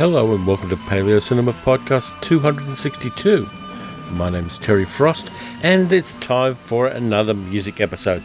Hello 0.00 0.34
and 0.34 0.46
welcome 0.46 0.70
to 0.70 0.76
Paleo 0.76 1.20
Cinema 1.20 1.52
Podcast 1.52 2.18
262. 2.22 3.46
My 4.12 4.30
name 4.30 4.46
is 4.46 4.56
Terry 4.56 4.86
Frost 4.86 5.30
and 5.62 5.92
it's 5.92 6.14
time 6.14 6.54
for 6.54 6.86
another 6.86 7.34
music 7.34 7.82
episode. 7.82 8.22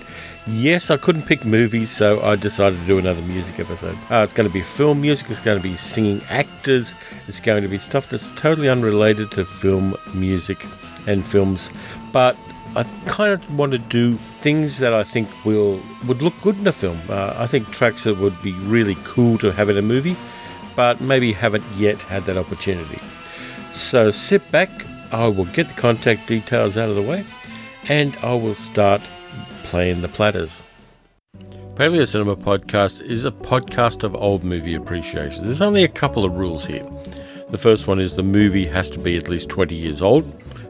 Yes, 0.48 0.90
I 0.90 0.96
couldn't 0.96 1.24
pick 1.24 1.44
movies, 1.44 1.92
so 1.92 2.22
I 2.22 2.38
decided 2.38 2.80
to 2.80 2.86
do 2.86 2.98
another 2.98 3.22
music 3.24 3.60
episode. 3.60 3.98
Uh, 4.10 4.24
it's 4.24 4.32
going 4.32 4.48
to 4.48 4.54
be 4.54 4.62
film 4.62 5.02
music, 5.02 5.30
it's 5.30 5.42
going 5.42 5.58
to 5.58 5.62
be 5.62 5.76
singing 5.76 6.22
actors, 6.30 6.96
it's 7.28 7.42
going 7.42 7.62
to 7.62 7.68
be 7.68 7.78
stuff 7.78 8.10
that's 8.10 8.32
totally 8.32 8.70
unrelated 8.70 9.30
to 9.32 9.44
film 9.44 9.98
music 10.14 10.66
and 11.08 11.26
films, 11.26 11.70
but 12.14 12.38
I 12.78 12.84
kind 13.06 13.34
of 13.34 13.58
want 13.58 13.74
to 13.74 13.80
do 13.80 14.14
things 14.14 14.78
that 14.78 14.94
I 14.94 15.04
think 15.04 15.28
will 15.44 15.82
would 16.08 16.22
look 16.22 16.40
good 16.42 16.58
in 16.58 16.68
a 16.68 16.72
film. 16.72 17.02
Uh, 17.10 17.34
I 17.38 17.48
think 17.48 17.70
tracks 17.72 18.06
that 18.06 18.18
would 18.18 18.42
be 18.42 18.54
really 18.54 18.96
cool 19.04 19.38
to 19.40 19.52
have 19.52 19.70
in 19.70 19.78
a 19.78 19.82
movie 19.82 20.16
but 20.76 21.02
maybe 21.02 21.32
haven't 21.32 21.66
yet 21.76 22.02
had 22.04 22.26
that 22.26 22.38
opportunity. 22.38 23.00
So 23.72 24.12
sit 24.12 24.50
back, 24.52 24.70
I 25.12 25.28
will 25.28 25.46
get 25.46 25.68
the 25.68 25.74
contact 25.74 26.28
details 26.28 26.78
out 26.78 26.90
of 26.90 26.96
the 26.96 27.02
way, 27.02 27.26
and 27.88 28.16
I 28.18 28.34
will 28.34 28.56
start 28.56 29.02
playing 29.64 30.02
the 30.02 30.08
platters. 30.08 30.64
Paleo 31.76 32.08
Cinema 32.08 32.38
Podcast 32.38 33.02
is 33.02 33.26
a 33.26 33.32
podcast 33.32 34.04
of 34.04 34.16
old 34.16 34.44
movie 34.46 34.76
appreciation. 34.76 35.44
There's 35.44 35.60
only 35.60 35.84
a 35.84 35.90
couple 35.90 36.24
of 36.24 36.38
rules 36.38 36.66
here. 36.66 36.90
The 37.50 37.58
first 37.58 37.86
one 37.86 38.00
is 38.00 38.16
the 38.16 38.24
movie 38.24 38.66
has 38.68 38.90
to 38.92 39.00
be 39.00 39.18
at 39.18 39.28
least 39.28 39.50
20 39.50 39.76
years 39.76 40.02
old, 40.02 40.24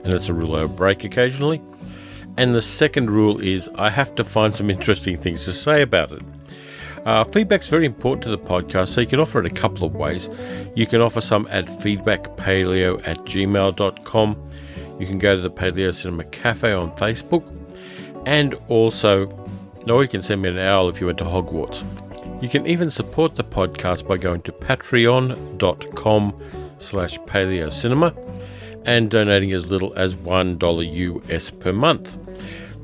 and 0.04 0.14
it's 0.14 0.30
a 0.30 0.34
rule 0.34 0.56
I 0.56 0.66
break 0.66 1.04
occasionally. 1.04 1.62
And 2.38 2.54
the 2.54 2.62
second 2.62 3.12
rule 3.12 3.40
is 3.40 3.70
I 3.76 3.92
have 3.92 4.16
to 4.16 4.24
find 4.24 4.54
some 4.54 4.70
interesting 4.70 5.18
things 5.18 5.46
to 5.46 5.54
say 5.54 5.84
about 5.84 6.12
it. 6.12 6.24
Uh, 7.06 7.24
feedback's 7.24 7.70
very 7.70 7.86
important 7.86 8.24
to 8.24 8.30
the 8.30 8.38
podcast, 8.38 8.88
so 8.88 9.02
you 9.02 9.08
can 9.08 9.20
offer 9.20 9.40
it 9.40 9.46
a 9.46 9.50
couple 9.54 9.86
of 9.86 9.94
ways. 9.94 10.28
You 10.76 10.88
can 10.88 11.02
offer 11.02 11.22
some 11.22 11.48
at 11.52 11.66
feedbackpaleo 11.68 13.08
at 13.08 13.18
gmail.com. 13.20 14.52
You 15.00 15.06
can 15.06 15.20
go 15.20 15.36
to 15.36 15.42
the 15.42 15.52
Paleo 15.52 15.94
Cinema 15.94 16.24
Cafe 16.26 16.72
on 16.72 16.96
Facebook. 16.96 17.44
And 18.26 18.56
also, 18.70 19.28
or 19.88 20.02
you 20.02 20.10
can 20.10 20.24
send 20.24 20.42
me 20.42 20.50
an 20.50 20.58
owl 20.58 20.90
if 20.90 21.00
you 21.00 21.06
went 21.06 21.20
to 21.20 21.26
Hogwarts. 21.26 21.84
You 22.42 22.50
can 22.50 22.66
even 22.66 22.90
support 22.90 23.36
the 23.36 23.44
podcast 23.44 24.08
by 24.08 24.18
going 24.18 24.42
to 24.42 24.52
patreon.com 24.52 26.42
slash 26.80 27.20
paleocinema 27.20 28.16
and 28.86 29.12
donating 29.12 29.54
as 29.54 29.70
little 29.70 29.94
as 29.96 30.16
$1 30.16 31.26
US 31.28 31.52
per 31.52 31.72
month. 31.72 32.18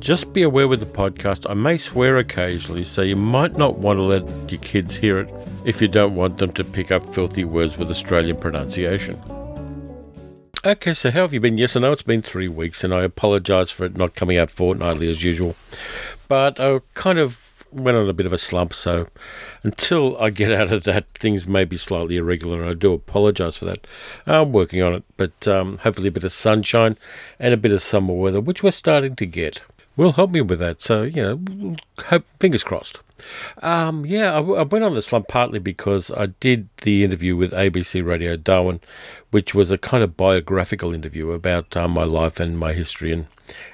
Just 0.02 0.34
be 0.34 0.42
aware 0.42 0.68
with 0.68 0.80
the 0.80 0.88
podcast, 0.88 1.48
I 1.48 1.54
may 1.54 1.78
swear 1.78 2.18
occasionally, 2.18 2.84
so 2.84 3.04
you 3.04 3.16
might 3.16 3.56
not 3.56 3.78
want 3.78 3.98
to 3.98 4.02
let 4.02 4.52
your 4.52 4.60
kids 4.60 4.96
hear 4.96 5.20
it 5.20 5.30
if 5.64 5.80
you 5.80 5.88
don't 5.88 6.16
want 6.16 6.40
them 6.40 6.52
to 6.54 6.64
pick 6.64 6.92
up 6.92 7.14
filthy 7.14 7.44
words 7.44 7.78
with 7.78 7.92
Australian 7.92 8.38
pronunciation. 8.38 9.22
Okay, 10.66 10.96
so 10.96 11.12
how 11.12 11.22
have 11.22 11.36
you 11.36 11.40
been? 11.40 11.60
Yes, 11.60 11.76
I 11.76 11.82
know 11.82 11.92
it's 11.92 12.02
been 12.02 12.24
three 12.24 12.48
weeks, 12.48 12.84
and 12.84 12.96
I 12.96 13.04
apologise 13.04 13.70
for 13.70 13.86
it 13.86 13.96
not 13.96 14.16
coming 14.16 14.40
out 14.40 14.50
fortnightly 14.50 15.08
as 15.08 15.24
usual. 15.24 15.56
But 16.28 16.60
I 16.60 16.80
kind 16.96 17.20
of 17.20 17.54
went 17.72 17.96
on 17.96 18.10
a 18.10 18.14
bit 18.14 18.26
of 18.26 18.34
a 18.34 18.40
slump, 18.40 18.74
so 18.74 19.08
until 19.62 20.18
I 20.18 20.32
get 20.32 20.52
out 20.52 20.74
of 20.74 20.84
that, 20.86 21.14
things 21.14 21.46
may 21.46 21.64
be 21.64 21.78
slightly 21.78 22.18
irregular, 22.18 22.60
and 22.60 22.72
I 22.72 22.74
do 22.74 22.94
apologise 22.94 23.58
for 23.58 23.66
that. 23.66 23.86
I'm 24.26 24.52
working 24.52 24.82
on 24.82 24.96
it, 24.96 25.04
but 25.16 25.48
um, 25.48 25.78
hopefully 25.78 26.08
a 26.08 26.12
bit 26.12 26.24
of 26.24 26.34
sunshine 26.34 26.98
and 27.38 27.54
a 27.54 27.58
bit 27.58 27.72
of 27.72 27.84
summer 27.84 28.16
weather, 28.16 28.42
which 28.42 28.64
we're 28.64 28.72
starting 28.72 29.16
to 29.18 29.28
get 29.28 29.62
will 30.02 30.14
help 30.14 30.32
me 30.32 30.42
with 30.42 30.60
that. 30.60 30.82
So, 30.82 31.04
you 31.04 31.22
know, 31.22 31.76
hope, 32.06 32.26
fingers 32.40 32.64
crossed. 32.64 33.02
Um, 33.62 34.04
yeah, 34.04 34.34
I, 34.34 34.40
I, 34.40 34.64
went 34.64 34.84
on 34.84 34.96
the 34.96 35.02
slump 35.04 35.28
partly 35.28 35.60
because 35.60 36.10
I 36.10 36.28
did 36.40 36.70
the 36.82 37.04
interview 37.04 37.36
with 37.36 37.52
ABC 37.52 38.04
Radio 38.04 38.36
Darwin, 38.36 38.80
which 39.30 39.54
was 39.54 39.70
a 39.70 39.78
kind 39.78 40.04
of 40.04 40.18
biographical 40.18 40.92
interview 40.92 41.30
about 41.32 41.78
uh, 41.78 41.88
my 41.88 42.04
life 42.04 42.40
and 42.40 42.58
my 42.58 42.74
history 42.74 43.14
and, 43.14 43.28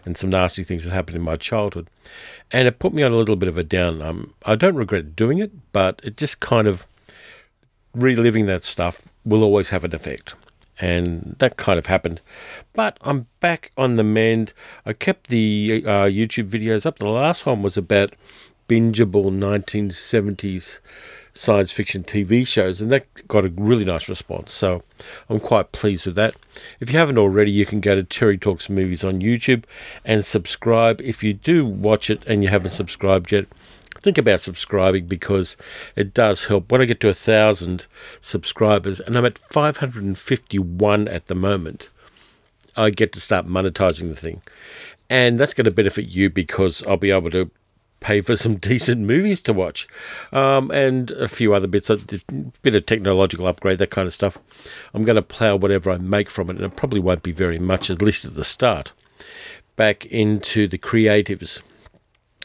and 0.04 0.18
some 0.18 0.30
nasty 0.30 0.66
things 0.66 0.84
that 0.84 0.94
happened 0.94 1.16
in 1.16 1.22
my 1.22 1.38
childhood. 1.38 1.88
And 2.52 2.68
it 2.68 2.78
put 2.78 2.94
me 2.94 3.04
on 3.04 3.14
a 3.14 3.16
little 3.16 3.38
bit 3.38 3.48
of 3.48 3.58
a 3.58 3.64
down. 3.64 4.02
Um, 4.02 4.34
I 4.46 4.56
don't 4.56 4.76
regret 4.76 5.16
doing 5.16 5.38
it, 5.38 5.52
but 5.72 6.02
it 6.04 6.18
just 6.18 6.42
kind 6.42 6.68
of 6.68 6.86
reliving 7.96 8.48
that 8.48 8.66
stuff 8.66 9.08
will 9.24 9.44
always 9.44 9.70
have 9.70 9.86
an 9.86 9.96
effect 9.96 10.36
and 10.80 11.36
that 11.40 11.58
kind 11.58 11.80
of 11.80 11.88
happened. 11.88 12.22
But 12.74 12.98
I'm 13.02 13.28
back 13.40 13.72
on 13.78 13.96
the 13.96 14.04
mend. 14.04 14.54
I 14.86 14.94
kept 14.94 15.28
the 15.28 15.84
uh, 15.86 16.06
YouTube 16.06 16.50
videos 16.50 16.86
up. 16.86 17.00
The 17.00 17.08
last 17.08 17.46
one 17.46 17.62
was 17.62 17.78
about 17.78 18.14
bingeable 18.68 19.32
1970s 19.32 20.80
science 21.34 21.72
fiction 21.72 22.04
TV 22.04 22.46
shows, 22.46 22.82
and 22.82 22.92
that 22.92 23.28
got 23.28 23.46
a 23.46 23.50
really 23.50 23.86
nice 23.86 24.10
response. 24.10 24.52
So 24.52 24.84
I'm 25.30 25.40
quite 25.40 25.72
pleased 25.72 26.06
with 26.06 26.16
that. 26.16 26.36
If 26.80 26.92
you 26.92 27.00
haven't 27.00 27.18
already, 27.18 27.52
you 27.52 27.66
can 27.66 27.80
go 27.80 27.96
to 27.96 28.04
Terry 28.04 28.38
Talks 28.38 28.70
Movies 28.70 29.04
on 29.04 29.22
YouTube 29.22 29.64
and 30.04 30.26
subscribe. 30.26 31.00
If 31.02 31.24
you 31.24 31.34
do 31.34 31.66
watch 31.66 32.10
it 32.10 32.26
and 32.26 32.44
you 32.44 32.50
haven't 32.50 32.72
subscribed 32.72 33.32
yet, 33.32 33.46
think 34.02 34.18
about 34.18 34.42
subscribing 34.42 35.08
because 35.08 35.58
it 35.96 36.14
does 36.14 36.46
help. 36.46 36.72
When 36.72 36.82
I 36.82 36.86
get 36.86 37.00
to 37.02 37.10
a 37.10 37.14
thousand 37.14 37.88
subscribers, 38.22 39.00
and 39.00 39.18
I'm 39.18 39.26
at 39.26 39.38
551 39.38 41.08
at 41.08 41.28
the 41.28 41.36
moment, 41.36 41.90
I 42.76 42.90
get 42.92 43.12
to 43.14 43.22
start 43.22 43.48
monetizing 43.48 44.10
the 44.10 44.16
thing. 44.16 44.42
And 45.10 45.40
that's 45.40 45.54
going 45.54 45.66
to 45.66 45.74
benefit 45.74 46.08
you 46.08 46.30
because 46.30 46.84
I'll 46.84 46.98
be 46.98 47.12
able 47.12 47.32
to 47.32 47.50
pay 48.00 48.22
for 48.22 48.36
some 48.36 48.56
decent 48.58 49.02
movies 49.02 49.42
to 49.42 49.54
watch 49.54 49.88
um, 50.32 50.70
and 50.72 51.12
a 51.12 51.28
few 51.28 51.54
other 51.54 51.68
bits, 51.68 51.90
a 51.90 51.98
bit 52.62 52.76
of 52.76 52.86
technological 52.86 53.48
upgrade, 53.48 53.80
that 53.80 53.90
kind 53.90 54.08
of 54.08 54.14
stuff. 54.14 54.38
I'm 54.94 55.04
going 55.04 55.16
to 55.16 55.22
plow 55.22 55.56
whatever 55.56 55.92
I 55.92 55.98
make 55.98 56.30
from 56.30 56.50
it, 56.50 56.58
and 56.58 56.66
it 56.66 56.76
probably 56.76 57.00
won't 57.00 57.24
be 57.24 57.32
very 57.32 57.60
much, 57.60 57.90
at 57.90 58.02
least 58.02 58.26
at 58.26 58.36
the 58.36 58.44
start, 58.44 58.92
back 59.76 60.06
into 60.06 60.68
the 60.68 60.78
creatives 60.78 61.62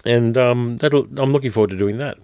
and 0.05 0.37
um, 0.37 0.79
that'll, 0.79 1.07
I'm 1.17 1.33
looking 1.33 1.51
forward 1.51 1.71
to 1.71 1.77
doing 1.77 1.99
that. 1.99 2.19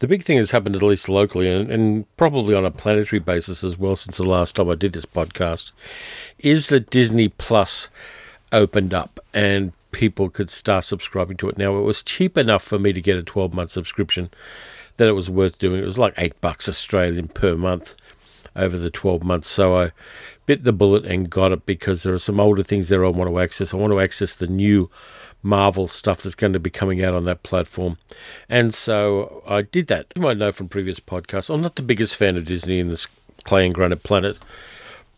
The 0.00 0.08
big 0.08 0.24
thing 0.24 0.38
that's 0.38 0.50
happened, 0.50 0.74
at 0.76 0.82
least 0.82 1.08
locally, 1.08 1.48
and, 1.48 1.70
and, 1.70 2.16
probably 2.16 2.54
on 2.54 2.64
a 2.64 2.70
planetary 2.70 3.20
basis 3.20 3.62
as 3.62 3.78
well, 3.78 3.94
since 3.94 4.16
the 4.16 4.24
last 4.24 4.56
time 4.56 4.68
I 4.68 4.74
did 4.74 4.92
this 4.92 5.06
podcast, 5.06 5.72
is 6.38 6.68
that 6.68 6.90
Disney 6.90 7.28
Plus 7.28 7.88
opened 8.52 8.92
up 8.92 9.20
and 9.32 9.72
people 9.92 10.28
could 10.28 10.50
start 10.50 10.84
subscribing 10.84 11.36
to 11.38 11.48
it. 11.48 11.58
Now, 11.58 11.76
it 11.76 11.82
was 11.82 12.02
cheap 12.02 12.36
enough 12.36 12.62
for 12.62 12.78
me 12.78 12.92
to 12.92 13.00
get 13.00 13.16
a 13.16 13.22
12 13.22 13.54
month 13.54 13.70
subscription 13.70 14.30
that 14.96 15.08
it 15.08 15.12
was 15.12 15.30
worth 15.30 15.58
doing. 15.58 15.82
It 15.82 15.86
was 15.86 15.98
like 15.98 16.14
eight 16.16 16.40
bucks 16.40 16.68
Australian 16.68 17.28
per 17.28 17.56
month 17.56 17.94
over 18.56 18.76
the 18.76 18.90
12 18.90 19.22
months. 19.22 19.48
So 19.48 19.76
I 19.76 19.92
bit 20.46 20.64
the 20.64 20.72
bullet 20.72 21.04
and 21.04 21.30
got 21.30 21.52
it 21.52 21.66
because 21.66 22.02
there 22.02 22.14
are 22.14 22.18
some 22.18 22.40
older 22.40 22.62
things 22.62 22.88
there 22.88 23.04
I 23.04 23.08
want 23.08 23.30
to 23.30 23.38
access. 23.38 23.72
I 23.72 23.76
want 23.76 23.92
to 23.92 24.00
access 24.00 24.34
the 24.34 24.46
new 24.46 24.90
Marvel 25.42 25.88
stuff 25.88 26.22
that's 26.22 26.34
going 26.34 26.52
to 26.52 26.60
be 26.60 26.70
coming 26.70 27.02
out 27.02 27.14
on 27.14 27.24
that 27.24 27.42
platform. 27.42 27.98
And 28.48 28.74
so 28.74 29.42
I 29.46 29.62
did 29.62 29.86
that. 29.88 30.06
You 30.14 30.22
might 30.22 30.36
know 30.36 30.52
from 30.52 30.68
previous 30.68 31.00
podcasts, 31.00 31.52
I'm 31.52 31.62
not 31.62 31.76
the 31.76 31.82
biggest 31.82 32.16
fan 32.16 32.36
of 32.36 32.44
Disney 32.44 32.78
in 32.78 32.90
this 32.90 33.06
clay 33.44 33.64
and 33.64 33.74
granite 33.74 34.02
planet, 34.02 34.38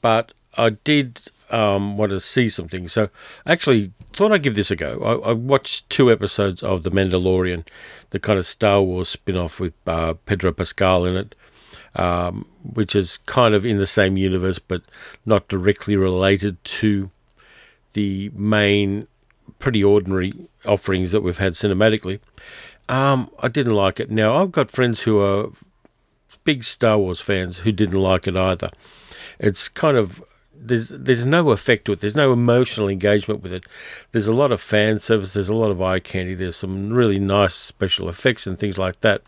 but 0.01 0.33
I 0.57 0.71
did 0.71 1.21
um, 1.51 1.97
want 1.97 2.11
to 2.11 2.21
see 2.21 2.49
something. 2.49 2.89
So 2.89 3.11
I 3.47 3.53
actually 3.53 3.93
thought 4.13 4.33
I'd 4.33 4.43
give 4.43 4.57
this 4.57 4.71
a 4.71 4.77
go. 4.77 5.01
I, 5.03 5.31
I, 5.31 5.33
watched 5.33 5.89
two 5.91 6.11
episodes 6.11 6.63
of 6.63 6.83
The 6.83 6.91
Mandalorian, 6.91 7.65
the 8.11 8.19
kind 8.19 8.39
of 8.39 8.47
Star 8.47 8.83
Wars 8.83 9.09
spin 9.09 9.37
off 9.37 9.59
with 9.59 9.75
uh, 9.87 10.15
Pedro 10.27 10.53
Pascal 10.53 11.05
in 11.05 11.17
it. 11.17 11.35
Um, 11.95 12.47
which 12.63 12.97
is 12.97 13.19
kind 13.27 13.55
of 13.55 13.67
in 13.67 13.77
the 13.77 13.87
same 13.87 14.17
universe 14.17 14.59
but 14.59 14.81
not 15.27 15.47
directly 15.49 15.95
related 15.95 16.63
to 16.65 17.11
the 17.93 18.31
main 18.35 19.07
pretty 19.59 19.83
ordinary 19.83 20.33
offerings 20.65 21.13
that 21.13 21.23
we've 21.23 21.39
had 21.39 21.55
cinematically. 21.55 22.21
Um, 22.89 23.31
I 23.41 23.49
didn't 23.49 23.75
like 23.75 24.01
it. 24.01 24.11
Now, 24.11 24.37
I've 24.37 24.53
got 24.53 24.71
friends 24.71 25.03
who 25.03 25.21
are 25.21 25.51
big 26.45 26.65
Star 26.65 26.99
Wars 26.99 27.21
fans 27.21 27.59
who 27.59 27.73
didn't 27.73 28.01
like 28.01 28.27
it 28.27 28.37
either. 28.37 28.71
It's 29.39 29.69
kind 29.69 29.97
of 29.97 30.23
there's 30.55 30.89
there's 30.89 31.27
no 31.27 31.51
effect 31.51 31.87
to 31.87 31.93
it. 31.93 32.01
There's 32.01 32.17
no 32.17 32.33
emotional 32.33 32.89
engagement 32.89 33.43
with 33.43 33.53
it. 33.53 33.65
There's 34.13 34.29
a 34.29 34.33
lot 34.33 34.53
of 34.53 34.61
fan 34.61 34.99
service. 34.99 35.33
There's 35.33 35.49
a 35.49 35.55
lot 35.55 35.71
of 35.71 35.83
eye 35.83 35.99
candy. 36.01 36.35
There's 36.35 36.57
some 36.57 36.93
really 36.93 37.19
nice 37.19 37.55
special 37.55 38.09
effects 38.09 38.47
and 38.47 38.59
things 38.59 38.79
like 38.79 39.01
that 39.01 39.23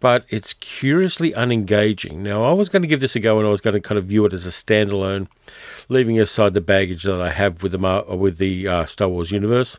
but 0.00 0.24
it's 0.28 0.54
curiously 0.54 1.32
unengaging. 1.32 2.22
Now, 2.22 2.44
I 2.44 2.52
was 2.52 2.68
going 2.68 2.82
to 2.82 2.88
give 2.88 3.00
this 3.00 3.16
a 3.16 3.20
go, 3.20 3.38
and 3.38 3.46
I 3.46 3.50
was 3.50 3.60
going 3.60 3.74
to 3.74 3.80
kind 3.80 3.98
of 3.98 4.04
view 4.04 4.24
it 4.26 4.32
as 4.32 4.46
a 4.46 4.50
standalone, 4.50 5.28
leaving 5.88 6.20
aside 6.20 6.54
the 6.54 6.60
baggage 6.60 7.02
that 7.04 7.20
I 7.20 7.30
have 7.30 7.62
with 7.62 7.72
the 7.72 8.04
with 8.16 8.38
the 8.38 8.68
uh, 8.68 8.86
Star 8.86 9.08
Wars 9.08 9.32
universe, 9.32 9.78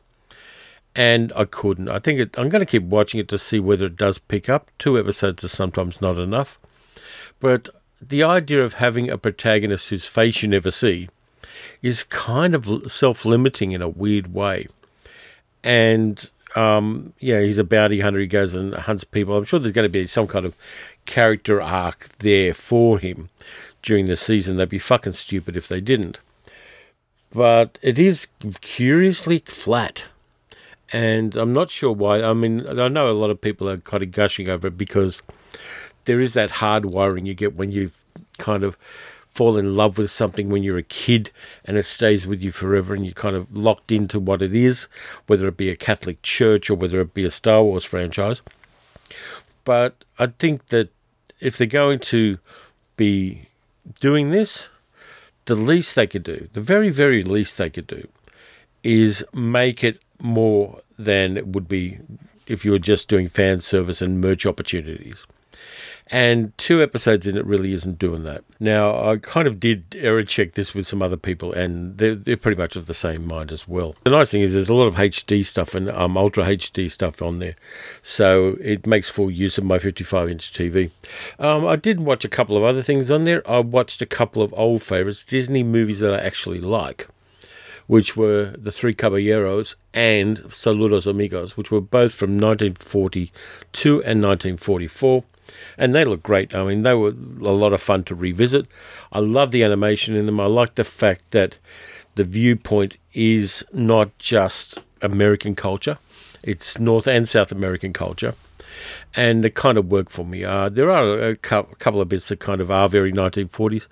and 0.95 1.31
I 1.35 1.45
couldn't. 1.45 1.89
I 1.89 1.99
think 1.99 2.19
it, 2.19 2.37
I'm 2.37 2.49
going 2.49 2.65
to 2.65 2.65
keep 2.65 2.83
watching 2.83 3.19
it 3.19 3.27
to 3.29 3.37
see 3.37 3.59
whether 3.59 3.85
it 3.85 3.95
does 3.95 4.17
pick 4.17 4.49
up. 4.49 4.71
Two 4.77 4.99
episodes 4.99 5.43
is 5.43 5.51
sometimes 5.51 6.01
not 6.01 6.17
enough, 6.17 6.59
but 7.39 7.69
the 8.01 8.23
idea 8.23 8.63
of 8.63 8.75
having 8.75 9.09
a 9.09 9.17
protagonist 9.17 9.89
whose 9.89 10.05
face 10.05 10.41
you 10.41 10.47
never 10.47 10.71
see 10.71 11.09
is 11.81 12.03
kind 12.03 12.55
of 12.55 12.89
self-limiting 12.91 13.71
in 13.71 13.81
a 13.81 13.89
weird 13.89 14.33
way, 14.33 14.67
and 15.63 16.29
um, 16.59 17.13
yeah, 17.19 17.39
he's 17.39 17.57
a 17.57 17.63
bounty 17.63 18.01
hunter. 18.01 18.19
He 18.19 18.27
goes 18.27 18.53
and 18.53 18.73
hunts 18.73 19.05
people. 19.05 19.37
I'm 19.37 19.45
sure 19.45 19.59
there's 19.59 19.73
going 19.73 19.85
to 19.85 19.89
be 19.89 20.05
some 20.05 20.27
kind 20.27 20.45
of 20.45 20.55
character 21.05 21.61
arc 21.61 22.09
there 22.19 22.53
for 22.53 22.99
him 22.99 23.29
during 23.81 24.05
the 24.07 24.17
season. 24.17 24.57
They'd 24.57 24.67
be 24.67 24.77
fucking 24.77 25.13
stupid 25.13 25.55
if 25.55 25.69
they 25.69 25.79
didn't. 25.79 26.19
But 27.31 27.79
it 27.81 27.97
is 27.97 28.27
curiously 28.59 29.39
flat. 29.45 30.05
And 30.91 31.37
I'm 31.37 31.53
not 31.53 31.69
sure 31.69 31.93
why. 31.93 32.21
I 32.21 32.33
mean, 32.33 32.67
I 32.67 32.89
know 32.89 33.09
a 33.09 33.13
lot 33.13 33.29
of 33.29 33.39
people 33.39 33.69
are 33.69 33.77
kind 33.77 34.03
of 34.03 34.11
gushing 34.11 34.49
over 34.49 34.67
it 34.67 34.77
because 34.77 35.21
there 36.05 36.19
is 36.19 36.33
that 36.33 36.51
hard 36.51 36.85
wiring 36.85 37.25
you 37.25 37.35
get 37.35 37.55
when 37.55 37.71
you 37.71 37.91
kind 38.37 38.63
of 38.63 38.77
fall 39.39 39.55
in 39.55 39.73
love 39.73 39.97
with 39.97 40.11
something 40.11 40.49
when 40.49 40.63
you're 40.63 40.77
a 40.77 40.83
kid 40.83 41.31
and 41.63 41.77
it 41.77 41.83
stays 41.83 42.27
with 42.27 42.41
you 42.41 42.51
forever 42.51 42.93
and 42.93 43.05
you're 43.05 43.13
kind 43.13 43.37
of 43.37 43.55
locked 43.55 43.89
into 43.89 44.19
what 44.19 44.41
it 44.41 44.53
is, 44.53 44.89
whether 45.27 45.47
it 45.47 45.55
be 45.55 45.69
a 45.69 45.77
Catholic 45.77 46.21
church 46.21 46.69
or 46.69 46.75
whether 46.75 46.99
it 46.99 47.13
be 47.13 47.25
a 47.25 47.31
Star 47.31 47.63
Wars 47.63 47.85
franchise. 47.85 48.41
But 49.63 50.03
I 50.17 50.27
think 50.27 50.67
that 50.67 50.89
if 51.39 51.57
they're 51.57 51.67
going 51.67 51.99
to 51.99 52.39
be 52.97 53.43
doing 54.01 54.31
this, 54.31 54.67
the 55.45 55.55
least 55.55 55.95
they 55.95 56.05
could 56.05 56.23
do, 56.23 56.49
the 56.51 56.59
very, 56.59 56.89
very 56.89 57.23
least 57.23 57.57
they 57.57 57.69
could 57.69 57.87
do, 57.87 58.09
is 58.83 59.23
make 59.33 59.85
it 59.85 59.99
more 60.19 60.81
than 60.97 61.37
it 61.37 61.47
would 61.47 61.69
be 61.69 61.99
if 62.45 62.65
you 62.65 62.71
were 62.71 62.77
just 62.77 63.07
doing 63.07 63.29
fan 63.29 63.61
service 63.61 64.01
and 64.01 64.19
merch 64.19 64.45
opportunities. 64.45 65.25
And 66.11 66.57
two 66.57 66.81
episodes 66.81 67.27
in 67.27 67.37
it 67.37 67.45
really 67.45 67.71
isn't 67.73 67.99
doing 67.99 68.23
that. 68.23 68.43
Now, 68.59 69.09
I 69.09 69.17
kind 69.17 69.47
of 69.47 69.59
did 69.59 69.95
error 69.95 70.23
check 70.23 70.53
this 70.53 70.73
with 70.73 70.87
some 70.87 71.03
other 71.03 71.17
people, 71.17 71.53
and 71.53 71.97
they're, 71.99 72.15
they're 72.15 72.35
pretty 72.35 72.59
much 72.59 72.75
of 72.75 72.87
the 72.87 72.95
same 72.95 73.27
mind 73.27 73.51
as 73.51 73.67
well. 73.67 73.95
The 74.03 74.09
nice 74.09 74.31
thing 74.31 74.41
is 74.41 74.53
there's 74.53 74.69
a 74.69 74.73
lot 74.73 74.87
of 74.87 74.95
HD 74.95 75.45
stuff 75.45 75.75
and 75.75 75.89
um, 75.91 76.17
Ultra 76.17 76.45
HD 76.45 76.89
stuff 76.89 77.21
on 77.21 77.37
there, 77.37 77.55
so 78.01 78.57
it 78.59 78.87
makes 78.87 79.07
full 79.07 79.29
use 79.29 79.59
of 79.59 79.65
my 79.65 79.77
55 79.77 80.29
inch 80.29 80.51
TV. 80.51 80.89
Um, 81.37 81.67
I 81.67 81.75
did 81.75 81.99
watch 81.99 82.25
a 82.25 82.29
couple 82.29 82.57
of 82.57 82.63
other 82.63 82.81
things 82.81 83.11
on 83.11 83.25
there. 83.25 83.47
I 83.49 83.59
watched 83.59 84.01
a 84.01 84.07
couple 84.07 84.41
of 84.41 84.51
old 84.57 84.81
favorites, 84.81 85.23
Disney 85.23 85.63
movies 85.63 85.99
that 85.99 86.13
I 86.13 86.19
actually 86.19 86.59
like 86.59 87.07
which 87.89 88.15
were 88.15 88.53
The 88.55 88.71
Three 88.71 88.93
Caballeros 88.93 89.75
and 89.95 90.37
Saludos 90.43 91.07
Amigos, 91.07 91.57
which 91.57 91.71
were 91.71 91.81
both 91.81 92.13
from 92.13 92.37
1942 92.37 93.93
and 94.03 94.21
1944 94.21 95.23
and 95.77 95.93
they 95.93 96.05
look 96.05 96.23
great. 96.23 96.53
I 96.53 96.63
mean, 96.63 96.83
they 96.83 96.93
were 96.93 97.09
a 97.09 97.53
lot 97.53 97.73
of 97.73 97.81
fun 97.81 98.03
to 98.05 98.15
revisit. 98.15 98.67
I 99.11 99.19
love 99.19 99.51
the 99.51 99.63
animation 99.63 100.15
in 100.15 100.25
them. 100.25 100.39
I 100.39 100.45
like 100.45 100.75
the 100.75 100.83
fact 100.83 101.31
that 101.31 101.57
the 102.15 102.23
viewpoint 102.23 102.97
is 103.13 103.63
not 103.73 104.17
just 104.17 104.79
American 105.01 105.55
culture; 105.55 105.97
it's 106.43 106.79
North 106.79 107.07
and 107.07 107.27
South 107.27 107.51
American 107.51 107.93
culture, 107.93 108.35
and 109.15 109.45
it 109.45 109.55
kind 109.55 109.77
of 109.77 109.91
worked 109.91 110.11
for 110.11 110.25
me. 110.25 110.43
Uh, 110.43 110.69
there 110.69 110.91
are 110.91 111.29
a 111.29 111.35
couple 111.35 112.01
of 112.01 112.09
bits 112.09 112.29
that 112.29 112.39
kind 112.39 112.61
of 112.61 112.69
are 112.71 112.89
very 112.89 113.11
1940s, 113.11 113.87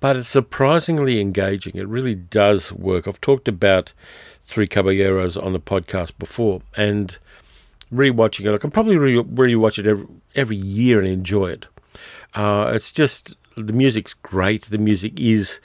but 0.00 0.16
it's 0.16 0.28
surprisingly 0.28 1.20
engaging. 1.20 1.76
It 1.76 1.88
really 1.88 2.14
does 2.14 2.72
work. 2.72 3.06
I've 3.06 3.20
talked 3.20 3.48
about 3.48 3.92
Three 4.44 4.66
Caballeros 4.66 5.36
on 5.36 5.52
the 5.52 5.60
podcast 5.60 6.12
before, 6.18 6.62
and 6.76 7.18
rewatching 7.92 8.46
it. 8.46 8.54
I 8.54 8.58
can 8.58 8.70
probably 8.70 8.96
re- 8.96 9.16
rewatch 9.16 9.78
it 9.78 9.86
every, 9.86 10.06
every 10.34 10.56
year 10.56 10.98
and 10.98 11.08
enjoy 11.08 11.46
it. 11.46 11.66
Uh, 12.34 12.72
it's 12.74 12.92
just 12.92 13.34
the 13.56 13.72
music's 13.72 14.14
great. 14.14 14.64
The 14.64 14.78
music 14.78 15.18
is, 15.18 15.60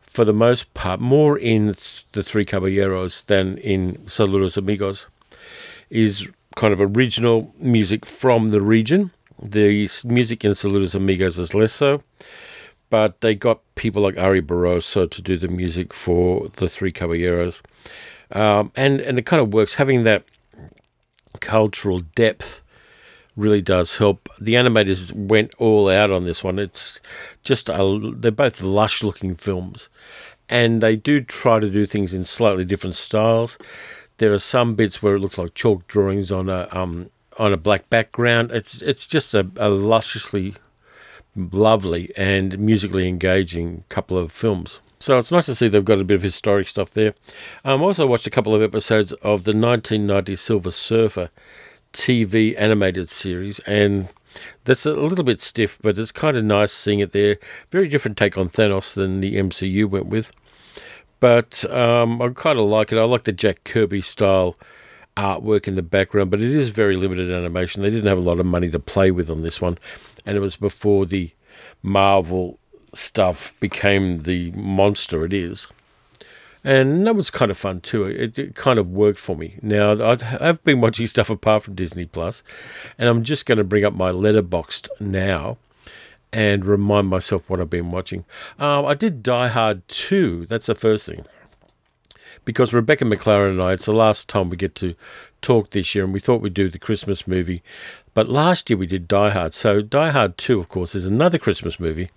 for 0.00 0.24
the 0.24 0.32
most 0.32 0.72
part, 0.74 1.00
more 1.00 1.38
in 1.38 1.74
the 2.12 2.22
Three 2.22 2.44
Caballeros 2.44 3.22
than 3.22 3.58
in 3.58 3.96
Saludos 4.06 4.56
Amigos. 4.56 5.06
Is 5.88 6.26
kind 6.56 6.72
of 6.72 6.80
original 6.80 7.54
music 7.58 8.04
from 8.04 8.48
the 8.48 8.60
region. 8.60 9.12
The 9.40 9.88
music 10.04 10.44
in 10.44 10.52
Saludos 10.52 10.94
Amigos 10.94 11.38
is 11.38 11.54
less 11.54 11.72
so, 11.72 12.02
but 12.90 13.20
they 13.20 13.34
got 13.34 13.60
people 13.74 14.02
like 14.02 14.16
Ary 14.16 14.42
Barroso 14.42 15.08
to 15.08 15.22
do 15.22 15.36
the 15.36 15.48
music 15.48 15.92
for 15.92 16.48
the 16.56 16.68
Three 16.68 16.90
Caballeros, 16.90 17.62
um, 18.32 18.72
and 18.74 19.00
and 19.00 19.18
it 19.18 19.26
kind 19.26 19.42
of 19.42 19.52
works 19.52 19.74
having 19.74 20.04
that 20.04 20.24
cultural 21.36 22.00
depth 22.00 22.62
really 23.36 23.60
does 23.60 23.98
help. 23.98 24.28
The 24.40 24.54
animators 24.54 25.12
went 25.12 25.54
all 25.58 25.88
out 25.88 26.10
on 26.10 26.24
this 26.24 26.42
one. 26.42 26.58
It's 26.58 27.00
just 27.42 27.68
a, 27.68 28.12
they're 28.14 28.32
both 28.32 28.62
lush 28.62 29.02
looking 29.02 29.36
films, 29.36 29.88
and 30.48 30.80
they 30.80 30.96
do 30.96 31.20
try 31.20 31.60
to 31.60 31.70
do 31.70 31.86
things 31.86 32.14
in 32.14 32.24
slightly 32.24 32.64
different 32.64 32.96
styles. 32.96 33.58
There 34.18 34.32
are 34.32 34.38
some 34.38 34.74
bits 34.74 35.02
where 35.02 35.16
it 35.16 35.20
looks 35.20 35.38
like 35.38 35.54
chalk 35.54 35.86
drawings 35.86 36.32
on 36.32 36.48
a 36.48 36.68
um, 36.72 37.10
on 37.38 37.52
a 37.52 37.58
black 37.58 37.90
background. 37.90 38.50
It's 38.50 38.80
it's 38.80 39.06
just 39.06 39.34
a, 39.34 39.50
a 39.56 39.68
lusciously 39.68 40.54
lovely 41.36 42.10
and 42.16 42.58
musically 42.58 43.06
engaging 43.06 43.84
couple 43.90 44.16
of 44.16 44.32
films. 44.32 44.80
So 44.98 45.18
it's 45.18 45.30
nice 45.30 45.46
to 45.46 45.54
see 45.54 45.68
they've 45.68 45.84
got 45.84 46.00
a 46.00 46.04
bit 46.04 46.14
of 46.14 46.22
historic 46.22 46.68
stuff 46.68 46.92
there. 46.92 47.14
I 47.64 47.72
um, 47.72 47.82
also 47.82 48.06
watched 48.06 48.26
a 48.26 48.30
couple 48.30 48.54
of 48.54 48.62
episodes 48.62 49.12
of 49.12 49.44
the 49.44 49.52
1990 49.52 50.36
Silver 50.36 50.70
Surfer 50.70 51.30
TV 51.92 52.54
animated 52.58 53.08
series, 53.08 53.58
and 53.60 54.08
that's 54.64 54.86
a 54.86 54.92
little 54.92 55.24
bit 55.24 55.40
stiff, 55.40 55.78
but 55.82 55.98
it's 55.98 56.12
kind 56.12 56.36
of 56.36 56.44
nice 56.44 56.72
seeing 56.72 57.00
it 57.00 57.12
there. 57.12 57.36
Very 57.70 57.88
different 57.88 58.16
take 58.16 58.38
on 58.38 58.48
Thanos 58.48 58.94
than 58.94 59.20
the 59.20 59.36
MCU 59.36 59.88
went 59.88 60.06
with. 60.06 60.32
But 61.20 61.64
um, 61.70 62.20
I 62.20 62.28
kind 62.30 62.58
of 62.58 62.66
like 62.66 62.92
it. 62.92 62.98
I 62.98 63.04
like 63.04 63.24
the 63.24 63.32
Jack 63.32 63.64
Kirby 63.64 64.02
style 64.02 64.56
artwork 65.16 65.66
in 65.66 65.74
the 65.74 65.82
background, 65.82 66.30
but 66.30 66.40
it 66.40 66.50
is 66.50 66.70
very 66.70 66.96
limited 66.96 67.30
animation. 67.30 67.82
They 67.82 67.90
didn't 67.90 68.06
have 68.06 68.18
a 68.18 68.22
lot 68.22 68.40
of 68.40 68.46
money 68.46 68.70
to 68.70 68.78
play 68.78 69.10
with 69.10 69.30
on 69.30 69.42
this 69.42 69.60
one, 69.60 69.78
and 70.24 70.36
it 70.36 70.40
was 70.40 70.56
before 70.56 71.06
the 71.06 71.32
Marvel 71.82 72.58
stuff 72.96 73.54
became 73.60 74.20
the 74.20 74.50
monster 74.52 75.24
it 75.24 75.32
is. 75.32 75.68
And 76.64 77.06
that 77.06 77.14
was 77.14 77.30
kind 77.30 77.50
of 77.52 77.56
fun 77.56 77.80
too. 77.80 78.04
It, 78.04 78.38
it 78.38 78.54
kind 78.56 78.78
of 78.78 78.90
worked 78.90 79.20
for 79.20 79.36
me. 79.36 79.56
Now 79.62 79.92
i 80.02 80.16
have 80.24 80.64
been 80.64 80.80
watching 80.80 81.06
stuff 81.06 81.30
apart 81.30 81.62
from 81.62 81.76
Disney 81.76 82.06
Plus, 82.06 82.42
and 82.98 83.08
I'm 83.08 83.22
just 83.22 83.46
going 83.46 83.58
to 83.58 83.64
bring 83.64 83.84
up 83.84 83.94
my 83.94 84.10
Letterboxd 84.10 84.88
now 84.98 85.58
and 86.32 86.64
remind 86.64 87.08
myself 87.08 87.48
what 87.48 87.60
I've 87.60 87.70
been 87.70 87.92
watching. 87.92 88.24
Um, 88.58 88.84
I 88.84 88.94
did 88.94 89.22
Die 89.22 89.48
Hard 89.48 89.86
2. 89.88 90.46
That's 90.46 90.66
the 90.66 90.74
first 90.74 91.06
thing. 91.06 91.24
Because 92.44 92.74
Rebecca 92.74 93.04
McLaren 93.04 93.50
and 93.52 93.62
I, 93.62 93.72
it's 93.72 93.86
the 93.86 93.92
last 93.92 94.28
time 94.28 94.50
we 94.50 94.56
get 94.56 94.74
to 94.76 94.94
talk 95.42 95.70
this 95.70 95.94
year, 95.94 96.04
and 96.04 96.12
we 96.12 96.20
thought 96.20 96.40
we'd 96.40 96.52
do 96.52 96.68
the 96.68 96.78
Christmas 96.78 97.26
movie. 97.26 97.62
But 98.16 98.30
last 98.30 98.70
year 98.70 98.78
we 98.78 98.86
did 98.86 99.08
Die 99.08 99.28
Hard. 99.28 99.52
So 99.52 99.82
Die 99.82 100.10
Hard 100.10 100.38
2, 100.38 100.58
of 100.58 100.70
course, 100.70 100.94
is 100.94 101.04
another 101.04 101.36
Christmas 101.36 101.78
movie. 101.78 102.08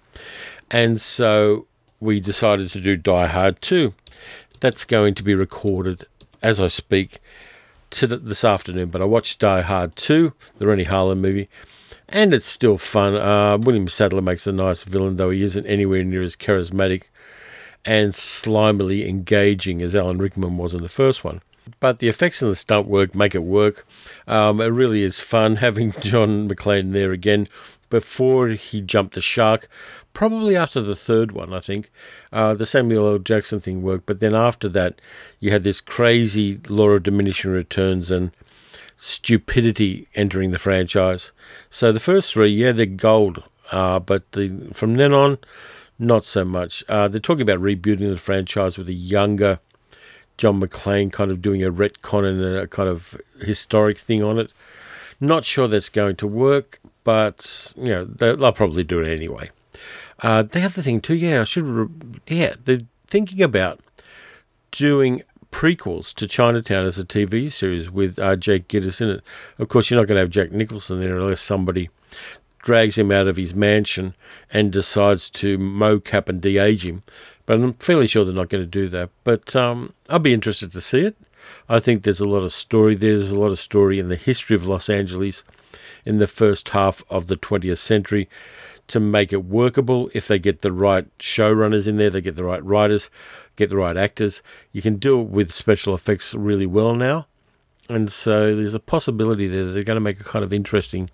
And 0.72 0.98
so 0.98 1.68
we 2.00 2.22
decided 2.22 2.70
to 2.70 2.80
do 2.80 2.96
Die 2.96 3.28
Hard 3.28 3.62
2. 3.62 3.94
That's 4.62 4.86
going 4.86 5.14
to 5.16 5.24
be 5.24 5.36
recorded 5.36 6.06
as 6.42 6.62
I 6.62 6.68
speak 6.68 7.20
to 7.90 8.08
this 8.08 8.46
afternoon. 8.46 8.92
But 8.92 9.02
I 9.02 9.06
watched 9.06 9.40
Die 9.40 9.60
Hard 9.60 9.98
2, 9.98 10.32
the 10.58 10.68
Renny 10.68 10.86
Harlin 10.86 11.18
movie, 11.18 11.50
and 12.08 12.34
it's 12.34 12.46
still 12.46 12.78
fun. 12.78 13.16
Uh, 13.16 13.58
William 13.58 13.90
Sadler 13.90 14.22
makes 14.22 14.48
a 14.48 14.54
nice 14.54 14.84
villain, 14.84 15.18
though 15.18 15.32
he 15.32 15.44
isn't 15.44 15.66
anywhere 15.66 16.06
near 16.06 16.24
as 16.24 16.38
charismatic 16.38 17.08
and 17.84 18.14
slimily 18.14 19.06
engaging 19.06 19.82
as 19.82 19.98
Alan 19.98 20.18
Rickman 20.18 20.56
was 20.56 20.74
in 20.74 20.82
the 20.82 20.88
first 20.88 21.26
one. 21.26 21.42
But 21.80 22.00
the 22.00 22.10
effects 22.10 22.42
and 22.42 22.52
the 22.52 22.56
stunt 22.56 22.88
work 22.88 23.16
make 23.16 23.34
it 23.36 23.44
work. 23.44 23.88
Um, 24.28 24.60
it 24.60 24.66
really 24.66 25.04
is 25.04 25.20
fun 25.20 25.56
having 25.68 25.94
John 26.02 26.50
McClane 26.50 26.92
there 26.92 27.12
again 27.12 27.48
before 27.90 28.50
he 28.50 28.82
jumped 28.82 29.16
the 29.16 29.22
shark. 29.22 29.68
Probably 30.14 30.56
after 30.56 30.82
the 30.82 30.96
third 30.96 31.32
one, 31.32 31.54
I 31.54 31.60
think. 31.60 31.92
Uh, 32.32 32.54
the 32.54 32.66
Samuel 32.66 33.14
L. 33.14 33.20
Jackson 33.20 33.60
thing 33.60 33.82
worked, 33.82 34.06
but 34.06 34.20
then 34.20 34.36
after 34.36 34.70
that, 34.70 35.00
you 35.40 35.52
had 35.52 35.64
this 35.64 35.82
crazy 35.82 36.60
law 36.68 36.90
of 36.90 37.04
diminishing 37.04 37.52
returns 37.52 38.12
and 38.12 38.32
stupidity 38.98 40.08
entering 40.16 40.52
the 40.52 40.60
franchise. 40.60 41.32
So 41.70 41.92
the 41.92 42.00
first 42.00 42.34
three, 42.34 42.50
yeah, 42.50 42.74
they're 42.74 42.86
gold, 42.86 43.44
uh, 43.72 44.00
but 44.00 44.32
the, 44.34 44.70
from 44.74 44.96
then 44.96 45.14
on, 45.14 45.38
not 45.98 46.24
so 46.24 46.46
much. 46.46 46.84
Uh, 46.88 47.08
they're 47.08 47.20
talking 47.20 47.42
about 47.42 47.60
rebooting 47.60 48.10
the 48.10 48.18
franchise 48.18 48.78
with 48.78 48.90
a 48.90 48.94
younger 48.94 49.60
John 50.40 50.62
McClane, 50.62 51.12
kind 51.12 51.32
of 51.32 51.42
doing 51.42 51.62
a 51.62 51.70
retcon 51.70 52.24
and 52.24 52.42
a 52.42 52.66
kind 52.66 52.88
of 52.88 53.20
historic 53.42 53.98
thing 53.98 54.24
on 54.24 54.40
it. 54.40 54.54
Not 55.20 55.44
sure 55.44 55.68
that's 55.68 55.90
going 55.90 56.16
to 56.16 56.28
work, 56.28 56.80
but 57.04 57.74
you 57.76 57.90
know 57.90 58.06
they'll 58.06 58.54
probably 58.54 58.86
do 58.86 59.02
it 59.02 59.14
anyway. 59.14 59.50
Uh, 60.22 60.44
the 60.44 60.64
other 60.64 60.82
thing 60.82 61.02
too, 61.02 61.16
yeah, 61.16 61.42
I 61.42 61.44
should, 61.44 62.22
yeah, 62.28 62.56
they're 62.64 62.88
thinking 63.08 63.42
about 63.42 63.82
doing 64.72 65.24
prequels 65.52 66.14
to 66.14 66.26
Chinatown 66.26 66.86
as 66.86 66.98
a 66.98 67.04
TV 67.04 67.52
series 67.52 67.92
with 67.92 68.18
uh, 68.18 68.38
Jake 68.38 68.70
Gittes 68.70 69.02
in 69.02 69.10
it. 69.10 69.24
Of 69.58 69.68
course, 69.68 69.90
you're 69.90 70.00
not 70.00 70.08
going 70.08 70.16
to 70.16 70.22
have 70.22 70.30
Jack 70.30 70.54
Nicholson 70.54 71.02
there 71.02 71.18
unless 71.18 71.42
somebody 71.42 71.90
drags 72.60 72.98
him 72.98 73.12
out 73.12 73.28
of 73.28 73.36
his 73.36 73.54
mansion 73.54 74.16
and 74.52 74.72
decides 74.72 75.30
to 75.30 75.58
mocap 75.58 76.30
and 76.30 76.42
de-age 76.42 76.86
him. 76.86 77.04
But 77.50 77.62
I'm 77.62 77.74
fairly 77.74 78.06
sure 78.06 78.24
they're 78.24 78.32
not 78.32 78.50
going 78.50 78.62
to 78.64 78.70
do 78.70 78.88
that. 78.90 79.10
But 79.24 79.56
um, 79.56 79.94
I'll 80.08 80.20
be 80.20 80.36
interested 80.36 80.72
to 80.72 80.82
see 80.82 81.00
it. 81.00 81.16
I 81.68 81.80
think 81.80 82.04
there's 82.04 82.20
a 82.20 82.28
lot 82.28 82.44
of 82.44 82.54
story. 82.54 82.94
There's 82.94 83.32
a 83.32 83.40
lot 83.40 83.50
of 83.50 83.58
story 83.58 83.98
in 83.98 84.08
the 84.08 84.18
history 84.18 84.56
of 84.56 84.68
Los 84.68 84.88
Angeles 84.88 85.44
in 86.06 86.20
the 86.20 86.28
first 86.28 86.70
half 86.70 87.04
of 87.10 87.26
the 87.26 87.36
20th 87.36 87.80
century 87.80 88.30
to 88.90 89.00
make 89.00 89.34
it 89.34 89.46
workable. 89.46 90.12
If 90.14 90.28
they 90.28 90.38
get 90.38 90.62
the 90.62 90.72
right 90.72 91.08
showrunners 91.18 91.88
in 91.88 91.98
there, 91.98 92.12
they 92.12 92.22
get 92.22 92.36
the 92.36 92.44
right 92.44 92.64
writers, 92.64 93.10
get 93.56 93.72
the 93.72 93.78
right 93.78 93.98
actors. 93.98 94.44
You 94.72 94.84
can 94.84 94.98
do 94.98 95.20
it 95.20 95.30
with 95.30 95.52
special 95.52 95.96
effects 95.96 96.36
really 96.36 96.68
well 96.68 96.94
now. 96.94 97.26
And 97.90 98.12
so 98.12 98.56
there's 98.56 98.76
a 98.76 98.80
possibility 98.80 99.48
there 99.48 99.66
that 99.66 99.72
they're 99.72 99.82
going 99.82 99.96
to 99.96 100.02
make 100.02 100.20
a 100.20 100.24
kind 100.24 100.46
of 100.46 100.54
interesting 100.54 101.10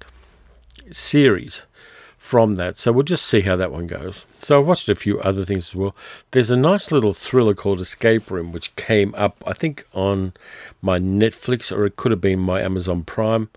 series 0.91 1.61
from 2.25 2.55
that. 2.55 2.75
So 2.75 2.91
we'll 2.91 3.03
just 3.03 3.23
see 3.27 3.41
how 3.41 3.55
that 3.55 3.71
one 3.71 3.85
goes. 3.85 4.25
So 4.39 4.59
I 4.59 4.63
watched 4.63 4.89
a 4.89 4.95
few 4.95 5.19
other 5.19 5.45
things 5.45 5.69
as 5.69 5.75
well. 5.75 5.95
There's 6.31 6.49
a 6.49 6.57
nice 6.57 6.91
little 6.91 7.13
thriller 7.13 7.53
called 7.53 7.79
Escape 7.79 8.31
Room, 8.31 8.51
which 8.51 8.75
came 8.75 9.13
up, 9.15 9.43
I 9.45 9.53
think, 9.53 9.85
on 9.93 10.33
my 10.81 10.97
Netflix 10.97 11.71
or 11.71 11.85
it 11.85 11.97
could 11.97 12.11
have 12.11 12.21
been 12.21 12.39
my 12.39 12.61
Amazon 12.61 13.03
Prime. 13.03 13.49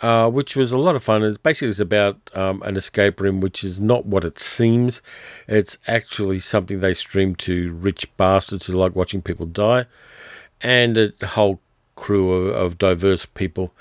Uh, 0.00 0.30
which 0.30 0.56
was 0.56 0.72
a 0.72 0.78
lot 0.78 0.96
of 0.96 1.04
fun. 1.04 1.22
It's 1.22 1.36
basically 1.36 1.68
it's 1.68 1.78
about 1.78 2.16
um, 2.34 2.62
an 2.62 2.74
escape 2.78 3.20
room, 3.20 3.40
which 3.40 3.62
is 3.62 3.78
not 3.78 4.06
what 4.06 4.24
it 4.24 4.38
seems. 4.38 5.02
It's 5.46 5.76
actually 5.86 6.40
something 6.40 6.80
they 6.80 6.94
stream 6.94 7.34
to 7.36 7.74
rich 7.74 8.08
bastards 8.16 8.64
who 8.64 8.72
like 8.72 8.96
watching 8.96 9.20
people 9.20 9.44
die, 9.44 9.84
and 10.62 10.96
a 10.96 11.12
whole 11.26 11.60
crew 11.96 12.32
of, 12.32 12.56
of 12.56 12.78
diverse 12.78 13.26
people 13.26 13.74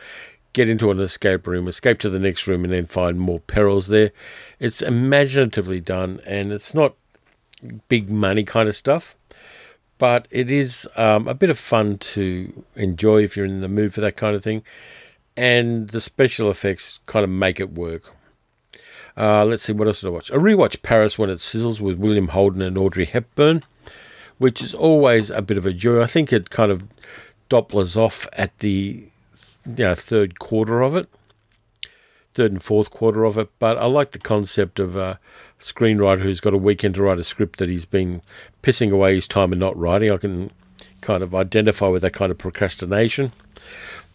get 0.54 0.70
into 0.70 0.92
an 0.92 1.00
escape 1.00 1.48
room, 1.48 1.68
escape 1.68 2.00
to 2.00 2.10
the 2.10 2.20
next 2.20 2.48
room, 2.48 2.64
and 2.64 2.74
then 2.74 2.86
find 2.86 3.20
more 3.20 3.40
perils 3.40 3.88
there. 3.88 4.12
It's 4.60 4.82
imaginatively 4.82 5.80
done, 5.80 6.20
and 6.26 6.52
it's 6.52 6.74
not 6.74 6.96
big 7.88 8.10
money 8.10 8.44
kind 8.44 8.70
of 8.70 8.76
stuff, 8.76 9.16
but 9.98 10.28
it 10.32 10.50
is 10.50 10.88
um, 10.96 11.28
a 11.28 11.34
bit 11.34 11.50
of 11.50 11.60
fun 11.60 11.98
to 11.98 12.64
enjoy 12.76 13.24
if 13.24 13.36
you're 13.36 13.46
in 13.46 13.62
the 13.62 13.68
mood 13.68 13.94
for 13.94 14.02
that 14.02 14.16
kind 14.16 14.36
of 14.36 14.44
thing 14.44 14.64
and 15.40 15.90
the 15.92 16.02
special 16.02 16.50
effects 16.50 17.00
kind 17.06 17.24
of 17.24 17.30
make 17.30 17.62
it 17.62 17.72
work. 17.72 18.14
Uh, 19.16 19.46
let's 19.46 19.64
see, 19.64 19.72
what 19.72 19.88
else 19.88 20.02
did 20.02 20.08
I 20.08 20.12
watch? 20.12 20.30
I 20.34 20.36
rewatched 20.36 20.82
Paris 20.82 21.18
When 21.18 21.30
It 21.30 21.38
Sizzles 21.38 21.80
with 21.80 21.98
William 21.98 22.28
Holden 22.30 22.62
and 22.62 22.78
Audrey 22.78 23.06
Hepburn, 23.06 23.64
which 24.38 24.62
is 24.62 24.74
always 24.74 25.30
a 25.30 25.42
bit 25.42 25.58
of 25.58 25.66
a 25.66 25.72
joy. 25.72 26.02
I 26.02 26.08
think 26.08 26.34
it 26.34 26.50
kind 26.50 26.74
of 26.74 26.86
dopplers 27.50 27.96
off 27.96 28.28
at 28.34 28.60
the 28.60 29.08
you 29.78 29.86
know, 29.86 29.96
third 29.96 30.40
quarter 30.40 30.82
of 30.82 30.96
it, 30.96 31.10
third 32.34 32.52
and 32.52 32.64
fourth 32.64 32.90
quarter 32.90 33.26
of 33.26 33.38
it. 33.38 33.50
But 33.60 33.78
I 33.78 33.86
like 33.86 34.12
the 34.12 34.20
concept 34.20 34.80
of 34.80 34.96
a 34.96 35.20
screenwriter 35.60 36.22
who's 36.22 36.40
got 36.40 36.54
a 36.54 36.58
weekend 36.58 36.96
to 36.96 37.04
write 37.04 37.20
a 37.20 37.24
script 37.24 37.60
that 37.60 37.70
he's 37.70 37.86
been 37.86 38.22
pissing 38.64 38.92
away 38.92 39.16
his 39.16 39.28
time 39.28 39.52
and 39.52 39.60
not 39.60 39.78
writing. 39.78 40.12
I 40.12 40.18
can 40.18 40.52
kind 41.02 41.24
of 41.24 41.34
identify 41.36 41.88
with 41.88 42.02
that 42.02 42.14
kind 42.14 42.32
of 42.32 42.38
procrastination. 42.38 43.32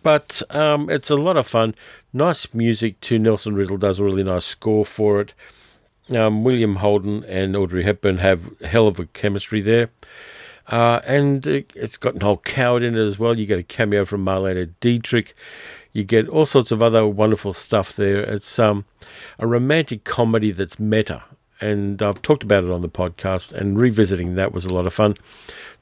But 0.02 0.42
um, 0.50 0.90
it's 0.90 1.10
a 1.10 1.16
lot 1.16 1.36
of 1.36 1.46
fun. 1.46 1.74
Nice 2.12 2.52
music 2.52 3.00
too. 3.00 3.18
Nelson 3.18 3.54
Riddle 3.54 3.78
does 3.78 3.98
a 3.98 4.04
really 4.04 4.22
nice 4.22 4.44
score 4.44 4.84
for 4.84 5.20
it. 5.20 5.34
Um, 6.10 6.44
William 6.44 6.76
Holden 6.76 7.24
and 7.24 7.56
Audrey 7.56 7.84
Hepburn 7.84 8.18
have 8.18 8.60
hell 8.60 8.86
of 8.86 9.00
a 9.00 9.06
chemistry 9.06 9.62
there. 9.62 9.88
Uh, 10.66 11.00
and 11.06 11.46
it's 11.46 11.96
got 11.96 12.16
Noel 12.16 12.38
Coward 12.38 12.82
in 12.82 12.96
it 12.96 13.06
as 13.06 13.18
well. 13.18 13.38
You 13.38 13.46
get 13.46 13.58
a 13.58 13.62
cameo 13.62 14.04
from 14.04 14.24
Marlene 14.24 14.72
Dietrich. 14.80 15.34
You 15.92 16.04
get 16.04 16.28
all 16.28 16.46
sorts 16.46 16.70
of 16.70 16.82
other 16.82 17.06
wonderful 17.06 17.52
stuff 17.52 17.94
there. 17.94 18.20
It's 18.20 18.58
um, 18.58 18.84
a 19.38 19.46
romantic 19.46 20.04
comedy 20.04 20.50
that's 20.50 20.78
meta. 20.78 21.22
And 21.60 22.02
I've 22.02 22.22
talked 22.22 22.42
about 22.42 22.64
it 22.64 22.70
on 22.70 22.82
the 22.82 22.88
podcast, 22.88 23.52
and 23.52 23.78
revisiting 23.78 24.34
that 24.34 24.52
was 24.52 24.64
a 24.64 24.74
lot 24.74 24.86
of 24.86 24.94
fun. 24.94 25.14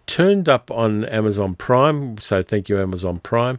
Turned 0.07 0.49
up 0.49 0.71
on 0.71 1.05
Amazon 1.07 1.55
Prime, 1.55 2.19
so 2.19 2.43
thank 2.43 2.69
you, 2.69 2.79
Amazon 2.81 3.19
Prime 3.19 3.59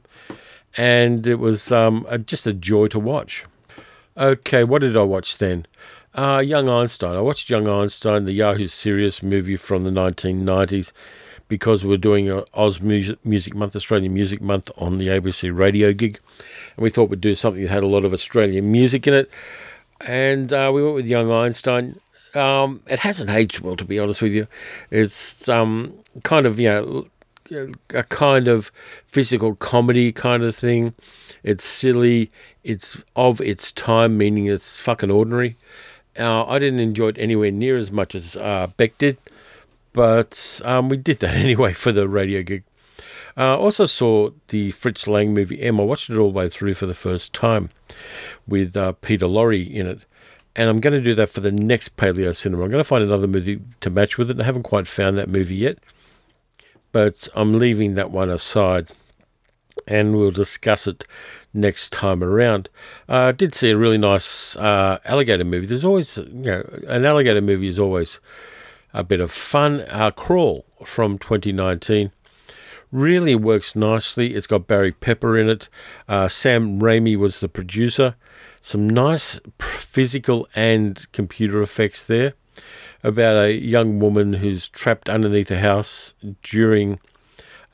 and 0.76 1.28
it 1.28 1.36
was 1.36 1.72
um, 1.72 2.06
a, 2.10 2.18
just 2.18 2.48
a 2.48 2.54
joy 2.54 2.88
to 2.88 3.00
watch. 3.00 3.46
Okay, 4.18 4.64
what 4.64 4.82
did 4.82 4.98
I 4.98 5.04
watch 5.04 5.38
then? 5.38 5.66
Uh, 6.16 6.44
Young 6.46 6.70
Einstein. 6.70 7.16
I 7.16 7.22
watched 7.22 7.50
Young 7.50 7.68
Einstein, 7.68 8.26
the 8.26 8.34
Yahoo 8.34 8.68
Serious 8.68 9.24
movie 9.24 9.56
from 9.56 9.84
the 9.84 9.90
1990s, 9.90 10.92
because 11.48 11.84
we're 11.84 11.98
doing 11.98 12.30
a 12.30 12.44
Oz 12.54 12.82
Music, 12.82 13.26
Music 13.26 13.56
Month, 13.56 13.76
Australian 13.76 14.14
Music 14.14 14.40
Month 14.40 14.70
on 14.78 15.00
the 15.00 15.08
ABC 15.08 15.56
radio 15.56 15.92
gig, 15.92 16.20
and 16.76 16.84
we 16.84 16.92
thought 16.92 17.10
we'd 17.10 17.20
do 17.20 17.34
something 17.34 17.64
that 17.64 17.72
had 17.72 17.84
a 17.84 17.88
lot 17.88 18.06
of 18.06 18.14
Australian 18.14 18.72
music 18.72 19.08
in 19.08 19.16
it. 19.16 19.30
And 20.02 20.54
uh, 20.54 20.70
we 20.72 20.84
went 20.84 20.94
with 20.94 21.08
Young 21.08 21.32
Einstein. 21.32 22.00
Um, 22.36 22.82
it 22.88 23.00
hasn't 23.00 23.32
aged 23.32 23.62
well, 23.62 23.76
to 23.76 23.86
be 23.86 23.98
honest 23.98 24.22
with 24.22 24.34
you. 24.34 24.48
It's 24.92 25.50
um, 25.50 25.98
kind 26.24 26.46
of 26.46 26.60
you 26.60 26.70
know 26.70 27.08
a 27.94 28.04
kind 28.04 28.48
of 28.48 28.72
physical 29.08 29.56
comedy 29.56 30.12
kind 30.12 30.44
of 30.44 30.56
thing. 30.56 30.94
It's 31.42 31.64
silly. 31.64 32.32
It's 32.64 33.04
of 33.16 33.42
its 33.42 33.72
time, 33.72 34.16
meaning 34.18 34.46
it's 34.46 34.80
fucking 34.80 35.10
ordinary. 35.10 35.58
Uh, 36.18 36.46
I 36.46 36.60
didn't 36.60 36.80
enjoy 36.80 37.10
it 37.10 37.18
anywhere 37.18 37.52
near 37.52 37.78
as 37.78 37.92
much 37.92 38.16
as 38.16 38.36
uh, 38.36 38.68
Beck 38.78 38.98
did, 38.98 39.18
but 39.94 40.62
um, 40.64 40.90
we 40.90 40.98
did 40.98 41.20
that 41.20 41.36
anyway 41.36 41.74
for 41.74 41.92
the 41.92 42.08
radio 42.08 42.44
gig. 42.44 42.64
Uh, 43.36 43.58
also 43.58 43.88
saw 43.88 44.30
the 44.50 44.72
Fritz 44.72 45.08
Lang 45.08 45.34
movie 45.34 45.62
M. 45.62 45.80
I 45.80 45.84
watched 45.84 46.10
it 46.10 46.18
all 46.18 46.32
the 46.32 46.38
way 46.38 46.50
through 46.50 46.76
for 46.76 46.86
the 46.86 46.94
first 46.94 47.34
time 47.34 47.70
with 48.48 48.78
uh, 48.78 48.92
Peter 48.94 49.26
Lorre 49.26 49.68
in 49.68 49.88
it. 49.88 50.06
And 50.56 50.70
I'm 50.70 50.80
going 50.80 50.94
to 50.94 51.02
do 51.02 51.16
that 51.16 51.30
for 51.30 51.40
the 51.40 51.52
next 51.52 51.98
Paleo 51.98 52.36
Cinema. 52.36 52.64
I'm 52.64 52.70
going 52.70 52.80
to 52.80 52.88
find 52.88 53.04
another 53.04 53.26
movie 53.26 53.60
to 53.82 53.90
match 53.90 54.20
with 54.20 54.30
it. 54.30 54.40
I 54.40 54.44
haven't 54.44 54.64
quite 54.64 54.88
found 54.88 55.18
that 55.18 55.30
movie 55.30 55.56
yet 55.56 55.80
but 56.94 57.28
I'm 57.36 57.60
leaving 57.60 57.96
that 57.96 58.12
one 58.12 58.30
aside 58.30 58.88
and 59.88 60.16
we'll 60.16 60.32
discuss 60.32 60.88
it 60.88 61.06
next 61.54 61.92
time 61.92 62.24
around. 62.24 62.70
Uh, 63.08 63.22
I 63.22 63.32
did 63.32 63.54
see 63.56 63.72
a 63.72 63.78
really 63.78 63.98
nice 63.98 64.56
uh, 64.56 65.00
alligator 65.06 65.44
movie. 65.44 65.66
There's 65.66 65.86
always, 65.86 66.18
you 66.18 66.28
know, 66.32 66.80
an 66.88 67.06
alligator 67.06 67.42
movie 67.42 67.68
is 67.68 67.80
always 67.80 68.20
a 68.94 69.04
bit 69.04 69.20
of 69.20 69.32
fun. 69.32 69.82
Uh, 69.90 70.12
Crawl 70.12 70.66
from 70.86 71.18
2019 71.18 72.12
really 72.92 73.36
works 73.36 73.76
nicely. 73.76 74.36
It's 74.36 74.48
got 74.48 74.68
Barry 74.68 74.92
Pepper 74.92 75.38
in 75.38 75.50
it. 75.50 75.68
Uh, 76.08 76.28
Sam 76.28 76.80
Raimi 76.80 77.18
was 77.18 77.40
the 77.40 77.50
producer. 77.50 78.16
Some 78.62 78.90
nice 78.90 79.42
physical 79.60 80.48
and 80.56 81.12
computer 81.12 81.62
effects 81.62 82.06
there 82.06 82.34
about 83.04 83.36
a 83.36 83.54
young 83.54 84.00
woman 84.00 84.34
who's 84.34 84.70
trapped 84.70 85.10
underneath 85.10 85.52
a 85.52 85.60
house 85.60 86.14
during 86.42 87.00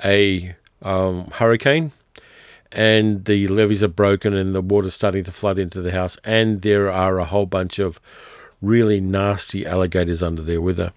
a 0.04 0.56
um, 0.82 1.26
hurricane, 1.32 1.92
and 2.72 3.26
the 3.26 3.48
levees 3.48 3.84
are 3.84 3.88
broken 3.88 4.34
and 4.34 4.54
the 4.54 4.62
water's 4.62 4.94
starting 4.94 5.24
to 5.24 5.32
flood 5.32 5.60
into 5.60 5.82
the 5.82 5.92
house, 5.92 6.18
and 6.24 6.62
there 6.62 6.92
are 6.92 7.20
a 7.20 7.26
whole 7.26 7.46
bunch 7.46 7.80
of 7.80 8.00
really 8.62 9.00
nasty 9.00 9.66
alligators 9.66 10.22
under 10.22 10.42
there 10.42 10.62
with 10.62 10.78
her. 10.78 10.94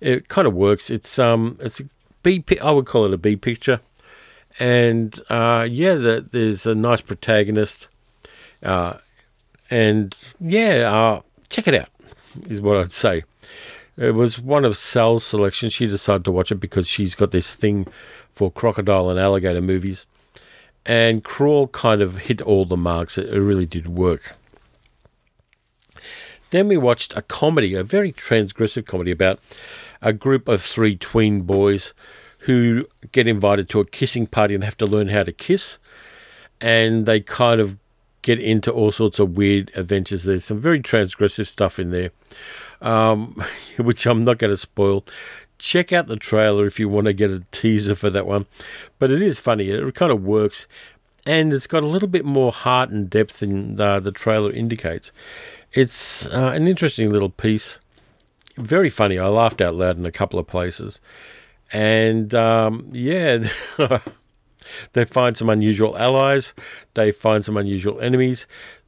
It 0.00 0.28
kind 0.28 0.46
of 0.46 0.54
works. 0.54 0.90
It's 0.90 1.18
um, 1.18 1.56
it's 1.60 1.80
a 1.80 1.84
B. 2.22 2.44
I 2.60 2.70
would 2.70 2.86
call 2.86 3.06
it 3.06 3.12
a 3.12 3.18
B 3.18 3.36
picture, 3.36 3.80
and 4.58 5.18
uh, 5.28 5.66
yeah, 5.70 5.94
the, 5.94 6.26
there's 6.30 6.66
a 6.66 6.74
nice 6.74 7.00
protagonist, 7.00 7.88
uh, 8.62 8.94
and 9.70 10.16
yeah, 10.40 10.90
uh, 10.92 11.20
check 11.48 11.68
it 11.68 11.74
out 11.74 11.88
is 12.48 12.60
what 12.60 12.76
I'd 12.76 12.92
say. 12.92 13.24
It 13.96 14.14
was 14.14 14.40
one 14.40 14.64
of 14.64 14.76
Sal's 14.76 15.24
selections. 15.24 15.72
She 15.72 15.86
decided 15.86 16.24
to 16.24 16.32
watch 16.32 16.50
it 16.50 16.56
because 16.56 16.88
she's 16.88 17.14
got 17.14 17.32
this 17.32 17.54
thing 17.54 17.86
for 18.32 18.50
crocodile 18.50 19.10
and 19.10 19.18
alligator 19.18 19.60
movies. 19.60 20.06
And 20.86 21.22
Crawl 21.22 21.68
kind 21.68 22.00
of 22.00 22.18
hit 22.18 22.40
all 22.40 22.64
the 22.64 22.76
marks. 22.76 23.18
It 23.18 23.30
really 23.30 23.66
did 23.66 23.86
work. 23.86 24.36
Then 26.50 26.68
we 26.68 26.76
watched 26.76 27.16
a 27.16 27.22
comedy, 27.22 27.74
a 27.74 27.84
very 27.84 28.12
transgressive 28.12 28.86
comedy 28.86 29.10
about 29.10 29.38
a 30.02 30.12
group 30.12 30.48
of 30.48 30.62
three 30.62 30.96
tween 30.96 31.42
boys 31.42 31.94
who 32.40 32.86
get 33.12 33.28
invited 33.28 33.68
to 33.68 33.80
a 33.80 33.84
kissing 33.84 34.26
party 34.26 34.54
and 34.54 34.64
have 34.64 34.76
to 34.78 34.86
learn 34.86 35.08
how 35.08 35.22
to 35.22 35.32
kiss. 35.32 35.78
And 36.60 37.06
they 37.06 37.20
kind 37.20 37.60
of 37.60 37.76
get 38.22 38.40
into 38.40 38.70
all 38.70 38.92
sorts 38.92 39.18
of 39.18 39.36
weird 39.36 39.70
adventures. 39.74 40.24
There's 40.24 40.44
some 40.44 40.60
very 40.60 40.80
transgressive 40.80 41.46
stuff 41.46 41.78
in 41.78 41.90
there, 41.90 42.10
um, 42.80 43.42
which 43.78 44.06
I'm 44.06 44.24
not 44.24 44.38
going 44.38 44.52
to 44.52 44.56
spoil. 44.56 45.04
Check 45.60 45.92
out 45.92 46.06
the 46.06 46.16
trailer 46.16 46.66
if 46.66 46.80
you 46.80 46.88
want 46.88 47.06
to 47.06 47.12
get 47.12 47.30
a 47.30 47.42
teaser 47.52 47.94
for 47.94 48.10
that 48.10 48.26
one. 48.26 48.46
But 48.98 49.10
it 49.10 49.22
is 49.22 49.38
funny. 49.38 49.70
It 49.70 49.94
kind 49.94 50.12
of 50.12 50.24
works. 50.24 50.66
And 51.26 51.52
it's 51.52 51.66
got 51.66 51.82
a 51.82 51.86
little 51.86 52.08
bit 52.08 52.24
more 52.24 52.50
heart 52.50 52.90
and 52.90 53.08
depth 53.08 53.40
than 53.40 53.80
uh, 53.80 54.00
the 54.00 54.12
trailer 54.12 54.50
indicates. 54.50 55.12
It's 55.72 56.26
uh, 56.26 56.52
an 56.54 56.66
interesting 56.66 57.10
little 57.10 57.30
piece. 57.30 57.78
Very 58.56 58.90
funny. 58.90 59.18
I 59.18 59.28
laughed 59.28 59.60
out 59.60 59.74
loud 59.74 59.98
in 59.98 60.06
a 60.06 60.12
couple 60.12 60.38
of 60.38 60.46
places. 60.46 61.00
And 61.72 62.34
um, 62.34 62.88
yeah. 62.92 63.48
They 64.92 65.04
find 65.04 65.36
some 65.36 65.50
unusual 65.50 65.96
allies. 65.96 66.54
They 66.94 67.12
find 67.12 67.44
some 67.44 67.56
unusual 67.56 68.00
enemies. 68.00 68.46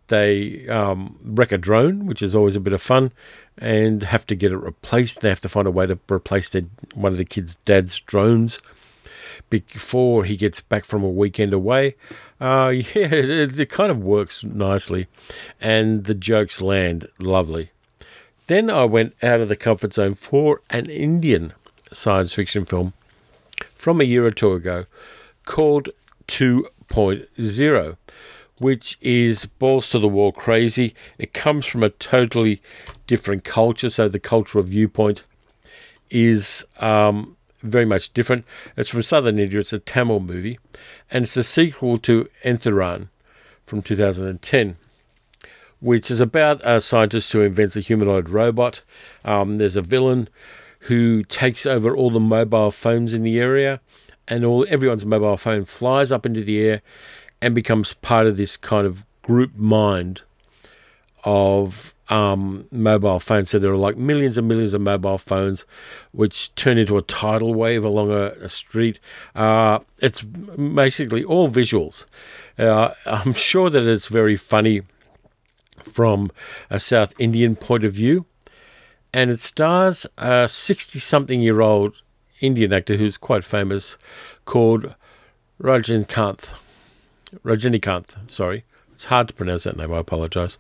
They 0.09 0.69
um, 0.69 1.19
wreck 1.25 1.53
a 1.53 1.59
drone, 1.59 2.07
which 2.07 2.23
is 2.23 2.35
always 2.35 2.57
a 2.57 2.61
bit 2.61 2.73
of 2.73 2.83
fun, 2.83 3.13
and 3.59 4.03
have 4.03 4.27
to 4.27 4.35
get 4.35 4.53
it 4.53 4.57
replaced. 4.57 5.21
They 5.21 5.29
have 5.29 5.41
to 5.41 5.49
find 5.49 5.67
a 5.67 5.71
way 5.71 5.87
to 5.87 5.99
replace 6.11 6.49
their, 6.51 6.63
one 6.95 7.13
of 7.13 7.19
the 7.19 7.25
kids' 7.25 7.57
dad's 7.65 7.99
drones 8.01 8.59
before 9.51 10.25
he 10.25 10.37
gets 10.37 10.61
back 10.61 10.85
from 10.85 11.03
a 11.03 11.09
weekend 11.09 11.53
away. 11.53 11.95
Uh, 12.41 12.73
yeah, 12.75 13.13
it, 13.15 13.59
it, 13.59 13.69
kind 13.69 13.91
of 13.91 14.03
works 14.03 14.43
nicely, 14.45 15.07
and 15.61 16.05
the 16.05 16.15
jokes 16.15 16.61
land 16.61 17.07
lovely. 17.19 17.71
Then 18.47 18.71
I 18.71 18.85
went 18.85 19.15
out 19.23 19.41
of 19.41 19.49
the 19.49 19.57
comfort 19.57 19.95
zone 19.95 20.15
for 20.15 20.61
an 20.71 20.91
Indian 20.91 21.53
science 21.93 22.35
fiction 22.35 22.65
film 22.65 22.93
from 23.75 24.01
a 24.01 24.05
year 24.05 24.25
or 24.27 24.31
two 24.31 24.53
ago 24.53 24.87
called 25.45 25.91
2.0, 26.29 27.97
which 28.63 28.97
is 29.01 29.47
balls 29.47 29.91
to 29.91 29.99
the 29.99 30.09
wall 30.09 30.33
crazy. 30.33 30.95
It 31.19 31.33
comes 31.33 31.67
from 31.67 31.83
a 31.83 31.91
totally 31.91 32.63
different 33.07 33.45
culture, 33.45 33.91
so 33.91 34.09
the 34.09 34.21
cultural 34.21 34.65
viewpoint 34.65 35.25
is 36.11 36.65
um, 36.79 37.37
very 37.61 37.85
much 37.85 38.13
different. 38.13 38.45
It's 38.77 38.89
from 38.89 39.03
southern 39.03 39.39
India, 39.39 39.61
it's 39.61 39.73
a 39.73 39.79
Tamil 39.79 40.21
movie, 40.21 40.59
and 41.11 41.25
it's 41.25 41.37
a 41.37 41.43
sequel 41.43 41.97
to 41.99 42.29
Enthiran 42.45 43.09
from 43.67 43.83
2010 43.83 44.77
which 45.81 46.13
is 46.13 46.21
about 46.21 46.61
a 46.63 46.81
scientist 46.81 47.33
who 47.33 47.41
invents 47.41 47.75
a 47.75 47.81
humanoid 47.81 48.29
robot. 48.29 48.83
Um, 49.25 49.59
there's 49.59 49.77
a 49.77 49.83
villain 49.83 50.29
who 50.83 51.25
takes 51.25 51.67
over 51.67 51.97
all 51.97 52.09
the 52.09 52.21
mobile 52.21 52.71
phones 52.71 53.13
in 53.13 53.25
the 53.25 53.41
area, 53.41 53.81
and 54.29 54.45
all 54.45 54.65
everyone's 54.69 55.05
mobile 55.05 55.37
phone 55.37 55.65
flies 55.65 56.13
up 56.13 56.25
into 56.25 56.45
the 56.45 56.61
air 56.61 56.83
and 57.43 57.55
becomes 57.55 57.93
part 57.95 58.27
of 58.27 58.37
this 58.39 58.57
kind 58.57 58.87
of 58.87 59.05
group 59.21 59.55
mind 59.57 60.23
of 61.25 61.95
um, 62.09 62.67
mobile 62.71 63.19
phones. 63.21 63.51
So 63.51 63.59
there 63.59 63.73
are 63.73 63.77
like 63.77 63.97
millions 63.97 64.39
and 64.39 64.47
millions 64.47 64.75
of 64.75 64.81
mobile 64.81 65.19
phones, 65.19 65.65
which 66.13 66.55
turn 66.55 66.79
into 66.79 66.97
a 66.97 67.03
tidal 67.03 67.53
wave 67.53 67.85
along 67.85 68.11
a, 68.13 68.27
a 68.41 68.49
street. 68.49 69.01
Uh, 69.35 69.81
it's 69.99 70.23
basically 70.23 71.25
all 71.25 71.49
visuals. 71.51 72.05
Uh, 72.59 72.95
I'm 73.07 73.35
sure 73.35 73.69
that 73.71 73.83
it's 73.83 74.09
very 74.09 74.37
funny 74.37 74.83
from 75.83 76.31
a 76.71 76.79
South 76.79 77.13
Indian 77.19 77.57
point 77.57 77.85
of 77.85 77.93
view. 77.93 78.27
And 79.13 79.31
it 79.31 79.41
stars 79.41 80.07
a 80.17 80.49
60 80.49 80.99
something 81.01 81.43
year 81.43 81.61
old 81.61 82.03
Indian 82.41 82.73
actor 82.73 82.97
who's 82.97 83.17
quite 83.17 83.45
famous 83.45 83.99
called 84.45 84.95
Rajinikanth. 85.61 86.55
Rajinikanth, 87.45 88.31
sorry. 88.31 88.65
It's 88.93 89.07
hard 89.07 89.29
to 89.29 89.35
pronounce 89.35 89.65
that 89.65 89.77
name, 89.77 89.93
I 89.93 89.99
apologize. 89.99 90.59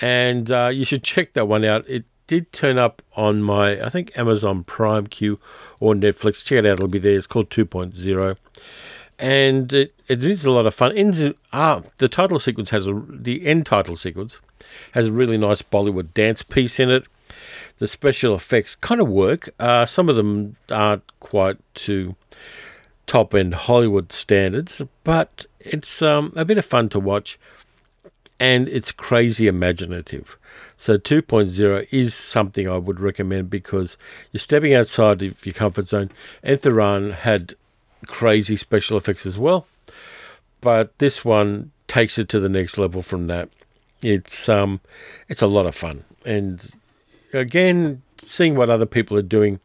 And 0.00 0.50
uh, 0.50 0.70
you 0.72 0.84
should 0.84 1.02
check 1.02 1.32
that 1.34 1.48
one 1.48 1.64
out. 1.64 1.84
It 1.88 2.04
did 2.26 2.52
turn 2.52 2.78
up 2.78 3.02
on 3.16 3.42
my, 3.42 3.84
I 3.84 3.90
think, 3.90 4.16
Amazon 4.16 4.64
Prime 4.64 5.08
queue 5.08 5.38
or 5.80 5.94
Netflix. 5.94 6.44
Check 6.44 6.58
it 6.58 6.66
out, 6.66 6.74
it'll 6.74 6.88
be 6.88 6.98
there. 6.98 7.16
It's 7.16 7.26
called 7.26 7.50
2.0 7.50 8.36
and 9.20 9.72
it, 9.74 9.94
it 10.08 10.24
is 10.24 10.44
a 10.44 10.50
lot 10.50 10.66
of 10.66 10.74
fun. 10.74 10.96
In, 10.96 11.34
ah, 11.52 11.82
the 11.98 12.08
title 12.08 12.38
sequence 12.38 12.70
has 12.70 12.88
a 12.88 13.02
the 13.08 13.46
end 13.46 13.66
title 13.66 13.94
sequence 13.94 14.40
has 14.92 15.08
a 15.08 15.12
really 15.12 15.36
nice 15.36 15.62
Bollywood 15.62 16.14
dance 16.14 16.42
piece 16.42 16.80
in 16.80 16.90
it. 16.90 17.04
The 17.78 17.86
special 17.86 18.34
effects 18.34 18.74
kind 18.74 19.00
of 19.00 19.08
work. 19.08 19.50
Uh, 19.58 19.86
some 19.86 20.08
of 20.08 20.16
them 20.16 20.56
aren't 20.70 21.04
quite 21.20 21.58
to 21.74 22.16
top 23.10 23.34
end 23.34 23.52
Hollywood 23.52 24.12
standards, 24.12 24.80
but 25.02 25.44
it's 25.58 26.00
um, 26.00 26.32
a 26.36 26.44
bit 26.44 26.58
of 26.58 26.64
fun 26.64 26.88
to 26.90 27.00
watch, 27.00 27.40
and 28.38 28.68
it's 28.68 28.92
crazy 28.92 29.48
imaginative. 29.48 30.38
So 30.76 30.96
2.0 30.96 31.88
is 31.90 32.14
something 32.14 32.68
I 32.68 32.76
would 32.76 33.00
recommend 33.00 33.50
because 33.50 33.96
you're 34.30 34.38
stepping 34.38 34.74
outside 34.74 35.22
of 35.24 35.44
your 35.44 35.54
comfort 35.54 35.88
zone. 35.88 36.12
Enthiran 36.44 37.12
had 37.12 37.54
crazy 38.06 38.54
special 38.54 38.96
effects 38.96 39.26
as 39.26 39.36
well. 39.36 39.66
But 40.60 40.96
this 40.98 41.24
one 41.24 41.72
takes 41.88 42.16
it 42.16 42.28
to 42.28 42.38
the 42.38 42.48
next 42.48 42.78
level 42.78 43.02
from 43.02 43.26
that. 43.26 43.48
It's 44.04 44.48
um 44.48 44.80
it's 45.28 45.42
a 45.42 45.48
lot 45.48 45.66
of 45.66 45.74
fun. 45.74 46.04
And 46.24 46.64
again, 47.32 48.02
seeing 48.18 48.54
what 48.54 48.70
other 48.70 48.86
people 48.86 49.16
are 49.18 49.22
doing 49.22 49.58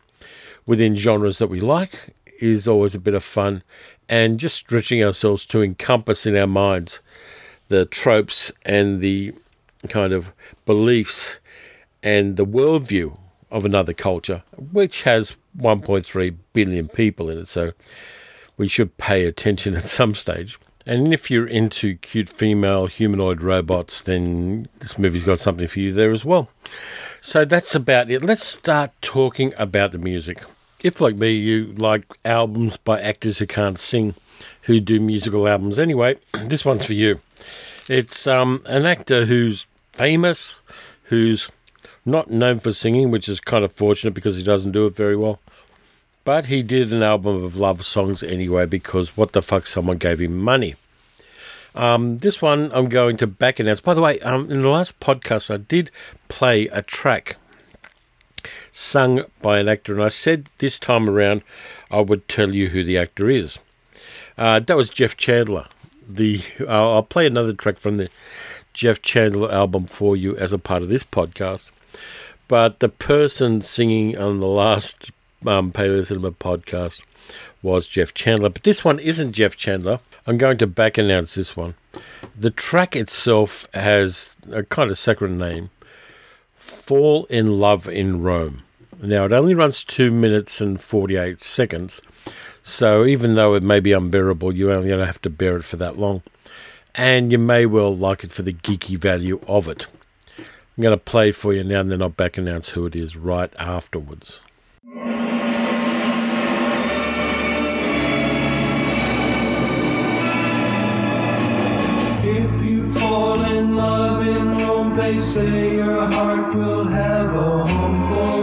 within 0.65 0.95
genres 0.95 1.37
that 1.37 1.47
we 1.47 1.59
like 1.59 2.15
is 2.39 2.67
always 2.67 2.95
a 2.95 2.99
bit 2.99 3.13
of 3.13 3.23
fun 3.23 3.63
and 4.07 4.39
just 4.39 4.55
stretching 4.55 5.03
ourselves 5.03 5.45
to 5.47 5.61
encompass 5.61 6.25
in 6.25 6.35
our 6.35 6.47
minds 6.47 7.01
the 7.67 7.85
tropes 7.85 8.51
and 8.65 9.01
the 9.01 9.33
kind 9.89 10.13
of 10.13 10.31
beliefs 10.65 11.39
and 12.03 12.37
the 12.37 12.45
worldview 12.45 13.17
of 13.49 13.65
another 13.65 13.93
culture, 13.93 14.43
which 14.71 15.03
has 15.03 15.35
1.3 15.57 16.35
billion 16.53 16.87
people 16.87 17.29
in 17.29 17.39
it. 17.39 17.47
So 17.47 17.71
we 18.57 18.67
should 18.67 18.97
pay 18.97 19.25
attention 19.25 19.75
at 19.75 19.83
some 19.83 20.13
stage. 20.13 20.59
And 20.87 21.13
if 21.13 21.31
you're 21.31 21.47
into 21.47 21.95
cute 21.95 22.29
female 22.29 22.85
humanoid 22.85 23.41
robots, 23.41 24.01
then 24.01 24.67
this 24.79 24.99
movie's 24.99 25.23
got 25.23 25.39
something 25.39 25.67
for 25.67 25.79
you 25.79 25.91
there 25.91 26.11
as 26.11 26.23
well. 26.23 26.49
So 27.21 27.43
that's 27.43 27.73
about 27.73 28.11
it. 28.11 28.23
Let's 28.23 28.45
start 28.45 28.91
talking 29.01 29.51
about 29.57 29.91
the 29.91 29.97
music. 29.97 30.43
If, 30.85 31.01
like 31.01 31.15
me, 31.15 31.31
you 31.31 31.73
like 31.77 32.05
albums 32.23 32.77
by 32.77 33.01
actors 33.01 33.39
who 33.39 33.47
can't 33.47 33.79
sing, 33.79 34.13
who 34.61 34.79
do 34.79 34.99
musical 34.99 35.47
albums 35.47 35.79
anyway, 35.79 36.17
this 36.43 36.63
one's 36.63 36.85
for 36.85 36.93
you. 36.93 37.21
It's 37.89 38.27
um, 38.27 38.61
an 38.67 38.85
actor 38.85 39.25
who's 39.25 39.65
famous, 39.93 40.59
who's 41.05 41.49
not 42.05 42.29
known 42.29 42.59
for 42.59 42.71
singing, 42.71 43.09
which 43.09 43.27
is 43.27 43.39
kind 43.39 43.65
of 43.65 43.71
fortunate 43.71 44.13
because 44.13 44.37
he 44.37 44.43
doesn't 44.43 44.73
do 44.73 44.85
it 44.85 44.95
very 44.95 45.17
well. 45.17 45.39
But 46.23 46.45
he 46.45 46.61
did 46.61 46.93
an 46.93 47.01
album 47.01 47.43
of 47.43 47.57
love 47.57 47.83
songs 47.83 48.21
anyway 48.21 48.67
because 48.67 49.17
what 49.17 49.31
the 49.31 49.41
fuck, 49.41 49.65
someone 49.65 49.97
gave 49.97 50.21
him 50.21 50.37
money. 50.37 50.75
Um, 51.73 52.19
this 52.19 52.43
one 52.43 52.71
I'm 52.71 52.89
going 52.89 53.17
to 53.17 53.25
back 53.25 53.59
announce. 53.59 53.81
By 53.81 53.95
the 53.95 54.01
way, 54.01 54.19
um, 54.19 54.51
in 54.51 54.61
the 54.61 54.69
last 54.69 54.99
podcast, 54.99 55.51
I 55.51 55.57
did 55.57 55.89
play 56.27 56.67
a 56.67 56.83
track 56.83 57.37
sung 58.75 59.23
by 59.41 59.59
an 59.59 59.69
actor, 59.69 59.93
and 59.93 60.03
I 60.03 60.09
said 60.09 60.49
this 60.57 60.79
time 60.79 61.09
around 61.09 61.43
I 61.89 62.01
would 62.01 62.27
tell 62.27 62.53
you 62.53 62.69
who 62.69 62.83
the 62.83 62.97
actor 62.97 63.29
is. 63.29 63.57
Uh, 64.37 64.59
that 64.59 64.75
was 64.75 64.89
Jeff 64.89 65.15
Chandler. 65.15 65.67
The 66.07 66.43
uh, 66.59 66.93
I'll 66.95 67.03
play 67.03 67.25
another 67.25 67.53
track 67.53 67.77
from 67.77 67.95
the 67.95 68.09
Jeff 68.73 69.01
Chandler 69.01 69.49
album 69.49 69.85
for 69.85 70.17
you 70.17 70.35
as 70.35 70.51
a 70.51 70.59
part 70.59 70.83
of 70.83 70.89
this 70.89 71.05
podcast. 71.05 71.71
But 72.49 72.79
the 72.79 72.89
person 72.89 73.61
singing 73.61 74.17
on 74.17 74.41
the 74.41 74.47
last 74.47 75.09
um, 75.47 75.71
Paleo 75.71 76.05
Cinema 76.05 76.31
podcast 76.31 77.01
was 77.63 77.87
Jeff 77.87 78.13
Chandler. 78.13 78.49
But 78.49 78.63
this 78.63 78.83
one 78.83 78.99
isn't 78.99 79.31
Jeff 79.31 79.55
Chandler. 79.55 80.01
I'm 80.27 80.37
going 80.37 80.57
to 80.57 80.67
back 80.67 80.97
announce 80.97 81.35
this 81.35 81.55
one. 81.55 81.75
The 82.37 82.51
track 82.51 82.95
itself 82.95 83.69
has 83.73 84.35
a 84.51 84.63
kind 84.63 84.91
of 84.91 84.97
saccharine 84.97 85.37
name 85.37 85.69
Fall 86.55 87.25
in 87.25 87.57
Love 87.57 87.87
in 87.87 88.21
Rome. 88.21 88.64
Now, 89.01 89.25
it 89.25 89.33
only 89.33 89.53
runs 89.53 89.83
2 89.83 90.11
minutes 90.11 90.61
and 90.61 90.79
48 90.79 91.41
seconds. 91.41 92.01
So 92.63 93.05
even 93.05 93.35
though 93.35 93.53
it 93.53 93.63
may 93.63 93.79
be 93.79 93.91
unbearable, 93.91 94.55
you 94.55 94.71
only 94.71 94.89
gonna 94.89 95.05
have 95.05 95.21
to 95.23 95.29
bear 95.29 95.57
it 95.57 95.63
for 95.63 95.77
that 95.77 95.99
long. 95.99 96.23
And 96.95 97.31
you 97.31 97.37
may 97.37 97.65
well 97.65 97.95
like 97.95 98.23
it 98.23 98.31
for 98.31 98.41
the 98.41 98.53
geeky 98.53 98.97
value 98.97 99.39
of 99.47 99.67
it. 99.67 99.87
I'm 100.37 100.81
going 100.81 100.97
to 100.97 101.03
play 101.03 101.29
it 101.29 101.35
for 101.35 101.53
you 101.53 101.63
now 101.63 101.79
and 101.79 101.89
then 101.91 102.01
I'll 102.01 102.09
back 102.09 102.37
announce 102.37 102.69
who 102.69 102.85
it 102.85 102.95
is 102.95 103.15
right 103.15 103.53
afterwards. 103.57 104.41
they 114.95 115.19
say 115.19 115.75
your 115.75 116.07
heart 116.07 116.55
will 116.55 116.85
have 116.85 117.35
a 117.35 117.67
home 117.67 118.07
forever. 118.09 118.34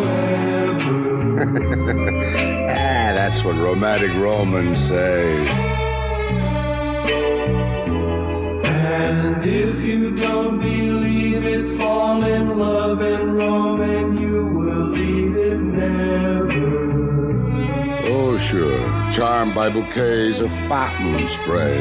ah, 1.44 3.10
that's 3.14 3.42
what 3.42 3.56
romantic 3.56 4.12
Romans 4.12 4.78
say. 4.78 5.48
And 8.64 9.44
if 9.44 9.80
you 9.80 10.14
don't 10.14 10.60
believe 10.60 11.44
it, 11.44 11.78
fall 11.78 12.22
in 12.22 12.56
love 12.56 13.00
and 13.00 13.34
Rome, 13.34 13.80
and 13.80 14.20
you 14.20 14.46
will 14.54 14.86
leave 14.90 15.36
it 15.36 15.58
never. 15.58 16.92
Oh, 18.06 18.38
sure. 18.38 19.10
Charmed 19.10 19.56
by 19.56 19.68
bouquets 19.68 20.38
of 20.38 20.52
fountain 20.68 21.26
spray. 21.26 21.80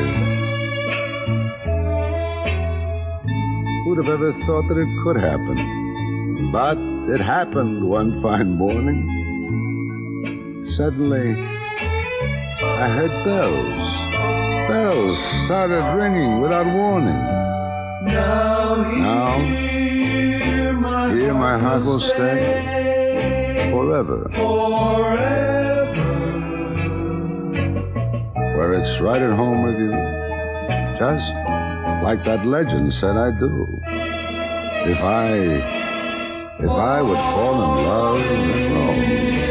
Who'd 3.84 3.97
have 3.97 4.10
ever 4.10 4.34
thought 4.34 4.67
that 4.69 4.78
it 4.80 5.04
could 5.04 5.17
happen? 5.17 6.52
But 6.52 6.80
it 7.13 7.21
happened 7.21 7.88
one 7.88 8.19
fine 8.24 8.58
morning. 8.58 9.20
Suddenly, 10.77 11.36
I 12.63 12.88
heard 12.88 13.12
bells. 13.25 13.88
Bells 14.69 15.19
started 15.45 15.84
ringing 15.97 16.39
without 16.39 16.65
warning. 16.65 17.21
Now, 18.05 18.75
now 18.75 19.38
here, 21.10 21.34
my, 21.34 21.60
heart 21.60 21.84
will 21.84 21.99
stay, 21.99 22.13
stay 22.13 23.69
forever. 23.69 24.29
Forever. 24.34 25.93
Where 28.55 28.73
it's 28.75 29.01
right 29.01 29.21
at 29.21 29.36
home 29.36 29.63
with 29.63 29.77
you. 29.77 29.91
Just 30.97 31.34
like 32.01 32.23
that 32.23 32.45
legend 32.45 32.93
said 32.93 33.17
I 33.17 33.31
do. 33.38 33.67
If 34.89 34.99
I 34.99 35.34
if 36.63 36.69
I 36.69 37.01
would 37.01 37.17
fall 37.17 37.55
in 37.55 37.86
love 37.86 38.19
in 38.21 38.73
Rome. 38.73 39.50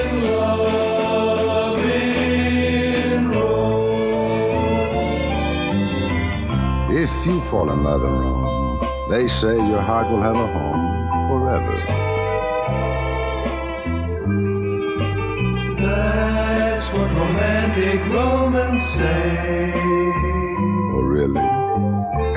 If 7.00 7.24
you 7.24 7.40
fall 7.40 7.72
in 7.72 7.82
love 7.82 8.02
in 8.04 8.10
Rome, 8.10 8.78
they 9.08 9.26
say 9.26 9.56
your 9.56 9.80
heart 9.80 10.10
will 10.10 10.20
have 10.20 10.36
a 10.36 10.46
home 10.56 10.84
forever. 11.30 11.76
That's 15.80 16.92
what 16.92 17.08
romantic 17.16 18.04
Romans 18.12 18.84
say. 18.84 19.72
Oh, 20.92 21.00
really? 21.00 21.40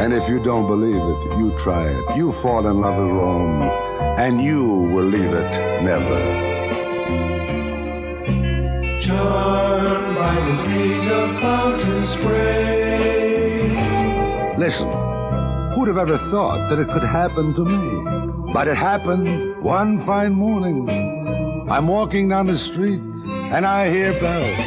And 0.02 0.14
if 0.14 0.30
you 0.30 0.42
don't 0.42 0.68
believe 0.68 0.96
it, 0.96 1.38
you 1.40 1.54
try 1.58 1.90
it. 1.90 2.16
You 2.16 2.32
fall 2.32 2.66
in 2.66 2.80
love 2.80 2.96
with 2.96 3.12
Rome, 3.12 3.64
and 4.18 4.42
you 4.42 4.64
will 4.64 5.04
leave 5.04 5.34
it 5.34 5.84
never. 5.84 6.22
Charmed 9.02 10.16
by 10.16 10.36
the 10.36 10.64
breeze 10.64 11.08
of 11.10 11.38
fountain 11.42 12.06
spray. 12.06 12.83
Listen, 14.64 14.88
who'd 15.76 15.90
have 15.90 15.98
ever 15.98 16.18
thought 16.32 16.70
that 16.70 16.80
it 16.80 16.88
could 16.88 17.04
happen 17.04 17.54
to 17.54 17.66
me? 17.66 18.54
But 18.54 18.70
it 18.70 18.78
happened 18.78 19.62
one 19.62 20.00
fine 20.00 20.32
morning. 20.32 20.88
I'm 21.70 21.86
walking 21.86 22.30
down 22.30 22.48
the 22.48 22.56
street, 22.56 23.02
and 23.02 23.66
I 23.66 23.90
hear 23.90 24.14
bells. 24.22 24.66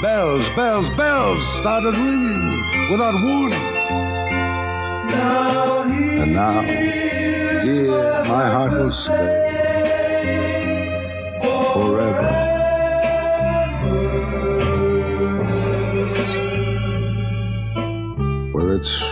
Bells, 0.00 0.48
bells, 0.56 0.88
bells 0.96 1.46
started 1.58 1.92
ringing 1.92 2.90
without 2.90 3.12
warning. 3.22 3.66
Now 5.12 5.82
And 5.82 6.32
now, 6.32 6.62
here 6.62 8.24
my 8.24 8.46
heart 8.48 8.72
will 8.72 8.90
stay 8.90 9.43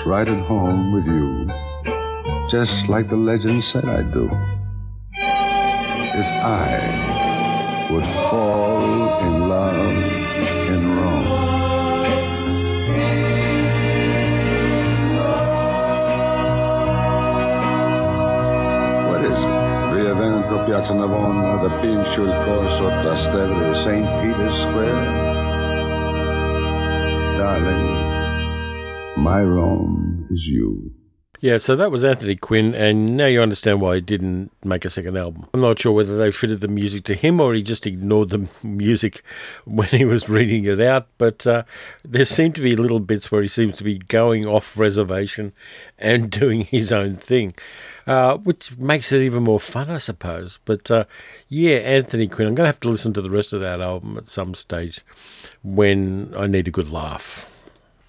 Right 0.04 0.26
at 0.28 0.38
home 0.46 0.92
with 0.92 1.06
you, 1.06 1.46
just 2.50 2.88
like 2.88 3.06
the 3.06 3.16
legend 3.16 3.62
said 3.62 3.84
I'd 3.84 4.12
do. 4.12 4.28
If 5.14 6.26
I 6.42 7.88
would 7.88 8.04
fall 8.28 8.82
in 9.20 9.48
love 9.48 9.96
in 10.72 10.96
Rome. 10.96 11.28
What 19.08 19.24
is 19.24 19.38
it? 19.38 19.68
Via 19.94 20.14
Veneto, 20.14 20.66
Piazza 20.66 20.94
Navona, 20.94 21.62
the 21.62 21.70
Pincio, 21.80 22.24
il 22.26 22.44
Corso, 22.44 22.88
Trastevere, 22.88 23.72
St. 23.72 24.04
Peter's 24.20 24.60
Square? 24.60 25.30
Darling, 27.38 28.01
my 29.22 29.40
Rome 29.40 30.26
is 30.32 30.48
you. 30.48 30.92
Yeah, 31.40 31.58
so 31.58 31.76
that 31.76 31.92
was 31.92 32.02
Anthony 32.02 32.34
Quinn, 32.34 32.74
and 32.74 33.16
now 33.16 33.26
you 33.26 33.40
understand 33.40 33.80
why 33.80 33.96
he 33.96 34.00
didn't 34.00 34.50
make 34.64 34.84
a 34.84 34.90
second 34.90 35.16
album. 35.16 35.46
I'm 35.54 35.60
not 35.60 35.78
sure 35.78 35.92
whether 35.92 36.18
they 36.18 36.32
fitted 36.32 36.60
the 36.60 36.66
music 36.66 37.04
to 37.04 37.14
him 37.14 37.40
or 37.40 37.54
he 37.54 37.62
just 37.62 37.86
ignored 37.86 38.30
the 38.30 38.48
music 38.64 39.22
when 39.64 39.88
he 39.88 40.04
was 40.04 40.28
reading 40.28 40.64
it 40.64 40.80
out, 40.80 41.06
but 41.18 41.46
uh, 41.46 41.62
there 42.04 42.24
seem 42.24 42.52
to 42.54 42.60
be 42.60 42.74
little 42.74 42.98
bits 42.98 43.30
where 43.30 43.42
he 43.42 43.48
seems 43.48 43.76
to 43.78 43.84
be 43.84 43.98
going 43.98 44.44
off 44.44 44.76
reservation 44.76 45.52
and 45.98 46.30
doing 46.40 46.62
his 46.62 46.90
own 46.90 47.16
thing, 47.16 47.54
uh, 48.08 48.38
which 48.38 48.76
makes 48.76 49.12
it 49.12 49.22
even 49.22 49.44
more 49.44 49.60
fun, 49.60 49.88
I 49.88 49.98
suppose. 49.98 50.58
But 50.64 50.90
uh, 50.90 51.04
yeah, 51.48 51.76
Anthony 51.76 52.26
Quinn, 52.26 52.48
I'm 52.48 52.56
going 52.56 52.64
to 52.64 52.72
have 52.72 52.80
to 52.80 52.90
listen 52.90 53.12
to 53.12 53.22
the 53.22 53.30
rest 53.30 53.52
of 53.52 53.60
that 53.60 53.80
album 53.80 54.16
at 54.16 54.28
some 54.28 54.54
stage 54.54 55.00
when 55.62 56.34
I 56.36 56.48
need 56.48 56.66
a 56.66 56.72
good 56.72 56.90
laugh. 56.90 57.51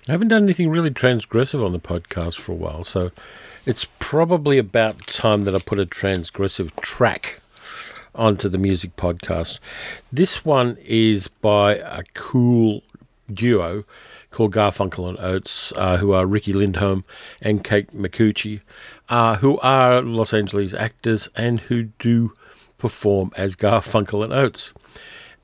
I 0.06 0.12
haven't 0.12 0.28
done 0.28 0.44
anything 0.44 0.70
really 0.70 0.89
transgressive 0.89 1.66
on 1.66 1.72
the 1.72 1.80
podcast 1.80 2.38
for 2.38 2.52
a 2.52 2.56
while, 2.56 2.84
so 2.84 3.12
it's 3.66 3.88
probably 4.00 4.58
about 4.58 5.08
time 5.08 5.46
that 5.46 5.56
I 5.56 5.60
put 5.60 5.80
a 5.80 5.86
transgressive 5.86 6.76
track 6.82 7.39
onto 8.13 8.50
the 8.50 8.58
music 8.58 8.98
podcast. 8.98 9.60
This 10.12 10.44
one 10.44 10.78
is 10.84 11.30
by 11.30 11.76
a 11.76 12.04
cool 12.16 12.84
duo 13.34 13.86
called 14.30 14.54
Garfunkel 14.54 15.08
and 15.08 15.18
Oates, 15.20 15.72
uh, 15.78 15.96
who 15.96 16.12
are 16.12 16.26
Riki 16.26 16.52
Lindhome 16.52 17.06
and 17.42 17.63
Kate 17.63 17.96
Micucci, 17.96 18.60
uh, 19.08 19.38
who 19.38 19.58
are 19.60 20.02
Los 20.02 20.34
Angeles 20.34 20.74
actors 20.74 21.30
and 21.38 21.62
who 21.62 21.84
do 22.00 22.34
perform 22.78 23.32
as 23.38 23.56
Garfunkel 23.56 24.22
and 24.26 24.34
Oates. 24.34 24.74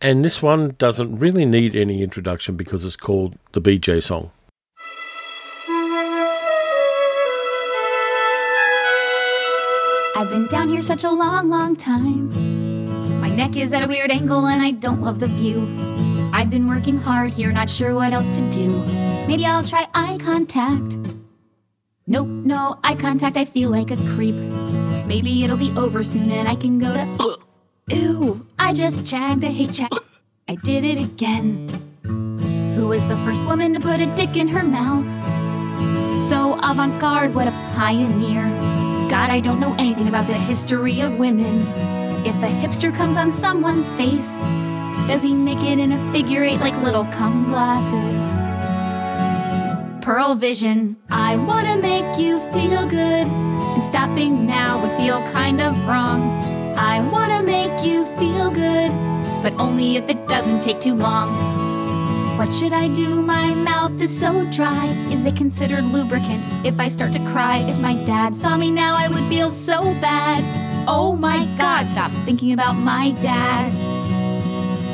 And 0.01 0.25
this 0.25 0.41
one 0.41 0.75
doesn't 0.77 1.17
really 1.17 1.45
need 1.45 1.77
any 1.77 2.03
introduction 2.03 2.57
because 2.57 2.83
it's 2.83 2.97
called 2.97 3.37
the 3.53 3.61
BJ 3.61 4.03
song. 4.03 4.31
I've 10.19 10.29
been 10.29 10.47
down 10.47 10.67
here 10.67 10.81
such 10.81 11.05
a 11.05 11.09
long, 11.09 11.49
long 11.49 11.77
time. 11.77 13.21
My 13.21 13.29
neck 13.29 13.55
is 13.55 13.71
at 13.71 13.83
a 13.83 13.87
weird 13.87 14.11
angle 14.11 14.47
and 14.47 14.61
I 14.61 14.71
don't 14.71 15.01
love 15.01 15.21
the 15.21 15.27
view. 15.27 15.61
I've 16.33 16.49
been 16.49 16.67
working 16.67 16.97
hard 16.97 17.31
here, 17.31 17.53
not 17.53 17.69
sure 17.69 17.95
what 17.95 18.11
else 18.11 18.27
to 18.35 18.49
do. 18.49 18.67
Maybe 19.29 19.45
I'll 19.45 19.63
try 19.63 19.87
eye 19.93 20.17
contact. 20.21 20.97
Nope, 22.05 22.27
no 22.27 22.77
eye 22.83 22.95
contact, 22.95 23.37
I 23.37 23.45
feel 23.45 23.69
like 23.69 23.91
a 23.91 23.95
creep. 23.95 24.35
Maybe 25.05 25.45
it'll 25.45 25.55
be 25.55 25.71
over 25.77 26.03
soon 26.03 26.29
and 26.31 26.49
I 26.49 26.55
can 26.55 26.79
go 26.79 26.93
to. 26.93 27.37
Ew, 27.95 28.45
I 28.59 28.73
just 28.73 29.05
jagged, 29.05 29.45
a 29.45 29.47
hate 29.47 29.71
jag. 29.71 29.89
I 30.49 30.55
did 30.55 30.83
it 30.83 30.99
again. 30.99 31.69
Who 32.75 32.89
was 32.89 33.07
the 33.07 33.15
first 33.23 33.45
woman 33.45 33.73
to 33.73 33.79
put 33.79 34.01
a 34.01 34.15
dick 34.17 34.35
in 34.35 34.49
her 34.49 34.63
mouth? 34.63 35.07
So 36.19 36.59
avant 36.61 36.99
garde, 36.99 37.33
what 37.33 37.47
a 37.47 37.51
pioneer. 37.73 38.78
God, 39.09 39.31
I 39.31 39.39
don't 39.39 39.59
know 39.59 39.75
anything 39.79 40.07
about 40.07 40.27
the 40.27 40.33
history 40.33 41.01
of 41.01 41.17
women. 41.17 41.65
If 42.27 42.35
a 42.43 42.47
hipster 42.61 42.95
comes 42.95 43.17
on 43.17 43.31
someone's 43.31 43.89
face, 43.91 44.37
does 45.07 45.23
he 45.23 45.33
make 45.33 45.57
it 45.63 45.79
in 45.79 45.91
a 45.91 46.11
figure 46.11 46.43
eight 46.43 46.59
like 46.59 46.79
little 46.83 47.05
cum 47.05 47.49
glasses? 47.49 48.35
Pearle 50.05 50.35
Vision, 50.35 50.95
I 51.09 51.37
wanna 51.37 51.77
make 51.77 52.19
you 52.19 52.39
feel 52.53 52.87
good, 52.87 53.25
and 53.25 53.83
stopping 53.83 54.45
now 54.45 54.79
would 54.79 54.95
feel 54.95 55.23
kind 55.31 55.59
of 55.59 55.73
wrong. 55.87 56.21
I 56.77 57.01
wanna 57.11 57.41
make 57.41 57.83
you 57.83 58.05
feel 58.19 58.51
good, 58.51 58.91
but 59.41 59.53
only 59.53 59.97
if 59.97 60.07
it 60.07 60.27
doesn't 60.27 60.61
take 60.61 60.79
too 60.79 60.93
long. 60.93 61.68
What 62.39 62.53
should 62.53 62.71
I 62.71 62.87
do? 62.87 63.21
My 63.21 63.53
mouth 63.53 63.99
is 63.99 64.17
so 64.17 64.49
dry. 64.49 64.85
Is 65.11 65.25
it 65.25 65.35
considered 65.35 65.83
lubricant 65.83 66.41
if 66.65 66.79
I 66.79 66.87
start 66.87 67.11
to 67.11 67.19
cry? 67.25 67.57
If 67.57 67.77
my 67.81 67.95
dad 68.05 68.33
saw 68.33 68.55
me 68.55 68.71
now, 68.71 68.95
I 68.95 69.09
would 69.09 69.27
feel 69.27 69.51
so 69.51 69.93
bad. 69.99 70.41
Oh 70.87 71.17
my 71.17 71.43
god, 71.57 71.89
stop 71.89 72.11
thinking 72.23 72.53
about 72.53 72.77
my 72.77 73.11
dad. 73.21 73.73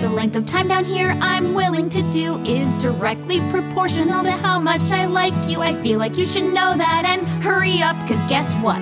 The 0.01 0.10
length 0.10 0.36
of 0.36 0.47
time 0.47 0.67
down 0.67 0.86
here 0.86 1.15
I'm 1.21 1.53
willing 1.53 1.88
to 1.89 2.01
do 2.10 2.43
is 2.45 2.73
directly 2.81 3.41
proportional 3.51 4.23
to 4.23 4.31
how 4.31 4.60
much 4.60 4.91
I 4.91 5.05
like 5.05 5.36
you. 5.47 5.62
I 5.62 5.79
feel 5.84 5.99
like 5.99 6.17
you 6.17 6.25
should 6.25 6.51
know 6.51 6.75
that 6.75 7.03
and 7.05 7.27
hurry 7.43 7.79
up, 7.79 7.95
cause 8.08 8.23
guess 8.23 8.55
what? 8.55 8.81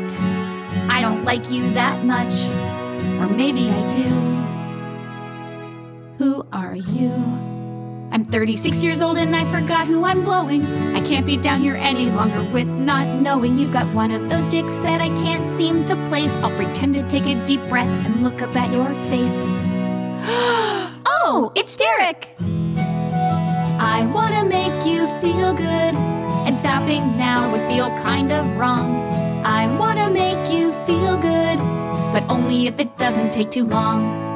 I 0.90 1.02
don't 1.02 1.26
like 1.26 1.52
you 1.52 1.70
that 1.74 2.06
much. 2.06 2.34
Or 3.20 3.28
maybe 3.28 3.70
I 3.70 3.90
do. 3.92 4.08
Who 6.24 6.46
are 6.54 6.78
you? 6.78 7.53
I'm 8.14 8.26
36 8.26 8.84
years 8.84 9.02
old 9.02 9.18
and 9.18 9.36
I 9.36 9.44
forgot 9.52 9.88
who 9.88 10.06
I'm 10.06 10.24
blowing. 10.24 10.64
I 10.96 11.02
can't 11.02 11.26
be 11.26 11.36
down 11.36 11.62
here 11.62 11.74
any 11.74 12.12
longer 12.12 12.44
with 12.54 12.68
not 12.68 13.08
knowing 13.08 13.58
you've 13.58 13.74
got 13.74 13.92
one 13.92 14.12
of 14.12 14.30
those 14.30 14.48
dicks 14.50 14.76
that 14.82 15.02
I 15.02 15.08
can't 15.24 15.48
seem 15.48 15.84
to 15.86 15.96
place. 16.10 16.36
I'll 16.36 16.56
pretend 16.56 16.94
to 16.94 17.08
take 17.10 17.26
a 17.26 17.44
deep 17.48 17.68
breath 17.70 17.90
and 18.06 18.24
look 18.24 18.44
up 18.44 18.56
at 18.56 18.72
your 18.72 18.94
face. 19.10 19.48
oh, 21.08 21.52
it's 21.56 21.76
Derek! 21.76 22.28
I 23.82 24.08
wanna 24.14 24.46
make 24.46 24.86
you 24.86 25.08
feel 25.20 25.52
good, 25.56 25.96
and 26.46 26.58
stopping 26.58 27.18
now 27.18 27.52
would 27.52 27.68
feel 27.68 27.90
kind 28.04 28.32
of 28.32 28.46
wrong. 28.58 28.96
I 29.44 29.66
wanna 29.80 30.12
make 30.12 30.54
you 30.54 30.72
feel 30.86 31.18
good, 31.18 31.58
but 32.14 32.24
only 32.30 32.68
if 32.68 32.80
it 32.80 32.96
doesn't 33.00 33.34
take 33.34 33.50
too 33.50 33.66
long. 33.66 34.33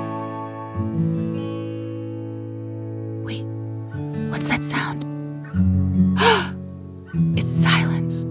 What's 4.37 4.49
that 4.49 4.63
sound? 4.63 5.03
it's 7.35 7.49
silence. 7.49 8.23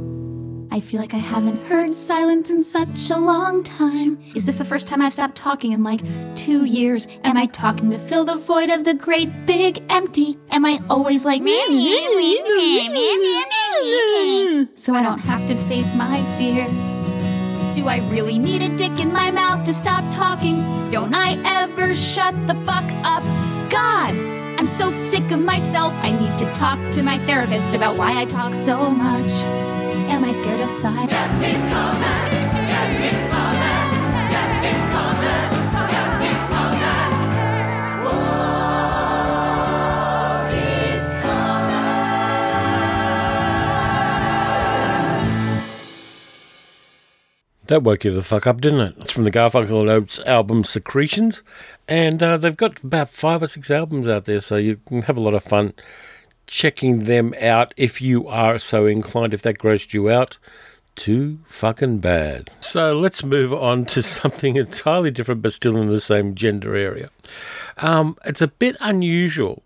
I 0.70 0.78
feel 0.78 1.00
like 1.00 1.14
I 1.14 1.18
haven't 1.18 1.66
heard 1.66 1.90
silence 1.90 2.48
in 2.48 2.62
such 2.62 3.10
a 3.10 3.18
long 3.18 3.64
time. 3.64 4.16
Is 4.36 4.46
this 4.46 4.54
the 4.54 4.64
first 4.64 4.86
time 4.86 5.02
I've 5.02 5.12
stopped 5.12 5.34
talking 5.34 5.72
in 5.72 5.82
like 5.82 6.02
two 6.36 6.64
years? 6.64 7.08
Am 7.24 7.36
I 7.36 7.46
talking 7.46 7.90
to 7.90 7.98
fill 7.98 8.24
the 8.24 8.36
void 8.36 8.70
of 8.70 8.84
the 8.84 8.94
great 8.94 9.46
big 9.46 9.82
empty? 9.88 10.38
Am 10.52 10.64
I 10.64 10.80
always 10.88 11.24
like 11.24 11.42
me? 11.42 11.58
so 14.76 14.94
I 14.94 15.02
don't 15.02 15.18
have 15.18 15.44
to 15.48 15.56
face 15.56 15.92
my 15.92 16.22
fears? 16.38 16.70
Do 17.74 17.88
I 17.88 17.98
really 18.12 18.38
need 18.38 18.62
a 18.62 18.68
dick 18.76 19.00
in 19.00 19.12
my 19.12 19.32
mouth 19.32 19.64
to 19.64 19.74
stop 19.74 20.04
talking? 20.14 20.58
Don't 20.90 21.16
I 21.16 21.36
ever 21.62 21.96
shut 21.96 22.34
the 22.46 22.54
fuck 22.64 22.84
up? 23.02 23.24
God! 23.72 24.35
I'm 24.58 24.66
so 24.66 24.90
sick 24.90 25.30
of 25.32 25.40
myself. 25.40 25.92
I 25.96 26.10
need 26.10 26.38
to 26.38 26.50
talk 26.54 26.78
to 26.92 27.02
my 27.02 27.18
therapist 27.26 27.74
about 27.74 27.96
why 27.98 28.18
I 28.18 28.24
talk 28.24 28.54
so 28.54 28.88
much. 28.90 29.30
Am 30.08 30.24
I 30.24 30.32
scared 30.32 30.60
of 30.60 30.70
silence? 30.70 31.12
Yes, 31.12 31.40
Miss 31.40 31.60
Coleman. 31.72 32.32
Yes, 32.72 32.90
Miss 32.98 33.20
Coleman. 33.30 33.86
Yes, 34.32 34.50
Miss 34.64 34.80
Coleman. 34.94 35.52
Yes, 35.92 36.10
Miss 36.20 36.40
Coleman. 36.48 37.06
That 47.66 47.82
woke 47.82 48.04
you 48.04 48.12
the 48.14 48.22
fuck 48.22 48.46
up, 48.46 48.60
didn't 48.60 48.80
it? 48.80 48.94
It's 49.00 49.10
from 49.10 49.24
the 49.24 49.30
Garfunkel 49.30 49.80
and 49.80 49.90
Oates 49.90 50.20
album 50.20 50.62
Secretions, 50.62 51.42
and 51.88 52.22
uh, 52.22 52.36
they've 52.36 52.56
got 52.56 52.82
about 52.82 53.10
five 53.10 53.42
or 53.42 53.46
six 53.46 53.70
albums 53.70 54.08
out 54.08 54.24
there, 54.24 54.40
so 54.40 54.56
you 54.56 54.80
can 54.86 55.02
have 55.02 55.16
a 55.16 55.20
lot 55.20 55.34
of 55.34 55.42
fun 55.42 55.72
checking 56.46 57.04
them 57.04 57.34
out 57.40 57.74
if 57.76 58.00
you 58.00 58.28
are 58.28 58.58
so 58.58 58.86
inclined. 58.86 59.34
If 59.34 59.42
that 59.42 59.58
grossed 59.58 59.92
you 59.92 60.10
out, 60.10 60.38
too 60.96 61.38
fucking 61.46 61.98
bad. 61.98 62.50
So 62.60 62.98
let's 62.98 63.22
move 63.22 63.52
on 63.52 63.84
to 63.86 64.02
something 64.02 64.56
entirely 64.56 65.10
different, 65.10 65.42
but 65.42 65.52
still 65.52 65.76
in 65.76 65.88
the 65.88 66.00
same 66.00 66.34
gender 66.34 66.74
area. 66.74 67.10
Um, 67.78 68.16
it's 68.24 68.40
a 68.40 68.48
bit 68.48 68.76
unusual 68.80 69.62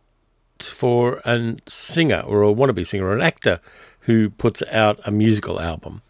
for 0.59 1.22
a 1.24 1.56
singer 1.66 2.20
or 2.20 2.42
a 2.42 2.52
wannabe 2.52 2.87
singer 2.87 3.06
or 3.06 3.14
an 3.14 3.22
actor 3.22 3.61
who 4.00 4.30
puts 4.30 4.62
out 4.70 5.00
a 5.04 5.11
musical 5.11 5.61
album 5.61 6.02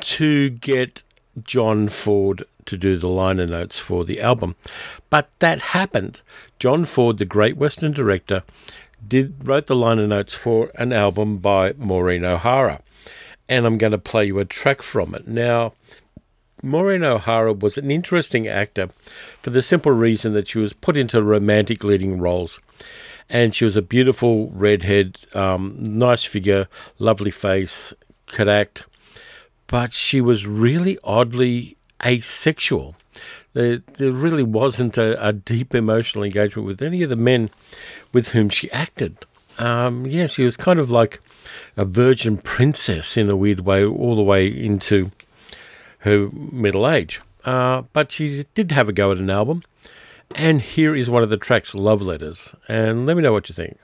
to 0.00 0.50
get 0.50 1.02
John 1.42 1.88
Ford 1.88 2.44
to 2.66 2.76
do 2.76 2.98
the 2.98 3.08
liner 3.08 3.46
notes 3.46 3.78
for 3.78 4.04
the 4.04 4.20
album. 4.20 4.56
But 5.10 5.30
that 5.38 5.62
happened. 5.62 6.20
John 6.58 6.84
Ford, 6.84 7.18
the 7.18 7.24
great 7.24 7.56
Western 7.56 7.92
director, 7.92 8.42
did 9.06 9.46
wrote 9.46 9.66
the 9.66 9.76
liner 9.76 10.06
notes 10.06 10.34
for 10.34 10.70
an 10.74 10.92
album 10.92 11.38
by 11.38 11.74
Maureen 11.78 12.24
O'Hara. 12.24 12.80
And 13.48 13.64
I'm 13.64 13.78
going 13.78 13.92
to 13.92 13.98
play 13.98 14.26
you 14.26 14.38
a 14.40 14.44
track 14.44 14.82
from 14.82 15.14
it. 15.14 15.28
Now, 15.28 15.74
Maureen 16.62 17.04
O'Hara 17.04 17.52
was 17.52 17.78
an 17.78 17.90
interesting 17.90 18.48
actor 18.48 18.88
for 19.42 19.50
the 19.50 19.62
simple 19.62 19.92
reason 19.92 20.32
that 20.32 20.48
she 20.48 20.58
was 20.58 20.72
put 20.72 20.96
into 20.96 21.22
romantic 21.22 21.84
leading 21.84 22.18
roles. 22.18 22.60
And 23.28 23.54
she 23.54 23.64
was 23.64 23.76
a 23.76 23.82
beautiful 23.82 24.50
redhead, 24.50 25.18
um, 25.34 25.76
nice 25.78 26.24
figure, 26.24 26.68
lovely 26.98 27.30
face, 27.30 27.92
could 28.26 28.48
act 28.48 28.84
but 29.66 29.92
she 29.92 30.20
was 30.20 30.46
really 30.46 30.98
oddly 31.04 31.76
asexual. 32.04 32.94
There, 33.52 33.78
there 33.78 34.12
really 34.12 34.42
wasn't 34.42 34.98
a, 34.98 35.28
a, 35.28 35.32
deep 35.32 35.74
emotional 35.74 36.24
engagement 36.24 36.66
with 36.66 36.82
any 36.82 37.02
of 37.02 37.08
the 37.08 37.16
men 37.16 37.50
with 38.12 38.28
whom 38.28 38.50
she 38.50 38.70
acted. 38.70 39.16
Um, 39.58 40.04
yeah, 40.04 40.26
she 40.26 40.44
was 40.44 40.56
kind 40.58 40.78
of 40.78 40.90
like 40.90 41.20
a 41.76 41.86
virgin 41.86 42.36
princess 42.36 43.16
in 43.16 43.30
a 43.30 43.36
weird 43.36 43.60
way, 43.60 43.82
all 43.84 44.14
the 44.14 44.22
way 44.22 44.46
into 44.46 45.10
her 46.00 46.28
middle 46.30 46.88
age. 46.88 47.22
Uh, 47.44 47.82
but 47.92 48.12
she 48.12 48.44
did 48.54 48.72
have 48.72 48.88
a 48.88 48.92
go 48.92 49.10
at 49.12 49.18
an 49.18 49.30
album. 49.30 49.62
And 50.34 50.60
here 50.60 50.94
is 50.94 51.08
one 51.08 51.22
of 51.22 51.30
the 51.30 51.36
tracks, 51.36 51.74
Love 51.74 52.02
Letters. 52.02 52.54
And 52.68 53.06
let 53.06 53.16
me 53.16 53.22
know 53.22 53.32
what 53.32 53.48
you 53.48 53.54
think. 53.54 53.78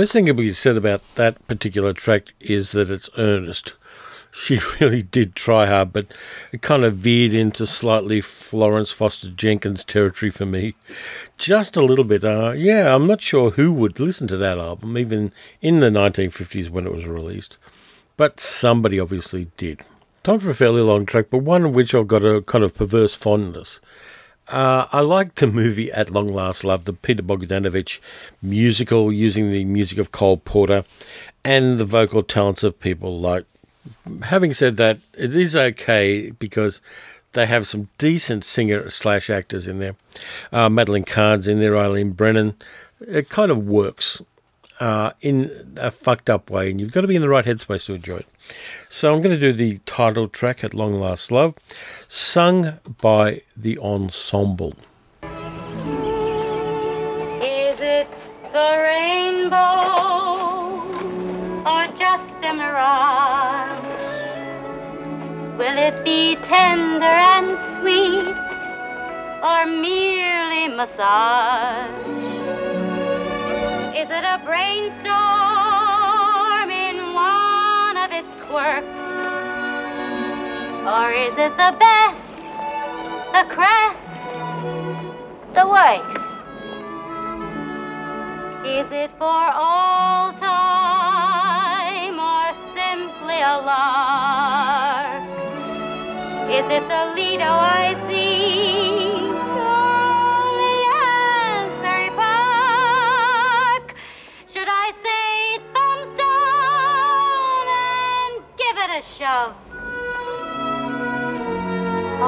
Best 0.00 0.14
thing 0.14 0.24
to 0.24 0.32
be 0.32 0.50
said 0.54 0.78
about 0.78 1.02
that 1.16 1.46
particular 1.46 1.92
track 1.92 2.32
is 2.40 2.72
that 2.72 2.90
it's 2.90 3.10
earnest. 3.18 3.74
She 4.32 4.58
really 4.80 5.02
did 5.02 5.34
try 5.34 5.66
hard, 5.66 5.92
but 5.92 6.06
it 6.52 6.62
kind 6.62 6.84
of 6.84 6.96
veered 6.96 7.34
into 7.34 7.66
slightly 7.66 8.22
Florence 8.22 8.90
Foster 8.90 9.28
Jenkins 9.28 9.84
territory 9.84 10.30
for 10.30 10.46
me. 10.46 10.74
Just 11.36 11.76
a 11.76 11.84
little 11.84 12.06
bit. 12.06 12.24
Uh, 12.24 12.54
yeah, 12.56 12.94
I'm 12.94 13.06
not 13.06 13.20
sure 13.20 13.50
who 13.50 13.74
would 13.74 14.00
listen 14.00 14.26
to 14.28 14.38
that 14.38 14.56
album, 14.56 14.96
even 14.96 15.32
in 15.60 15.80
the 15.80 15.90
1950s 15.90 16.70
when 16.70 16.86
it 16.86 16.94
was 16.94 17.04
released, 17.04 17.58
but 18.16 18.40
somebody 18.40 18.98
obviously 18.98 19.48
did. 19.58 19.82
Time 20.22 20.38
for 20.38 20.48
a 20.48 20.54
fairly 20.54 20.80
long 20.80 21.04
track, 21.04 21.26
but 21.28 21.42
one 21.42 21.74
which 21.74 21.94
I've 21.94 22.08
got 22.08 22.24
a 22.24 22.40
kind 22.40 22.64
of 22.64 22.74
perverse 22.74 23.14
fondness. 23.14 23.80
Uh, 24.50 24.86
I 24.92 25.00
like 25.00 25.36
the 25.36 25.46
movie 25.46 25.92
At 25.92 26.10
Long 26.10 26.26
Last 26.26 26.64
Love, 26.64 26.84
the 26.84 26.92
Peter 26.92 27.22
Bogdanovich 27.22 28.00
musical 28.42 29.12
using 29.12 29.50
the 29.52 29.64
music 29.64 29.98
of 29.98 30.10
Cole 30.10 30.38
Porter 30.38 30.84
and 31.44 31.78
the 31.78 31.84
vocal 31.84 32.22
talents 32.22 32.62
of 32.64 32.80
people 32.80 33.20
like. 33.20 33.44
Having 34.22 34.54
said 34.54 34.76
that, 34.76 34.98
it 35.14 35.36
is 35.36 35.54
okay 35.54 36.32
because 36.32 36.80
they 37.32 37.46
have 37.46 37.66
some 37.66 37.88
decent 37.96 38.44
singer 38.44 38.90
slash 38.90 39.30
actors 39.30 39.68
in 39.68 39.78
there. 39.78 39.94
Uh, 40.52 40.68
Madeline 40.68 41.04
Kahn's 41.04 41.46
in 41.46 41.60
there, 41.60 41.76
Eileen 41.76 42.10
Brennan. 42.10 42.54
It 43.00 43.28
kind 43.28 43.50
of 43.50 43.66
works. 43.66 44.20
uh, 44.80 45.12
in 45.20 45.74
a 45.76 45.90
fucked 45.90 46.30
up 46.30 46.50
way, 46.50 46.70
and 46.70 46.80
you've 46.80 46.92
got 46.92 47.02
to 47.02 47.06
be 47.06 47.14
in 47.14 47.22
the 47.22 47.28
right 47.28 47.44
headspace 47.44 47.84
to 47.86 47.94
enjoy 47.94 48.16
it. 48.16 48.26
So 48.88 49.14
I'm 49.14 49.22
going 49.22 49.38
to 49.38 49.40
do 49.40 49.52
the 49.52 49.78
title 49.86 50.26
track 50.26 50.64
at 50.64 50.74
Long 50.74 50.94
Last 50.94 51.30
Love, 51.30 51.54
sung 52.08 52.78
by 53.00 53.42
the 53.56 53.78
ensemble. 53.78 54.74
Is 57.40 57.80
it 57.80 58.08
the 58.52 58.78
rainbow 58.82 59.56
or 61.64 61.86
just 61.96 62.34
a 62.42 62.52
mirage? 62.52 63.80
Will 65.56 65.78
it 65.78 66.04
be 66.04 66.36
tender 66.36 67.04
and 67.04 67.58
sweet 67.58 68.36
or 69.42 69.66
merely 69.66 70.68
massage? 70.74 71.90
Is 73.94 74.08
it 74.10 74.24
a 74.24 74.40
brainstorm 74.44 75.59
its 78.12 78.34
quirks? 78.46 79.00
Or 80.86 81.12
is 81.12 81.36
it 81.38 81.56
the 81.56 81.72
best, 81.78 82.26
the 83.32 83.44
crest, 83.54 84.06
the 85.54 85.66
works? 85.66 86.30
Is 88.64 88.90
it 88.92 89.10
for 89.18 89.42
all 89.54 90.32
time 90.34 92.18
or 92.18 92.54
simply 92.74 93.40
a 93.40 93.58
lark? 93.70 95.22
Is 96.50 96.66
it 96.66 96.88
the 96.88 97.12
Lido 97.14 97.44
I 97.44 97.94
see? 98.08 98.19
Shove? 109.20 109.54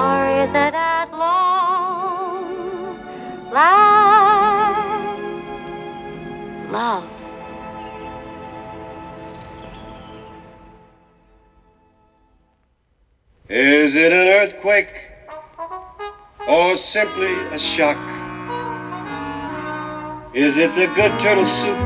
Or 0.01 0.19
is 0.43 0.51
it 0.51 0.75
at 0.77 1.09
long 1.11 2.99
last 3.51 5.19
love? 6.71 7.09
Is 13.49 13.95
it 13.95 14.13
an 14.13 14.27
earthquake 14.41 14.93
or 16.47 16.75
simply 16.75 17.33
a 17.47 17.57
shock? 17.57 17.97
Is 20.35 20.57
it 20.59 20.75
the 20.75 20.85
good 20.93 21.19
turtle 21.19 21.47
soup 21.47 21.81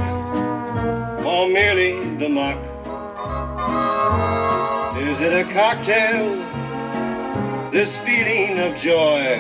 or 1.26 1.48
merely 1.48 2.16
the 2.18 2.28
mock? 2.28 2.77
A 5.34 5.44
cocktail, 5.54 6.36
this 7.70 7.98
feeling 7.98 8.60
of 8.60 8.76
joy? 8.76 9.40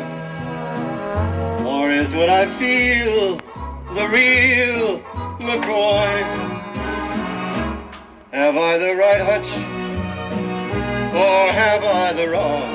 Or 1.65 1.89
is 1.89 2.13
what 2.13 2.29
I 2.29 2.45
feel 2.45 3.37
the 3.95 4.07
real 4.09 4.99
McCoy? 5.39 6.21
Have 8.31 8.57
I 8.57 8.77
the 8.77 8.95
right 8.95 9.21
hunch? 9.21 9.77
or 11.17 11.51
have 11.51 11.83
I 11.83 12.13
the 12.13 12.29
wrong? 12.29 12.71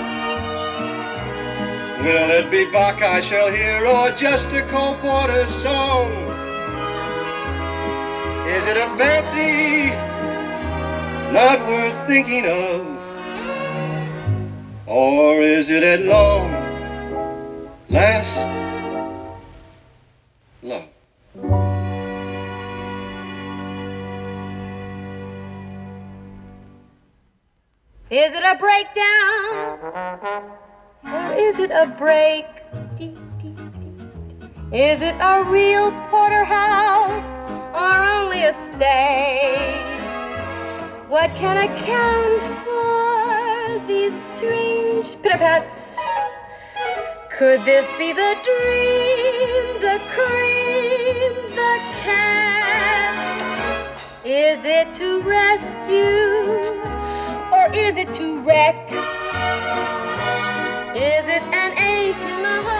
Will 2.04 2.30
it 2.30 2.50
be 2.50 2.64
Bach 2.72 3.00
I 3.00 3.20
shall 3.20 3.48
hear, 3.52 3.86
or 3.86 4.10
just 4.10 4.48
a 4.48 4.62
Cole 4.62 4.96
Porter 4.96 5.46
song? 5.46 6.10
Is 8.48 8.66
it 8.66 8.76
a 8.76 8.88
fancy 8.98 9.94
not 11.32 11.60
worth 11.68 12.06
thinking 12.08 12.46
of? 12.46 12.91
Or 14.86 15.40
is 15.40 15.70
it 15.70 15.84
at 15.84 16.02
long 16.02 16.50
last 17.88 18.36
love? 20.60 20.88
Is 28.10 28.32
it 28.32 28.42
a 28.42 28.56
breakdown? 28.58 29.78
Or 31.04 31.34
is 31.34 31.60
it 31.60 31.70
a 31.70 31.86
break? 31.86 32.46
Is 34.72 35.02
it 35.02 35.14
a 35.20 35.44
real 35.44 35.92
porterhouse 36.10 37.22
or 37.72 38.04
only 38.18 38.42
a 38.42 38.54
stay? 38.66 39.70
What 41.08 41.30
can 41.36 41.56
account 41.58 42.42
for 42.64 43.01
these 43.86 44.14
strange 44.24 45.20
pit-a-pats? 45.22 45.98
Could 47.30 47.64
this 47.64 47.86
be 47.98 48.12
the 48.12 48.36
dream, 48.48 49.80
the 49.80 50.00
cream, 50.14 51.32
the 51.56 51.78
cat? 52.02 53.38
Is 54.24 54.64
it 54.64 54.94
to 54.94 55.20
rescue? 55.22 56.72
or 57.62 57.72
is 57.74 57.96
it 57.96 58.12
to 58.12 58.40
wreck? 58.40 58.90
Is 60.96 61.26
it 61.28 61.42
an 61.42 61.72
ache 61.78 62.16
in 62.16 62.42
the 62.42 62.58
heart 62.64 62.71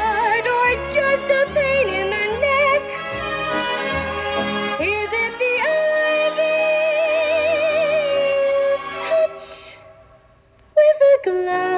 with 11.25 11.47
a 11.47 11.72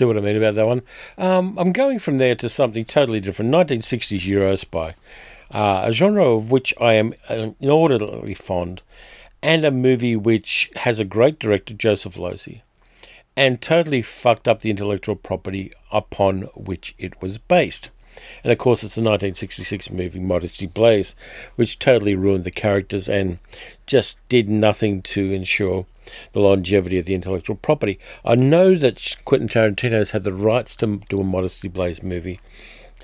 See 0.00 0.06
what 0.06 0.16
I 0.16 0.20
mean 0.20 0.38
about 0.38 0.54
that 0.54 0.66
one? 0.66 0.80
Um, 1.18 1.58
I'm 1.58 1.72
going 1.72 1.98
from 1.98 2.16
there 2.16 2.34
to 2.36 2.48
something 2.48 2.86
totally 2.86 3.20
different 3.20 3.50
1960s 3.50 4.26
Euros 4.26 4.64
by 4.70 4.94
uh, 5.50 5.82
a 5.84 5.92
genre 5.92 6.24
of 6.24 6.50
which 6.50 6.72
I 6.80 6.94
am 6.94 7.12
inordinately 7.28 8.32
fond, 8.32 8.80
and 9.42 9.62
a 9.62 9.70
movie 9.70 10.16
which 10.16 10.70
has 10.76 10.98
a 10.98 11.04
great 11.04 11.38
director, 11.38 11.74
Joseph 11.74 12.14
Losey, 12.14 12.62
and 13.36 13.60
totally 13.60 14.00
fucked 14.00 14.48
up 14.48 14.62
the 14.62 14.70
intellectual 14.70 15.16
property 15.16 15.70
upon 15.92 16.44
which 16.54 16.94
it 16.96 17.20
was 17.20 17.36
based. 17.36 17.90
And 18.42 18.50
of 18.50 18.56
course, 18.56 18.82
it's 18.82 18.94
the 18.94 19.02
1966 19.02 19.90
movie 19.90 20.18
Modesty 20.18 20.66
Blaze, 20.66 21.14
which 21.56 21.78
totally 21.78 22.14
ruined 22.14 22.44
the 22.44 22.50
characters 22.50 23.06
and 23.06 23.38
just 23.84 24.26
did 24.30 24.48
nothing 24.48 25.02
to 25.02 25.30
ensure 25.30 25.84
the 26.32 26.40
longevity 26.40 26.98
of 26.98 27.06
the 27.06 27.14
intellectual 27.14 27.56
property. 27.56 27.98
I 28.24 28.34
know 28.34 28.76
that 28.76 29.16
Quentin 29.24 29.48
Tarantino 29.48 29.92
has 29.92 30.12
had 30.12 30.24
the 30.24 30.32
rights 30.32 30.76
to 30.76 31.00
do 31.08 31.20
a 31.20 31.24
Modesty 31.24 31.68
Blaze 31.68 32.02
movie 32.02 32.40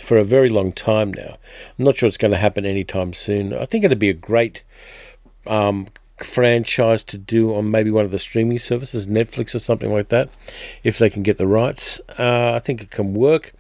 for 0.03 0.19
a 0.19 0.25
very 0.25 0.49
long 0.49 0.73
time 0.73 1.13
now. 1.13 1.37
I'm 1.79 1.85
not 1.85 1.97
sure 1.97 2.07
it's 2.07 2.17
going 2.17 2.33
to 2.33 2.39
happen 2.39 2.67
anytime 2.67 3.13
soon. 3.13 3.53
I 3.55 3.65
think 3.65 3.85
it'd 3.85 3.99
be 3.99 4.11
a 4.11 4.15
great 4.15 4.63
um, 5.47 5.89
franchise 6.19 7.05
to 7.05 7.19
do 7.19 7.55
on 7.55 7.71
maybe 7.71 7.91
one 7.91 8.05
of 8.05 8.11
the 8.11 8.19
streaming 8.19 8.59
services, 8.59 9.07
Netflix 9.07 9.55
or 9.55 9.59
something 9.59 9.93
like 9.93 10.09
that, 10.09 10.29
if 10.83 10.99
they 10.99 11.11
can 11.11 11.23
get 11.23 11.39
the 11.39 11.47
rights. 11.47 12.01
Uh, 12.19 12.53
I 12.55 12.59
think 12.59 12.83
it 12.83 12.91
can 12.91 13.15
work 13.15 13.53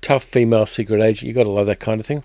tough 0.00 0.24
female 0.24 0.66
secret 0.66 1.00
agent. 1.00 1.28
You 1.28 1.34
got 1.34 1.44
to 1.44 1.50
love 1.50 1.66
that 1.66 1.80
kind 1.80 2.00
of 2.00 2.06
thing. 2.06 2.24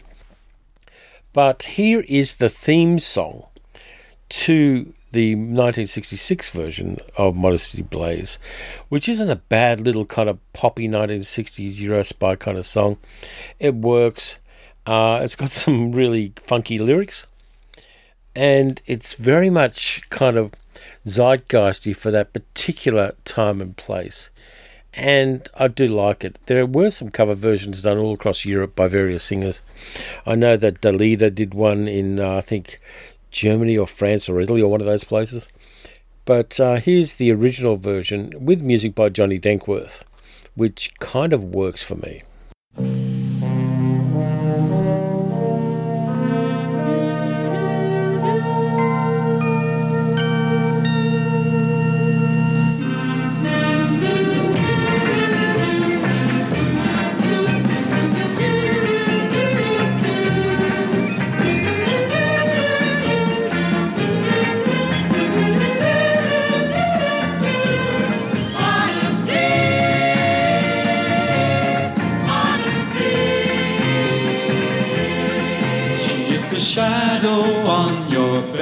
But 1.34 1.64
here 1.64 2.04
is 2.08 2.36
the 2.36 2.50
theme 2.50 3.00
song 3.00 3.46
to 4.30 4.94
the 5.12 5.36
1966 5.36 6.50
version 6.50 7.00
of 7.18 7.36
Modesty 7.36 7.82
Blaze, 7.82 8.38
which 8.90 9.08
isn't 9.08 9.30
a 9.30 9.36
bad 9.36 9.80
little 9.80 10.06
kind 10.06 10.30
of 10.30 10.40
poppy 10.54 10.88
1960s 10.88 11.80
Euro 11.80 12.04
spy 12.04 12.36
kind 12.36 12.58
of 12.58 12.66
song. 12.66 12.98
It 13.60 13.76
works. 13.76 14.38
Uh, 14.86 15.22
it's 15.24 15.36
got 15.36 15.50
some 15.64 15.92
really 15.92 16.34
funky 16.38 16.80
lyrics, 16.80 17.26
and 18.36 18.82
it's 18.86 19.14
very 19.14 19.50
much 19.50 20.10
kind 20.10 20.38
of 20.38 20.54
zeitgeisty 21.06 21.96
for 21.96 22.12
that 22.12 22.34
particular 22.34 23.16
time 23.24 23.62
and 23.62 23.76
place 23.78 24.30
and 24.98 25.48
I 25.54 25.68
do 25.68 25.88
like 25.88 26.24
it. 26.24 26.40
There 26.48 26.66
were 26.66 26.90
some 26.90 27.12
cover 27.12 27.36
versions 27.36 27.84
done 27.84 28.00
all 28.00 28.16
across 28.16 28.46
Europe 28.46 28.76
by 28.76 28.88
various 28.88 29.24
singers. 29.24 29.62
I 30.26 30.34
know 30.34 30.58
that 30.58 30.82
Dalida 30.82 31.34
did 31.34 31.54
one 31.54 31.88
in, 31.88 32.20
uh, 32.20 32.38
I 32.38 32.42
think, 32.42 32.82
Germany 33.32 33.78
or 33.78 33.88
France 33.88 34.30
or 34.30 34.40
Italy 34.42 34.62
or 34.62 34.72
one 34.72 34.82
of 34.82 34.88
those 34.88 35.04
places. 35.04 35.48
But 36.26 36.60
uh, 36.60 36.76
here's 36.76 37.16
the 37.16 37.32
original 37.32 37.78
version 37.78 38.34
with 38.40 38.62
music 38.62 38.94
by 38.96 39.10
Johnny 39.10 39.40
Dankworth. 39.40 40.02
which 40.56 40.92
kind 41.00 41.34
of 41.34 41.44
works 41.44 41.84
for 41.84 41.96
me. 41.96 42.24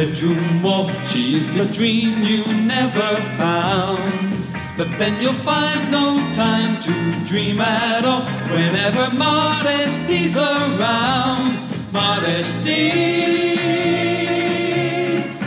Bedroom 0.05 0.61
wall. 0.61 0.87
She 1.05 1.35
is 1.35 1.45
the 1.55 1.65
dream 1.65 2.23
you 2.23 2.43
never 2.63 3.15
found. 3.37 4.31
But 4.77 4.89
then 4.99 5.21
you'll 5.21 5.41
find 5.51 5.91
no 5.91 6.19
time 6.33 6.79
to 6.81 6.93
dream 7.27 7.59
at 7.59 8.05
all 8.05 8.23
whenever 8.53 9.09
modesty's 9.15 10.37
around. 10.37 11.57
Modesty, 11.91 12.91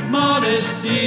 modesty. 0.09 0.99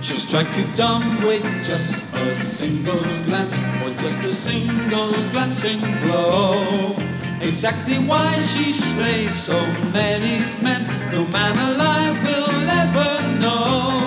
She'll 0.00 0.20
strike 0.20 0.56
you 0.56 0.64
dumb 0.76 1.04
with 1.24 1.42
just 1.64 2.14
a 2.14 2.36
single 2.36 3.02
glance 3.26 3.56
or 3.82 3.90
just 4.02 4.24
a 4.24 4.32
single 4.32 5.10
glancing 5.32 5.80
blow. 6.02 6.95
Exactly 7.40 7.96
why 7.98 8.38
she 8.40 8.72
slays 8.72 9.34
so 9.34 9.60
many 9.92 10.40
men, 10.62 10.84
no 11.12 11.26
man 11.28 11.56
alive 11.56 12.16
will 12.24 12.70
ever 12.70 13.38
know. 13.38 14.00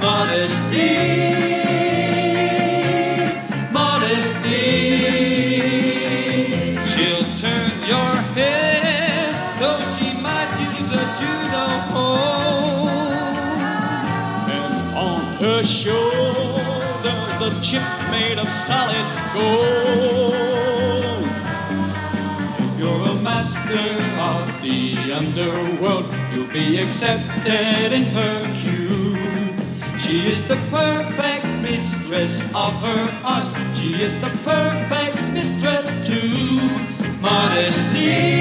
Modesty, 0.00 0.96
modesty. 3.72 4.56
She'll 6.90 7.24
turn 7.36 7.70
your 7.88 8.12
head, 8.34 9.60
though 9.60 9.80
she 9.96 10.08
might 10.20 10.52
use 10.66 10.92
a 10.92 11.04
judo 11.20 11.66
hold. 11.94 12.88
And 14.50 14.96
on 14.96 15.20
her 15.42 15.62
shoulders 15.64 17.40
a 17.42 17.50
chip 17.62 17.84
made 18.10 18.38
of 18.38 18.48
solid 18.66 19.06
gold. 19.34 20.19
You're 22.80 23.10
a 23.10 23.14
master 23.16 23.92
of 24.18 24.62
the 24.62 25.12
underworld, 25.12 26.06
you'll 26.32 26.50
be 26.50 26.78
accepted 26.78 27.92
in 27.92 28.04
her 28.04 28.40
queue. 28.56 29.18
She 29.98 30.26
is 30.32 30.42
the 30.48 30.56
perfect 30.70 31.44
mistress 31.60 32.40
of 32.54 32.72
her 32.80 33.20
art. 33.22 33.54
She 33.76 34.02
is 34.02 34.14
the 34.22 34.30
perfect 34.48 35.22
mistress 35.34 35.84
too. 36.08 36.58
Modesty. 37.20 38.39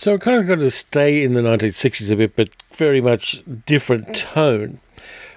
So 0.00 0.12
we're 0.12 0.18
kind 0.18 0.40
of 0.40 0.46
going 0.46 0.60
to 0.60 0.70
stay 0.70 1.22
in 1.22 1.34
the 1.34 1.42
1960s 1.42 2.10
a 2.10 2.16
bit, 2.16 2.34
but 2.34 2.48
very 2.72 3.02
much 3.02 3.42
different 3.66 4.14
tone. 4.14 4.80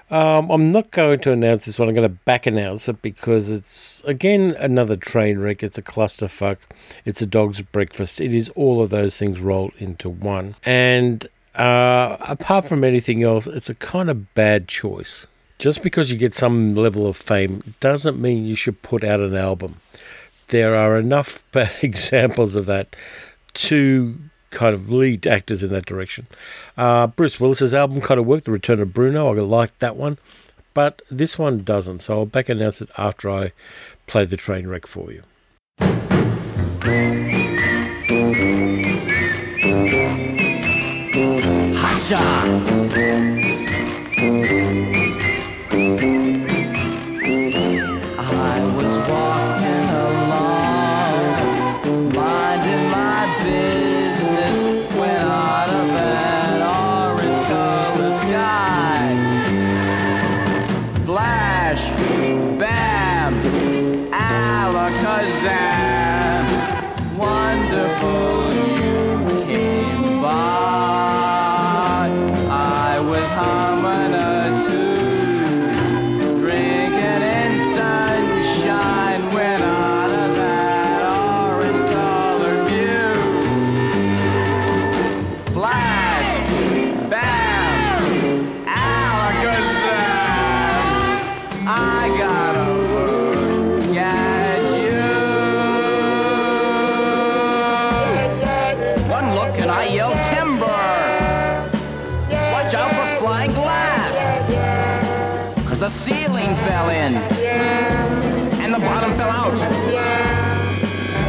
Um, 0.10 0.50
I'm 0.50 0.72
not 0.72 0.90
going 0.92 1.20
to 1.20 1.34
announce 1.34 1.66
this 1.66 1.78
one. 1.78 1.90
I'm 1.90 1.96
going 1.96 2.08
to 2.08 2.18
back 2.24 2.48
announce 2.48 2.88
it 2.88 3.02
because 3.02 3.52
it's 3.52 4.02
again 4.06 4.56
another 4.58 4.96
train 4.96 5.40
wreck. 5.40 5.64
It's 5.64 5.78
a 5.78 5.82
clusterfuck. 5.82 6.60
It's 7.04 7.22
a 7.22 7.26
dog's 7.26 7.62
breakfast. 7.62 8.22
It 8.22 8.34
is 8.34 8.48
all 8.52 8.82
of 8.82 8.90
those 8.90 9.20
things 9.20 9.42
rolled 9.42 9.74
into 9.80 10.10
one. 10.10 10.56
And 10.64 11.28
uh, 11.56 12.16
apart 12.22 12.64
from 12.64 12.86
anything 12.86 13.22
else, 13.22 13.48
it's 13.48 13.70
a 13.70 13.76
kind 13.76 14.10
of 14.10 14.34
bad 14.34 14.70
choice. 14.70 15.28
Just 15.60 15.84
because 15.84 16.10
you 16.10 16.16
get 16.16 16.34
some 16.34 16.74
level 16.74 17.06
of 17.06 17.18
fame 17.18 17.76
doesn't 17.82 18.18
mean 18.18 18.46
you 18.46 18.56
should 18.56 18.82
put 18.82 19.04
out 19.04 19.20
an 19.20 19.36
album. 19.36 19.82
There 20.48 20.74
are 20.74 20.98
enough 20.98 21.44
bad 21.52 21.76
examples 21.82 22.56
of 22.56 22.66
that 22.68 22.96
to 23.56 24.18
kind 24.54 24.74
of 24.74 24.92
lead 24.92 25.28
actors 25.28 25.64
in 25.64 25.72
that 25.72 25.86
direction. 25.86 26.28
Uh, 26.78 27.08
Bruce 27.08 27.40
Willis's 27.40 27.74
album 27.74 28.00
kind 28.00 28.20
of 28.20 28.26
worked, 28.26 28.46
The 28.46 28.52
Return 28.52 28.80
of 28.80 28.94
Bruno. 28.94 29.28
I 29.28 29.40
liked 29.42 29.80
that 29.80 29.98
one, 29.98 30.18
but 30.74 31.02
this 31.12 31.38
one 31.38 31.64
doesn't. 31.64 32.00
So 32.00 32.20
I'll 32.20 32.26
back 32.26 32.48
announce 32.48 32.82
it 32.82 32.90
after 32.98 33.30
I 33.30 33.52
play 34.08 34.26
the 34.26 34.38
train 34.38 34.68
wreck 34.68 34.88
for 34.88 35.12
you. 35.12 35.24
I 41.86 43.43
ceiling 105.94 106.56
fell 106.68 106.90
in, 106.90 107.16
and 108.62 108.74
the 108.74 108.80
bottom 108.80 109.14
fell 109.14 109.30
out. 109.30 109.58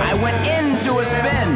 I 0.00 0.14
went 0.22 0.36
into 0.46 0.98
a 0.98 1.04
spin, 1.04 1.48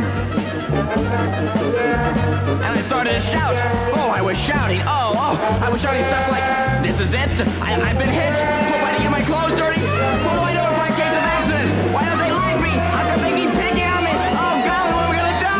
and 2.62 2.72
I 2.78 2.80
started 2.80 3.12
to 3.14 3.20
shout. 3.20 3.56
Oh, 3.96 4.10
I 4.10 4.20
was 4.20 4.38
shouting. 4.38 4.82
Oh, 4.82 5.14
oh, 5.16 5.36
I 5.62 5.68
was 5.70 5.80
shouting 5.80 6.04
stuff 6.04 6.28
like, 6.30 6.44
"This 6.82 7.00
is 7.00 7.14
it! 7.14 7.40
I, 7.62 7.80
I've 7.80 7.98
been 7.98 8.08
hit! 8.08 8.36
Am 8.36 8.84
I 8.84 8.92
to 8.96 9.02
get 9.02 9.10
my 9.10 9.22
clothes 9.22 9.58
dirty? 9.58 9.80
Do 9.80 9.86
I 9.86 10.90
case 10.94 11.16
of 11.16 11.24
accident? 11.34 11.70
Why 11.94 12.04
don't 12.04 12.18
they 12.18 12.30
like 12.30 12.60
me? 12.60 12.70
How 12.94 13.02
come 13.10 13.20
they 13.22 13.34
keep 13.40 13.50
picking 13.50 13.88
on 13.88 14.02
me? 14.04 14.12
Oh 14.44 14.56
God, 14.68 14.84
what 14.94 15.02
am 15.04 15.10
I 15.10 15.16
gonna 15.16 15.38
do?" 15.42 15.56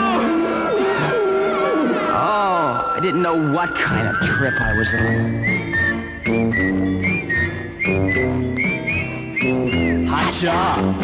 Oh, 2.12 2.94
I 2.96 3.00
didn't 3.00 3.22
know 3.22 3.36
what 3.52 3.74
kind 3.74 4.06
of 4.06 4.14
trip 4.20 4.60
I 4.60 4.76
was 4.76 4.94
on. 4.94 5.58
Hot 10.10 10.34
job. 10.34 10.98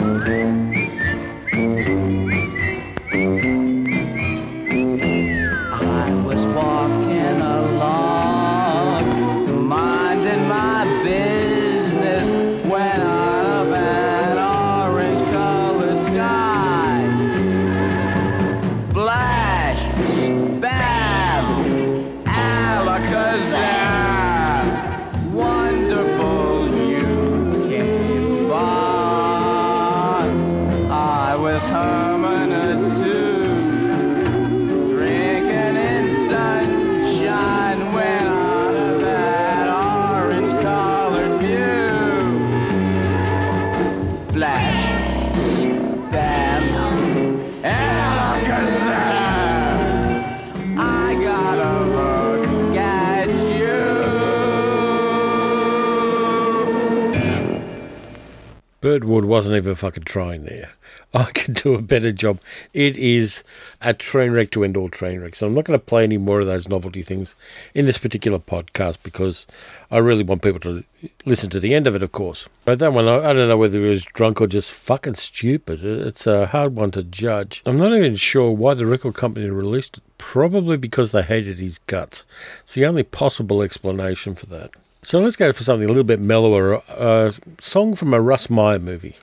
Birdwood 58.85 59.25
wasn't 59.25 59.57
even 59.57 59.77
fucking 59.77 60.03
trying 60.05 60.45
there. 60.45 60.73
I 61.15 61.25
could 61.31 61.55
do 61.55 61.73
a 61.73 61.81
better 61.81 62.13
job. 62.13 62.39
It 62.75 62.99
is 62.99 63.43
a 63.81 63.95
train 63.95 64.33
wreck 64.33 64.51
to 64.51 64.63
end 64.63 64.77
all 64.77 64.91
train 64.91 65.21
wrecks. 65.21 65.41
I'm 65.41 65.55
not 65.55 65.65
going 65.65 65.81
to 65.81 65.83
play 65.83 66.05
any 66.05 66.19
more 66.19 66.41
of 66.41 66.47
those 66.47 66.69
novelty 66.69 67.03
things 67.03 67.35
in 67.73 67.87
this 67.87 67.97
particular 67.97 68.39
podcast 68.39 68.99
because 69.03 69.47
I 69.91 69.97
really 69.97 70.23
want 70.23 70.43
people 70.43 70.61
to 70.61 70.85
listen 71.25 71.49
to 71.49 71.61
the 71.61 71.75
end 71.75 71.87
of 71.87 71.97
it, 71.97 72.03
of 72.03 72.13
course. 72.13 72.47
But 72.67 72.79
that 72.81 72.93
one, 72.93 73.09
I 73.09 73.33
don't 73.33 73.49
know 73.49 73.57
whether 73.57 73.81
he 73.81 73.89
was 73.89 74.05
drunk 74.05 74.43
or 74.43 74.47
just 74.49 74.71
fucking 74.71 75.15
stupid. 75.15 75.83
It's 75.83 76.27
a 76.27 76.45
hard 76.45 76.77
one 76.77 76.91
to 76.91 77.03
judge. 77.03 77.63
I'm 77.65 77.79
not 77.79 77.97
even 77.97 78.17
sure 78.17 78.51
why 78.51 78.75
the 78.75 78.85
record 78.85 79.15
company 79.15 79.49
released 79.49 79.97
it. 79.97 80.05
Probably 80.19 80.77
because 80.77 81.13
they 81.13 81.23
hated 81.23 81.59
his 81.59 81.79
guts. 81.79 82.27
It's 82.65 82.75
the 82.75 82.85
only 82.85 83.03
possible 83.03 83.63
explanation 83.63 84.35
for 84.35 84.45
that. 84.47 84.73
So 85.05 85.21
let's 85.21 85.37
go 85.37 85.53
for 85.53 85.63
something 85.63 85.85
a 85.85 85.89
little 85.89 86.03
bit 86.03 86.19
mellower. 86.19 86.83
A 86.89 87.35
song 87.59 87.95
from 87.95 88.15
a 88.15 88.23
Russ 88.23 88.49
Meyer 88.49 88.79
movie. 88.79 89.17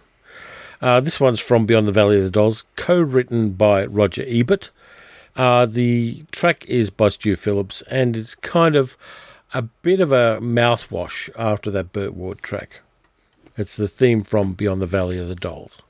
Uh, 0.79 0.99
this 0.99 1.19
one's 1.19 1.39
from 1.39 1.65
Beyond 1.65 1.88
the 1.88 1.91
Valley 1.91 2.19
of 2.19 2.23
the 2.23 2.29
Dolls, 2.29 2.65
co-written 2.75 3.53
by 3.53 3.88
Roger 3.88 4.23
Ebert. 4.27 4.69
Uh, 5.36 5.65
the 5.65 6.23
track 6.32 6.65
is 6.67 6.91
by 6.91 7.09
Stu 7.09 7.36
Phillips, 7.36 7.82
and 7.89 8.15
it's 8.15 8.36
kind 8.36 8.75
of 8.75 8.95
a 9.55 9.63
bit 9.63 9.99
of 9.99 10.11
a 10.11 10.38
mouthwash 10.39 11.32
after 11.36 11.71
that 11.71 11.91
Burt 11.91 12.13
Ward 12.13 12.43
track. 12.43 12.82
It's 13.57 13.75
the 13.75 13.88
theme 13.88 14.21
from 14.21 14.53
Beyond 14.53 14.84
the 14.84 14.88
Valley 14.88 15.17
of 15.17 15.29
the 15.29 15.36
Dolls. 15.36 15.82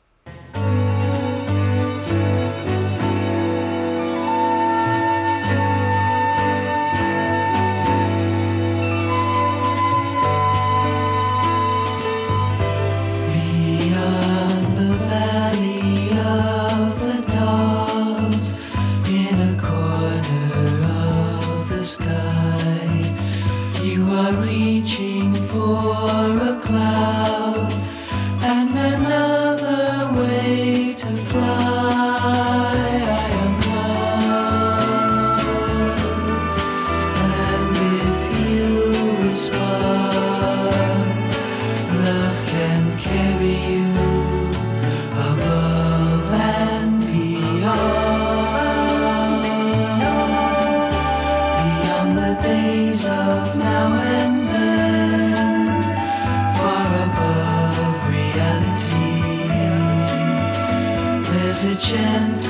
There's 61.91 62.40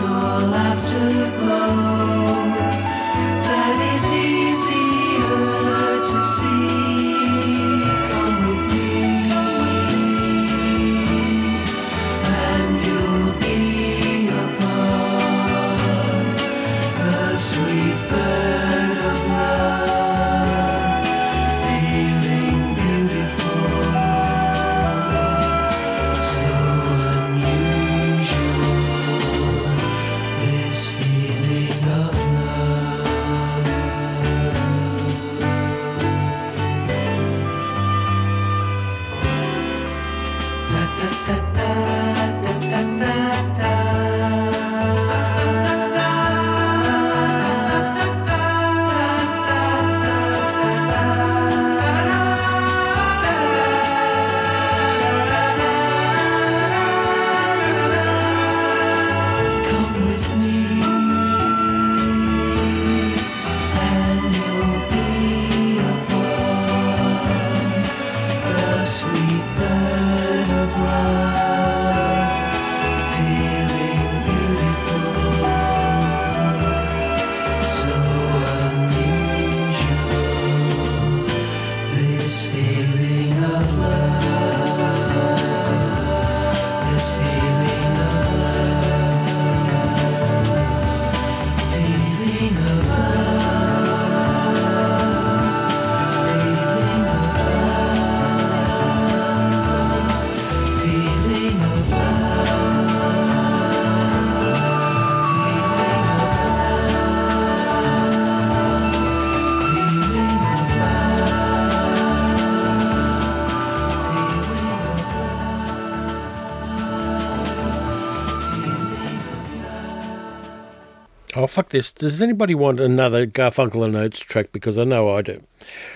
fuck 121.52 121.70
this. 121.70 121.92
Does 121.92 122.22
anybody 122.22 122.56
want 122.56 122.80
another 122.80 123.28
Garfunkel 123.28 123.86
and 123.86 123.96
Oates 123.96 124.20
track? 124.20 124.52
Because 124.52 124.78
I 124.78 124.86
know 124.86 125.10
I 125.10 125.22
do. 125.22 125.44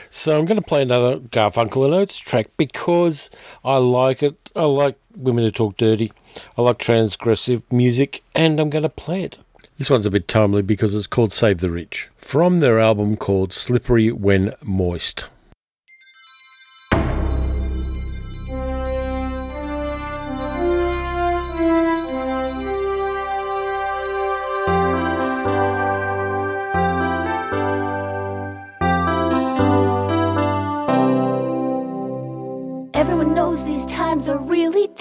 So 0.10 0.38
I'm 0.38 0.46
going 0.46 0.60
to 0.60 0.66
play 0.66 0.82
another 0.82 1.18
Garfunkel 1.18 1.86
and 1.86 1.94
Oates 1.94 2.20
track 2.20 2.48
because 2.58 3.30
I 3.64 3.78
like 3.78 4.22
it. 4.22 4.36
I 4.56 4.64
like 4.64 4.98
women 5.16 5.44
who 5.46 5.52
talk 5.52 5.78
dirty. 5.78 6.12
I 6.58 6.62
like 6.62 6.78
transgressive 6.78 7.64
music, 7.72 8.22
and 8.36 8.60
I'm 8.60 8.70
going 8.70 8.84
to 8.84 8.90
play 8.90 9.24
it. 9.24 9.38
This 9.78 9.90
one's 9.90 10.06
a 10.06 10.12
bit 10.12 10.28
timely 10.28 10.62
because 10.62 10.94
it's 10.94 11.08
called 11.08 11.32
Save 11.32 11.60
the 11.60 11.70
Rich 11.70 12.10
from 12.18 12.60
their 12.60 12.80
album 12.80 13.16
called 13.16 13.54
Slippery 13.54 14.12
When 14.12 14.54
Moist. 14.62 15.30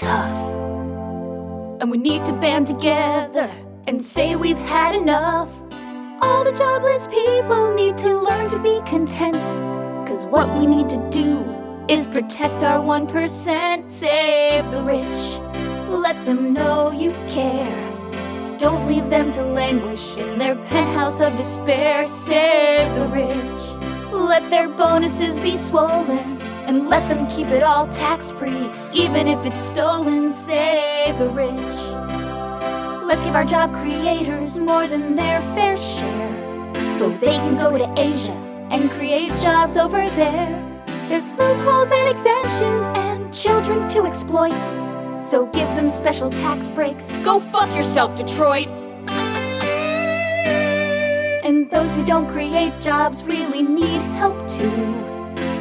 Tough. 0.05 0.39
And 1.81 1.89
we 1.89 1.97
need 1.97 2.23
to 2.25 2.33
band 2.33 2.67
together 2.67 3.49
and 3.87 4.03
say 4.03 4.35
we've 4.35 4.65
had 4.75 4.93
enough. 4.93 5.51
All 6.21 6.43
the 6.43 6.51
jobless 6.51 7.07
people 7.07 7.73
need 7.73 7.97
to 7.99 8.11
learn 8.27 8.49
to 8.51 8.59
be 8.59 8.81
content. 8.85 9.43
Cause 10.07 10.23
what 10.25 10.47
we 10.59 10.67
need 10.67 10.89
to 10.89 10.99
do 11.09 11.29
is 11.87 12.07
protect 12.07 12.61
our 12.63 12.79
1%, 12.79 13.89
save 13.89 14.69
the 14.69 14.81
rich. 14.83 15.19
Let 15.89 16.23
them 16.25 16.53
know 16.53 16.91
you 16.91 17.11
care. 17.27 17.81
Don't 18.59 18.85
leave 18.87 19.09
them 19.09 19.31
to 19.31 19.41
languish 19.41 20.15
in 20.17 20.37
their 20.37 20.55
penthouse 20.69 21.19
of 21.19 21.35
despair. 21.35 22.05
Save 22.05 22.93
the 22.99 23.07
rich. 23.07 23.61
Let 24.13 24.49
their 24.51 24.69
bonuses 24.69 25.39
be 25.39 25.57
swollen 25.57 26.35
and 26.67 26.89
let 26.89 27.07
them 27.07 27.27
keep 27.27 27.47
it 27.47 27.63
all 27.63 27.87
tax 27.87 28.31
free, 28.31 28.69
even 28.93 29.27
if 29.27 29.45
it's 29.45 29.61
stolen. 29.61 30.31
Save 30.31 31.17
the 31.19 31.29
rich. 31.29 31.51
Let's 33.05 33.23
give 33.23 33.35
our 33.35 33.45
job 33.45 33.73
creators 33.73 34.59
more 34.59 34.87
than 34.87 35.15
their 35.15 35.41
fair 35.53 35.77
share 35.77 36.93
so 36.93 37.09
they 37.09 37.35
can 37.35 37.55
go 37.55 37.77
to 37.77 37.93
Asia 37.99 38.33
and 38.71 38.89
create 38.91 39.29
jobs 39.41 39.77
over 39.77 40.09
there. 40.09 40.83
There's 41.07 41.27
loopholes 41.27 41.91
and 41.91 42.09
exemptions 42.09 42.87
and 42.95 43.33
children 43.33 43.87
to 43.89 44.05
exploit. 44.05 44.55
So 45.21 45.45
give 45.47 45.67
them 45.75 45.87
special 45.87 46.29
tax 46.29 46.67
breaks. 46.67 47.09
Go 47.23 47.39
fuck 47.39 47.73
yourself, 47.75 48.15
Detroit. 48.15 48.67
And 51.45 51.69
those 51.69 51.95
who 51.95 52.05
don't 52.05 52.27
create 52.27 52.73
jobs 52.81 53.23
really 53.23 53.61
need 53.61 54.01
help 54.17 54.47
too. 54.47 55.14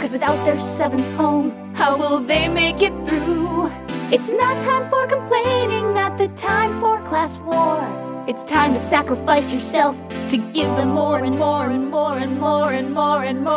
Cause 0.04 0.12
without 0.12 0.44
their 0.44 0.58
seventh 0.58 1.16
home, 1.16 1.50
how 1.74 1.96
will 1.96 2.20
they 2.20 2.46
make 2.46 2.82
it 2.82 2.92
through? 3.08 3.72
It's 4.12 4.30
not 4.30 4.60
time 4.62 4.90
for 4.90 5.06
complaining, 5.06 5.94
not 5.94 6.18
the 6.18 6.28
time 6.36 6.78
for 6.78 7.00
class 7.08 7.38
war. 7.38 7.80
It's 8.28 8.44
time 8.44 8.74
to 8.74 8.78
sacrifice 8.78 9.50
yourself 9.50 9.96
to 10.28 10.36
give 10.36 10.68
them 10.76 10.90
more 10.90 11.20
and 11.20 11.38
more 11.38 11.70
and 11.70 11.90
more 11.90 12.18
and 12.18 12.38
more 12.38 12.70
and 12.70 12.92
more 12.92 13.24
and 13.24 13.42
more. 13.42 13.54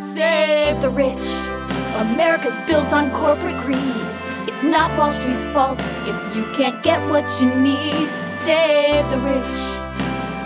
Save 0.00 0.80
the 0.80 0.90
rich. 0.90 1.24
America's 1.94 2.58
built 2.66 2.92
on 2.92 3.12
corporate 3.12 3.62
greed. 3.62 3.78
It's 4.48 4.64
not 4.64 4.98
Wall 4.98 5.12
Street's 5.12 5.44
fault 5.54 5.80
if 5.80 6.34
you 6.34 6.42
can't 6.56 6.82
get 6.82 6.98
what 7.08 7.40
you 7.40 7.54
need. 7.54 8.08
Save 8.28 9.08
the 9.12 9.18
rich. 9.18 9.58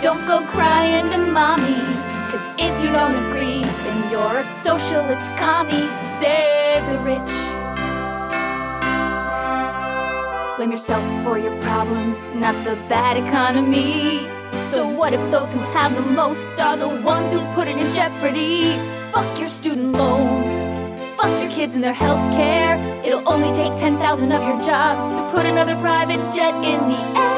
Don't 0.03 0.27
go 0.27 0.45
crying 0.45 1.09
to 1.09 1.17
mommy. 1.17 2.10
Cause 2.41 2.49
if 2.57 2.83
you 2.83 2.91
don't 2.91 3.15
agree, 3.27 3.61
then 3.61 4.11
you're 4.11 4.37
a 4.37 4.43
socialist 4.43 5.23
commie. 5.37 5.87
Save 6.01 6.83
the 6.89 6.97
rich. 7.05 7.19
Blame 10.57 10.71
yourself 10.71 11.03
for 11.23 11.37
your 11.37 11.55
problems, 11.61 12.19
not 12.33 12.55
the 12.65 12.77
bad 12.89 13.17
economy. 13.17 14.27
So, 14.65 14.87
what 14.87 15.13
if 15.13 15.21
those 15.29 15.53
who 15.53 15.59
have 15.59 15.93
the 15.93 16.01
most 16.01 16.49
are 16.57 16.75
the 16.75 16.89
ones 16.89 17.31
who 17.31 17.45
put 17.53 17.67
it 17.67 17.77
in 17.77 17.93
jeopardy? 17.93 18.75
Fuck 19.11 19.37
your 19.37 19.47
student 19.47 19.91
loans. 19.91 20.51
Fuck 21.21 21.39
your 21.39 21.51
kids 21.51 21.75
and 21.75 21.83
their 21.83 21.93
health 21.93 22.33
care. 22.33 22.75
It'll 23.05 23.27
only 23.29 23.53
take 23.53 23.75
10,000 23.77 24.31
of 24.31 24.41
your 24.41 24.59
jobs 24.63 25.07
to 25.09 25.29
put 25.29 25.45
another 25.45 25.75
private 25.75 26.33
jet 26.33 26.55
in 26.55 26.79
the 26.89 27.19
air. 27.19 27.30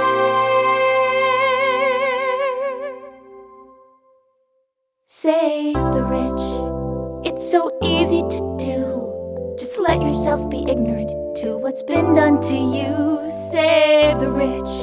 Save 5.23 5.75
the 5.75 6.03
rich. 6.03 7.25
It's 7.25 7.49
so 7.49 7.71
easy 7.81 8.23
to 8.23 8.57
do. 8.59 9.55
Just 9.57 9.79
let 9.79 10.01
yourself 10.01 10.49
be 10.49 10.65
ignorant 10.67 11.11
to 11.37 11.55
what's 11.55 11.81
been 11.81 12.11
done 12.11 12.41
to 12.41 12.57
you. 12.57 13.25
Save 13.49 14.19
the 14.19 14.29
rich 14.29 14.73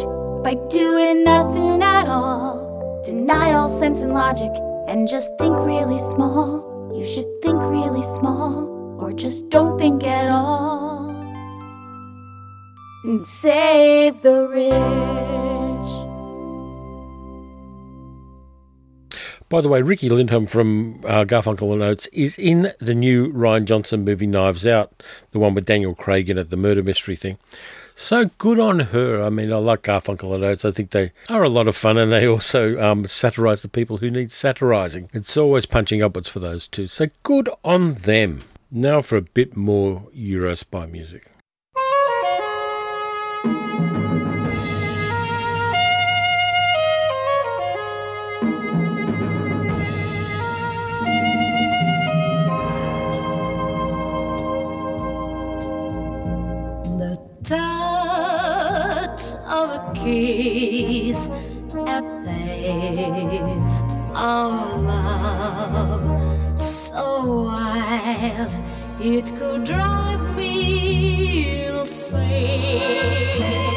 by 0.42 0.54
doing 0.70 1.24
nothing 1.24 1.82
at 1.82 2.08
all. 2.08 3.02
Deny 3.04 3.52
all 3.52 3.68
sense 3.68 4.00
and 4.00 4.14
logic 4.14 4.50
and 4.88 5.06
just 5.06 5.30
think 5.38 5.58
really 5.58 5.98
small. 5.98 6.90
You 6.96 7.04
should 7.04 7.28
think 7.42 7.60
really 7.60 8.02
small 8.02 8.96
or 8.98 9.12
just 9.12 9.50
don't 9.50 9.78
think 9.78 10.04
at 10.04 10.32
all. 10.32 11.10
And 13.04 13.20
save 13.26 14.22
the 14.22 14.48
rich. 14.48 15.49
By 19.50 19.60
the 19.60 19.68
way, 19.68 19.82
Ricky 19.82 20.08
Lindholm 20.08 20.46
from 20.46 21.04
uh, 21.04 21.24
Garfunkel 21.24 21.72
and 21.72 21.82
Oates 21.82 22.06
is 22.12 22.38
in 22.38 22.72
the 22.78 22.94
new 22.94 23.32
Ryan 23.32 23.66
Johnson 23.66 24.04
movie 24.04 24.28
Knives 24.28 24.64
Out, 24.64 25.02
the 25.32 25.40
one 25.40 25.54
with 25.54 25.64
Daniel 25.64 25.92
Craig 25.92 26.30
in 26.30 26.38
it, 26.38 26.50
the 26.50 26.56
murder 26.56 26.84
mystery 26.84 27.16
thing. 27.16 27.36
So 27.96 28.30
good 28.38 28.60
on 28.60 28.78
her. 28.78 29.20
I 29.20 29.28
mean, 29.28 29.52
I 29.52 29.56
like 29.56 29.82
Garfunkel 29.82 30.36
and 30.36 30.44
Oates. 30.44 30.64
I 30.64 30.70
think 30.70 30.92
they 30.92 31.10
are 31.28 31.42
a 31.42 31.48
lot 31.48 31.66
of 31.66 31.74
fun 31.74 31.98
and 31.98 32.12
they 32.12 32.28
also 32.28 32.80
um, 32.80 33.08
satirize 33.08 33.62
the 33.62 33.68
people 33.68 33.96
who 33.96 34.08
need 34.08 34.30
satirizing. 34.30 35.10
It's 35.12 35.36
always 35.36 35.66
punching 35.66 36.00
upwards 36.00 36.28
for 36.28 36.38
those 36.38 36.68
two. 36.68 36.86
So 36.86 37.08
good 37.24 37.50
on 37.64 37.94
them. 37.94 38.44
Now 38.70 39.02
for 39.02 39.16
a 39.16 39.22
bit 39.22 39.56
more 39.56 40.08
Eurospy 40.16 40.88
music. 40.88 41.26
Of 59.60 59.70
a 59.70 59.92
kiss, 59.94 61.28
a 61.28 62.00
taste 62.24 63.96
of 64.16 64.82
love, 64.82 66.58
so 66.58 67.44
wild 67.44 68.56
it 69.00 69.36
could 69.36 69.64
drive 69.64 70.34
me 70.34 71.66
insane. 71.66 73.69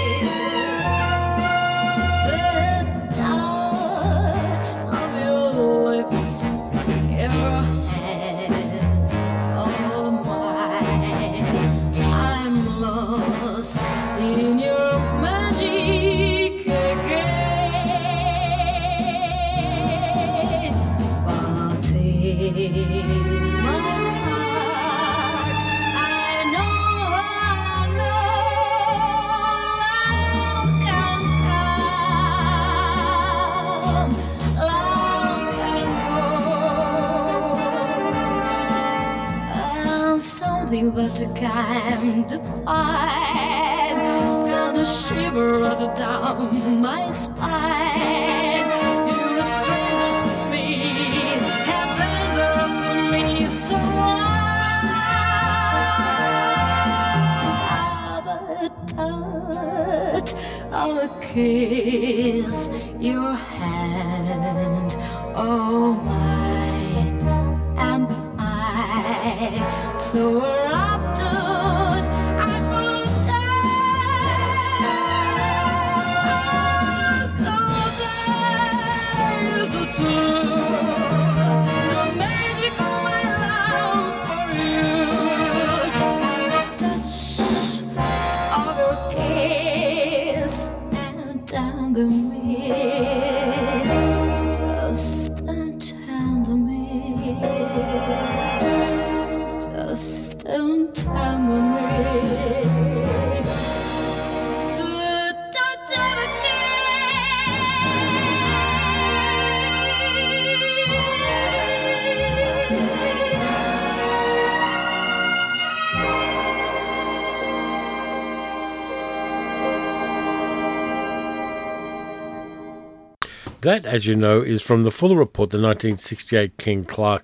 That, 123.64 123.86
as 123.86 124.06
you 124.06 124.18
know, 124.18 124.42
is 124.42 124.62
from 124.62 124.84
the 124.84 124.92
Fuller 124.92 125.16
Report, 125.16 125.50
the 125.50 125.58
1968 125.58 126.58
King 126.58 126.84
Clark 126.84 127.24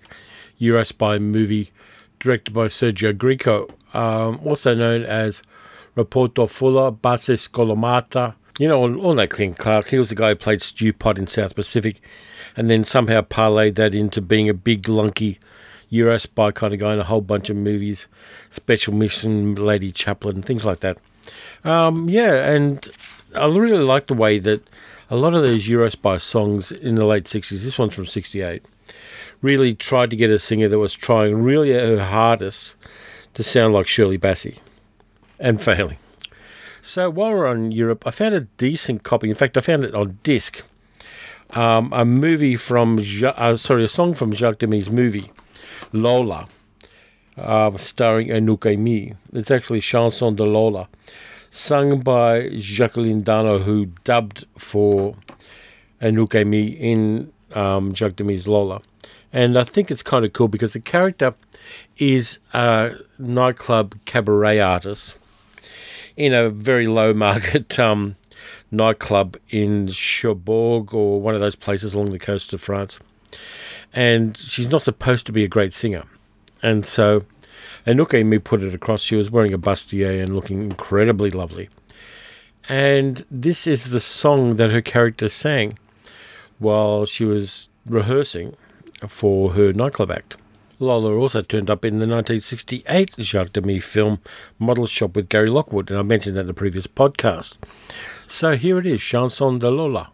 Eurospy 0.58 1.22
movie 1.22 1.72
directed 2.18 2.54
by 2.54 2.68
Sergio 2.68 3.18
Greco, 3.18 3.68
um, 3.94 4.40
also 4.46 4.74
known 4.74 5.04
as 5.04 5.44
Reporto 5.98 6.50
Fuller, 6.50 6.92
Basis 6.92 7.50
Colomata. 7.50 8.36
You 8.58 8.70
know, 8.70 8.96
all 9.00 9.16
that 9.16 9.34
King 9.36 9.54
Clark, 9.54 9.90
he 9.90 10.00
was 10.00 10.08
the 10.08 10.16
guy 10.16 10.30
who 10.30 10.36
played 10.38 10.62
Stew 10.62 10.94
Pot 10.94 11.18
in 11.18 11.28
South 11.28 11.56
Pacific 11.56 12.00
and 12.56 12.70
then 12.70 12.86
somehow 12.86 13.20
parlayed 13.20 13.76
that 13.76 13.94
into 13.94 14.22
being 14.22 14.48
a 14.48 14.54
big, 14.54 14.88
lunky 14.88 15.40
Eurospy 15.92 16.56
kind 16.56 16.74
of 16.74 16.80
guy 16.80 16.94
in 16.94 17.00
a 17.00 17.04
whole 17.04 17.20
bunch 17.20 17.50
of 17.50 17.58
movies, 17.58 18.08
Special 18.50 18.94
Mission, 18.94 19.56
Lady 19.56 19.92
Chaplin, 19.92 20.42
things 20.42 20.64
like 20.64 20.80
that. 20.80 21.00
Um, 21.66 22.08
yeah, 22.08 22.50
and 22.50 22.90
I 23.36 23.48
really 23.48 23.84
like 23.84 24.08
the 24.08 24.14
way 24.14 24.40
that 24.40 24.66
a 25.10 25.18
lot 25.18 25.34
of 25.34 25.42
those 25.42 25.68
Eurospy 25.68 26.22
songs 26.22 26.72
in 26.72 26.96
the 26.96 27.06
late 27.06 27.26
60s, 27.26 27.64
this 27.64 27.80
one's 27.80 27.94
from 27.94 28.06
68, 28.06 28.64
really 29.42 29.74
tried 29.74 30.10
to 30.12 30.16
get 30.16 30.30
a 30.30 30.40
singer 30.40 30.68
that 30.68 30.80
was 30.80 30.94
trying 30.94 31.42
really 31.42 31.72
her 31.72 32.04
hardest 32.04 32.76
to 33.34 33.44
sound 33.44 33.74
like 33.74 33.88
Shirley 33.88 34.18
Bassey 34.18 34.60
and 35.40 35.62
failing. 35.62 35.98
So 36.82 37.10
while 37.10 37.32
we're 37.32 37.48
on 37.48 37.72
Europe, 37.72 38.06
I 38.06 38.12
found 38.12 38.36
a 38.36 38.42
decent 38.42 39.04
copy. 39.04 39.30
In 39.30 39.36
fact, 39.36 39.58
I 39.58 39.62
found 39.62 39.84
it 39.84 39.96
on 39.96 40.20
disc. 40.24 40.64
Um, 41.52 41.92
a 41.94 42.06
movie 42.06 42.56
from, 42.56 43.00
uh, 43.24 43.58
sorry, 43.58 43.84
a 43.84 43.88
song 43.88 44.14
from 44.14 44.34
Jacques 44.34 44.60
Demy's 44.60 44.90
movie, 44.90 45.32
Lola, 45.92 46.48
uh, 47.38 47.76
starring 47.78 48.28
Anouk 48.28 48.66
Aimee. 48.68 49.16
It's 49.34 49.50
actually 49.50 49.82
Chanson 49.82 50.36
de 50.36 50.44
Lola, 50.44 50.88
sung 51.52 52.00
by 52.00 52.50
Jacqueline 52.58 53.24
Dano, 53.24 53.60
who 53.60 53.88
dubbed 54.04 54.46
for 54.58 55.16
Anouk 56.02 56.36
Aimee 56.36 56.68
in 56.68 57.32
um, 57.54 57.94
Demy's 57.94 58.48
Lola. 58.48 58.82
And 59.32 59.58
I 59.58 59.64
think 59.64 59.92
it's 59.92 60.02
kind 60.02 60.26
of 60.26 60.34
cool 60.34 60.48
because 60.48 60.74
the 60.74 60.80
character 60.80 61.36
is 61.98 62.40
a 62.54 62.96
nightclub 63.18 63.96
cabaret 64.06 64.60
artist 64.60 65.16
in 66.18 66.34
a 66.34 66.50
very 66.50 66.88
low 66.88 67.14
market 67.14 67.80
um, 67.80 68.16
nightclub 68.72 69.38
in 69.50 69.88
Cherbourg 69.88 70.94
or 70.94 71.22
one 71.22 71.36
of 71.36 71.42
those 71.42 71.56
places 71.56 71.94
along 71.94 72.12
the 72.12 72.20
coast 72.20 72.54
of 72.54 72.62
France. 72.62 73.00
And 73.94 74.36
she's 74.38 74.70
not 74.70 74.82
supposed 74.82 75.26
to 75.28 75.32
be 75.32 75.44
a 75.44 75.48
great 75.48 75.74
singer. 75.74 76.04
And 76.62 76.86
so 76.86 77.24
Anouk 77.86 78.14
Aimee 78.14 78.40
put 78.40 78.62
it 78.62 78.74
across. 78.74 79.02
She 79.02 79.16
was 79.16 79.32
wearing 79.32 79.54
a 79.54 79.58
bustier 79.58 80.22
and 80.22 80.36
looking 80.36 80.64
incredibly 80.64 81.30
lovely. 81.30 81.70
And 82.68 83.26
this 83.32 83.66
is 83.66 83.90
the 83.90 84.00
song 84.00 84.58
that 84.58 84.72
her 84.72 84.82
character 84.82 85.30
sang 85.30 85.78
while 86.60 87.06
she 87.06 87.26
was 87.26 87.70
rehearsing 87.86 88.56
for 89.08 89.54
her 89.54 89.74
nightclub 89.74 90.12
act. 90.12 90.38
Lola 90.82 91.14
also 91.14 91.42
turned 91.42 91.70
up 91.70 91.84
in 91.84 91.96
the 91.96 92.08
1968 92.08 93.16
Jacques 93.20 93.54
Demy 93.54 93.80
film 93.80 94.20
Model 94.60 94.88
Shop 94.88 95.14
with 95.16 95.28
Gary 95.28 95.50
Lockwood, 95.50 95.90
and 95.90 96.00
I 96.00 96.04
mentioned 96.04 96.38
that 96.38 96.42
in 96.42 96.48
the 96.48 96.54
previous 96.54 96.88
podcast. 96.88 97.58
So 98.28 98.56
here 98.56 98.80
it 98.80 98.86
is, 98.86 99.02
Chanson 99.02 99.60
de 99.60 99.70
Lola. 99.70 100.12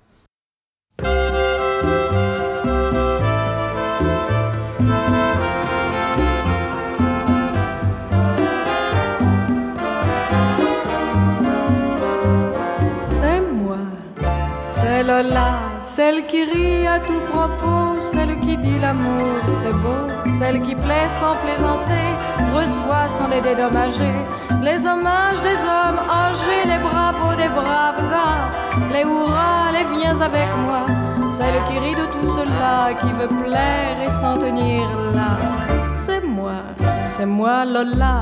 Lola, 15.05 15.59
celle 15.81 16.25
qui 16.25 16.45
rit 16.45 16.87
à 16.87 16.99
tout 16.99 17.21
propos, 17.31 18.01
celle 18.01 18.39
qui 18.39 18.57
dit 18.57 18.79
l'amour 18.79 19.37
c'est 19.47 19.71
beau, 19.71 20.07
celle 20.39 20.59
qui 20.63 20.73
plaît 20.73 21.09
sans 21.09 21.35
plaisanter, 21.35 22.07
reçoit 22.55 23.07
sans 23.07 23.27
les 23.27 23.39
dédommager, 23.39 24.13
les 24.63 24.87
hommages 24.87 25.41
des 25.43 25.59
hommes 25.61 26.01
âgés, 26.09 26.65
les 26.65 26.79
bravos 26.79 27.35
des 27.35 27.49
braves 27.49 28.09
gars, 28.09 28.49
les 28.91 29.03
hurrahs, 29.03 29.71
les 29.73 29.85
viens 29.95 30.19
avec 30.19 30.49
moi, 30.65 30.87
celle 31.29 31.59
qui 31.67 31.77
rit 31.77 31.93
de 31.93 32.05
tout 32.07 32.25
cela, 32.25 32.91
qui 32.99 33.11
veut 33.11 33.33
plaire 33.43 33.97
et 34.03 34.09
s'en 34.09 34.39
tenir 34.39 34.81
là. 35.13 35.37
C'est 35.93 36.23
moi, 36.23 36.63
c'est 37.05 37.27
moi 37.27 37.63
Lola. 37.63 38.21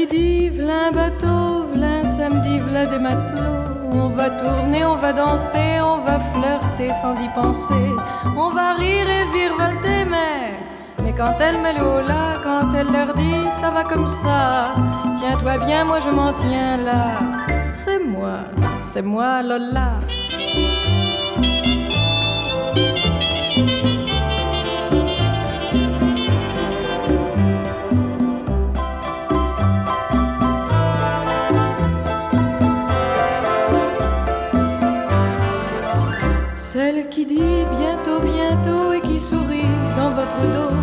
Qui 0.00 0.06
dit 0.06 0.48
v'là 0.48 0.90
bateau, 0.90 1.64
v'là 1.72 2.04
samedi, 2.04 2.58
v'là 2.58 2.86
des 2.86 2.98
matelots. 2.98 3.56
On 3.92 4.08
va 4.08 4.30
tourner, 4.30 4.84
on 4.84 4.94
va 4.94 5.12
danser, 5.12 5.72
on 5.92 5.98
va 6.06 6.16
flirter 6.32 6.90
sans 7.02 7.14
y 7.26 7.28
penser. 7.40 7.86
On 8.36 8.48
va 8.48 8.74
rire 8.74 9.08
et 9.18 9.24
virevolter, 9.34 10.04
mais. 10.12 10.54
Mais 11.02 11.12
quand 11.12 11.34
elle 11.40 11.58
met 11.62 11.74
le 11.78 11.84
haut 11.84 12.06
là, 12.12 12.24
quand 12.44 12.66
elle 12.78 12.90
leur 12.96 13.12
dit 13.14 13.44
ça 13.60 13.70
va 13.70 13.82
comme 13.84 14.06
ça, 14.06 14.74
tiens-toi 15.18 15.58
bien, 15.66 15.84
moi 15.84 15.98
je 16.00 16.10
m'en 16.10 16.32
tiens 16.32 16.76
là. 16.88 17.04
C'est 17.72 18.02
moi, 18.14 18.36
c'est 18.82 19.02
moi 19.02 19.42
Lola. 19.42 19.90
Votre 40.20 40.42
dos, 40.56 40.76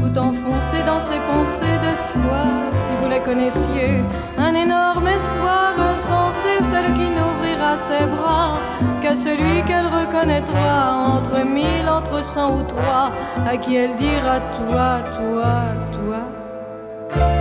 tout 0.00 0.18
enfoncé 0.18 0.82
dans 0.84 1.00
ses 1.00 1.20
pensées 1.30 1.78
d'espoir, 1.82 2.48
si 2.82 2.92
vous 3.00 3.08
la 3.08 3.20
connaissiez, 3.20 4.02
un 4.38 4.54
énorme 4.54 5.06
espoir 5.06 5.74
insensé, 5.94 6.48
celle 6.62 6.92
qui 6.94 7.08
n'ouvrira 7.16 7.76
ses 7.76 8.06
bras 8.06 8.54
qu'à 9.00 9.14
celui 9.14 9.62
qu'elle 9.66 9.86
reconnaîtra 9.86 11.04
entre 11.16 11.44
mille, 11.44 11.88
entre 11.88 12.24
cent 12.24 12.58
ou 12.58 12.62
trois, 12.62 13.10
à 13.48 13.56
qui 13.56 13.76
elle 13.76 13.94
dira 13.96 14.36
toi, 14.58 14.88
toi, 15.16 15.54
toi. 15.96 16.20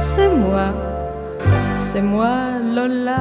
C'est 0.01 0.29
moi, 0.29 0.67
c'est 1.81 2.01
moi 2.01 2.59
Lola. 2.75 3.19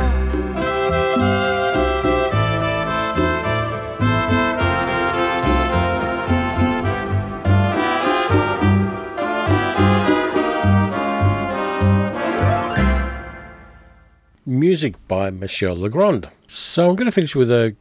Music 14.58 14.94
by 15.06 15.30
Michel 15.30 15.76
Legrand. 15.76 16.28
So 16.46 16.88
I'm 16.88 16.96
going 16.96 17.06
to 17.06 17.12
finish 17.12 17.36
with 17.36 17.50
a 17.50 17.76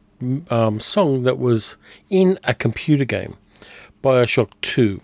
um, 0.50 0.80
song 0.80 1.24
that 1.24 1.38
was 1.38 1.76
in 2.10 2.38
a 2.44 2.54
computer 2.54 3.04
game, 3.04 3.36
Bioshock 4.02 4.50
2. 4.62 5.00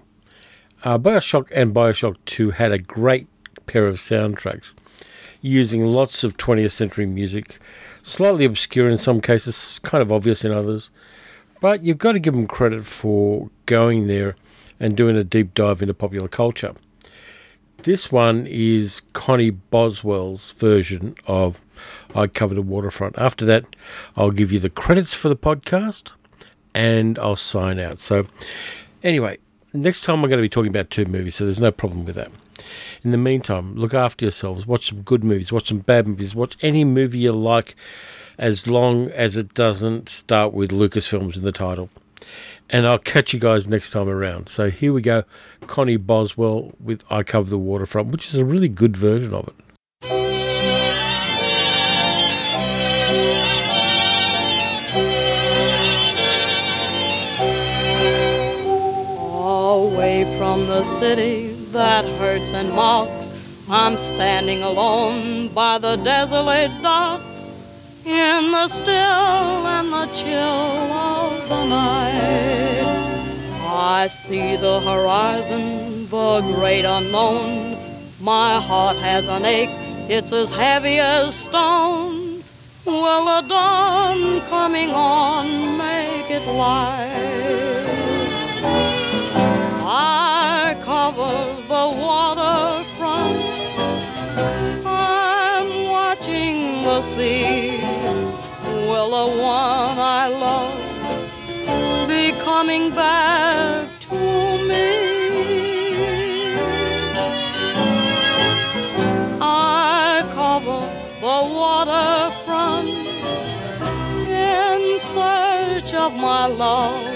Uh, 0.84 0.98
Bioshock 0.98 1.50
and 1.54 1.74
Bioshock 1.74 2.16
2 2.26 2.52
had 2.52 2.72
a 2.72 2.78
great 2.78 3.26
pair 3.66 3.86
of 3.86 3.96
soundtracks 3.96 4.74
using 5.40 5.84
lots 5.84 6.24
of 6.24 6.36
20th 6.36 6.72
century 6.72 7.06
music, 7.06 7.58
slightly 8.02 8.44
obscure 8.44 8.88
in 8.88 8.98
some 8.98 9.20
cases, 9.20 9.78
kind 9.82 10.02
of 10.02 10.12
obvious 10.12 10.44
in 10.44 10.52
others. 10.52 10.90
But 11.60 11.82
you've 11.82 11.98
got 11.98 12.12
to 12.12 12.18
give 12.18 12.34
them 12.34 12.46
credit 12.46 12.84
for 12.84 13.50
going 13.66 14.06
there 14.06 14.36
and 14.78 14.96
doing 14.96 15.16
a 15.16 15.24
deep 15.24 15.54
dive 15.54 15.82
into 15.82 15.94
popular 15.94 16.28
culture. 16.28 16.74
This 17.84 18.10
one 18.10 18.46
is 18.46 19.02
Connie 19.12 19.50
Boswell's 19.50 20.52
version 20.52 21.16
of 21.26 21.66
I 22.14 22.28
Covered 22.28 22.56
a 22.56 22.62
Waterfront. 22.62 23.18
After 23.18 23.44
that, 23.44 23.66
I'll 24.16 24.30
give 24.30 24.50
you 24.50 24.58
the 24.58 24.70
credits 24.70 25.12
for 25.12 25.28
the 25.28 25.36
podcast 25.36 26.12
and 26.72 27.18
I'll 27.18 27.36
sign 27.36 27.78
out. 27.78 28.00
So, 28.00 28.26
anyway, 29.02 29.36
next 29.74 30.00
time 30.00 30.24
I'm 30.24 30.30
going 30.30 30.38
to 30.38 30.42
be 30.42 30.48
talking 30.48 30.70
about 30.70 30.88
two 30.88 31.04
movies, 31.04 31.34
so 31.34 31.44
there's 31.44 31.60
no 31.60 31.70
problem 31.70 32.06
with 32.06 32.14
that. 32.14 32.32
In 33.02 33.10
the 33.10 33.18
meantime, 33.18 33.74
look 33.74 33.92
after 33.92 34.24
yourselves. 34.24 34.66
Watch 34.66 34.88
some 34.88 35.02
good 35.02 35.22
movies, 35.22 35.52
watch 35.52 35.68
some 35.68 35.80
bad 35.80 36.08
movies, 36.08 36.34
watch 36.34 36.56
any 36.62 36.84
movie 36.84 37.18
you 37.18 37.32
like 37.32 37.76
as 38.38 38.66
long 38.66 39.10
as 39.10 39.36
it 39.36 39.52
doesn't 39.52 40.08
start 40.08 40.54
with 40.54 40.70
Lucasfilms 40.70 41.36
in 41.36 41.42
the 41.42 41.52
title. 41.52 41.90
And 42.70 42.88
I'll 42.88 42.98
catch 42.98 43.32
you 43.32 43.38
guys 43.38 43.68
next 43.68 43.90
time 43.90 44.08
around. 44.08 44.48
So 44.48 44.70
here 44.70 44.92
we 44.92 45.02
go 45.02 45.24
Connie 45.66 45.96
Boswell 45.96 46.72
with 46.80 47.04
I 47.10 47.22
Cover 47.22 47.50
the 47.50 47.58
Waterfront, 47.58 48.08
which 48.08 48.28
is 48.28 48.36
a 48.36 48.44
really 48.44 48.68
good 48.68 48.96
version 48.96 49.34
of 49.34 49.48
it. 49.48 49.54
Away 59.36 60.24
from 60.38 60.66
the 60.66 60.84
city 61.00 61.52
that 61.72 62.04
hurts 62.18 62.52
and 62.52 62.72
mocks, 62.72 63.32
I'm 63.68 63.96
standing 63.96 64.62
alone 64.62 65.48
by 65.48 65.78
the 65.78 65.96
desolate 65.96 66.70
docks 66.82 67.33
in 68.06 68.50
the 68.50 68.68
still 68.68 69.66
and 69.66 69.90
the 69.90 70.06
chill 70.14 70.92
of 70.92 71.48
the 71.48 71.64
night. 71.66 72.84
I 73.62 74.08
see 74.08 74.56
the 74.56 74.80
horizon, 74.80 76.06
the 76.08 76.40
great 76.54 76.84
unknown. 76.84 77.78
My 78.20 78.60
heart 78.60 78.96
has 78.98 79.26
an 79.26 79.44
ache, 79.46 79.70
it's 80.10 80.32
as 80.32 80.50
heavy 80.50 80.98
as 80.98 81.34
stone. 81.34 82.42
Will 82.84 83.24
the 83.24 83.48
dawn 83.48 84.42
coming 84.50 84.90
on 84.90 85.78
make 85.78 86.30
it 86.30 86.46
light? 86.46 87.84
I 89.86 90.76
cover 90.84 91.54
the 91.68 91.86
waterfront. 92.04 93.40
I'm 94.84 95.88
watching 95.88 96.84
the 96.84 97.00
sea. 97.16 97.83
The 99.14 99.26
one 99.28 99.96
I 99.96 100.26
love 100.26 102.08
be 102.08 102.32
coming 102.42 102.90
back 102.90 103.86
to 104.08 104.18
me? 104.68 104.90
I 109.40 110.28
cover 110.34 110.80
the 111.24 111.38
waterfront 111.60 112.88
in 114.26 114.80
search 115.14 115.94
of 115.94 116.12
my 116.16 116.46
love 116.46 117.06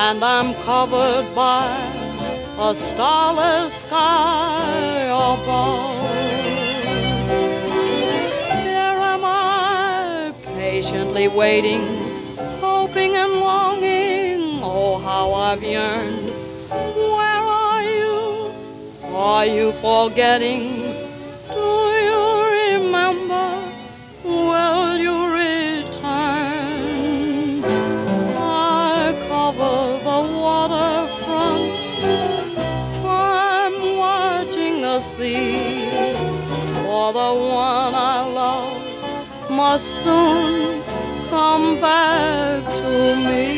and 0.00 0.22
I'm 0.22 0.54
covered 0.62 1.26
by 1.34 1.74
a 2.68 2.72
starless 2.92 3.74
sky 3.86 5.06
above. 5.10 5.93
Patiently 10.94 11.26
waiting, 11.26 11.82
hoping 12.60 13.16
and 13.16 13.32
longing. 13.32 14.60
Oh, 14.62 14.98
how 14.98 15.32
I've 15.32 15.60
yearned. 15.62 16.30
Where 16.70 17.42
are 17.60 17.82
you? 17.82 18.52
Are 19.02 19.44
you 19.44 19.72
forgetting? 19.82 20.82
Do 21.48 21.66
you 22.08 22.22
remember? 22.60 23.46
Will 24.22 24.96
you 24.98 25.16
return? 25.42 26.44
I 28.36 29.14
cover 29.28 29.98
the 30.08 30.20
waterfront. 30.44 31.74
I'm 33.04 33.96
watching 33.96 34.80
the 34.80 35.00
sea. 35.16 35.90
For 36.84 37.12
the 37.12 37.32
one 37.34 37.94
I 37.94 38.26
love 38.32 38.84
must 39.50 39.84
soon 40.02 40.73
back 41.80 42.64
to 42.64 43.16
me. 43.16 43.53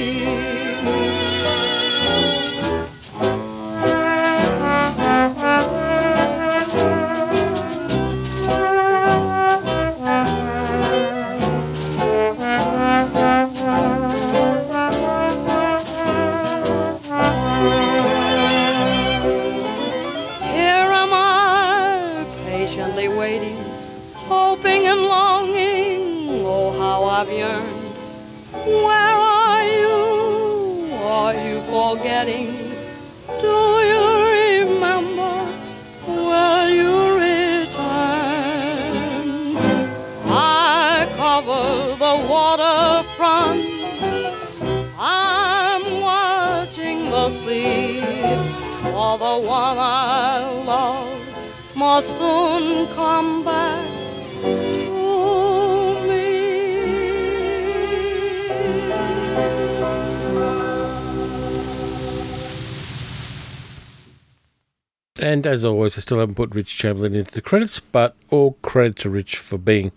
Soon 52.03 52.87
come 52.95 53.45
back 53.45 53.87
to 54.43 54.97
And 65.19 65.47
as 65.47 65.65
always, 65.65 65.97
I 65.97 66.03
still 66.03 66.19
haven't 66.19 66.35
put 66.35 66.55
Rich 66.55 66.77
Chamberlain 66.77 67.15
into 67.15 67.33
the 67.33 67.41
credits, 67.41 67.81
but 67.81 68.15
all 68.31 68.53
credit 68.63 68.97
to 68.99 69.11
Rich 69.11 69.39
for 69.39 69.59
being 69.59 69.91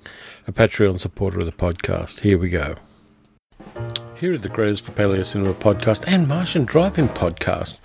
a 0.48 0.52
Patreon 0.52 0.98
supporter 1.00 1.42
of 1.42 1.46
the 1.46 1.52
podcast. 1.52 2.22
Here 2.22 2.38
we 2.38 2.50
go. 2.50 2.76
Here 4.16 4.34
are 4.34 4.38
the 4.38 4.50
credits 4.50 4.80
for 4.80 4.92
Paleo 4.94 5.26
Cinema 5.26 5.54
Podcast 5.54 6.06
and 6.08 6.28
Martian 6.28 6.66
Driving 6.66 7.10
Podcast, 7.10 7.80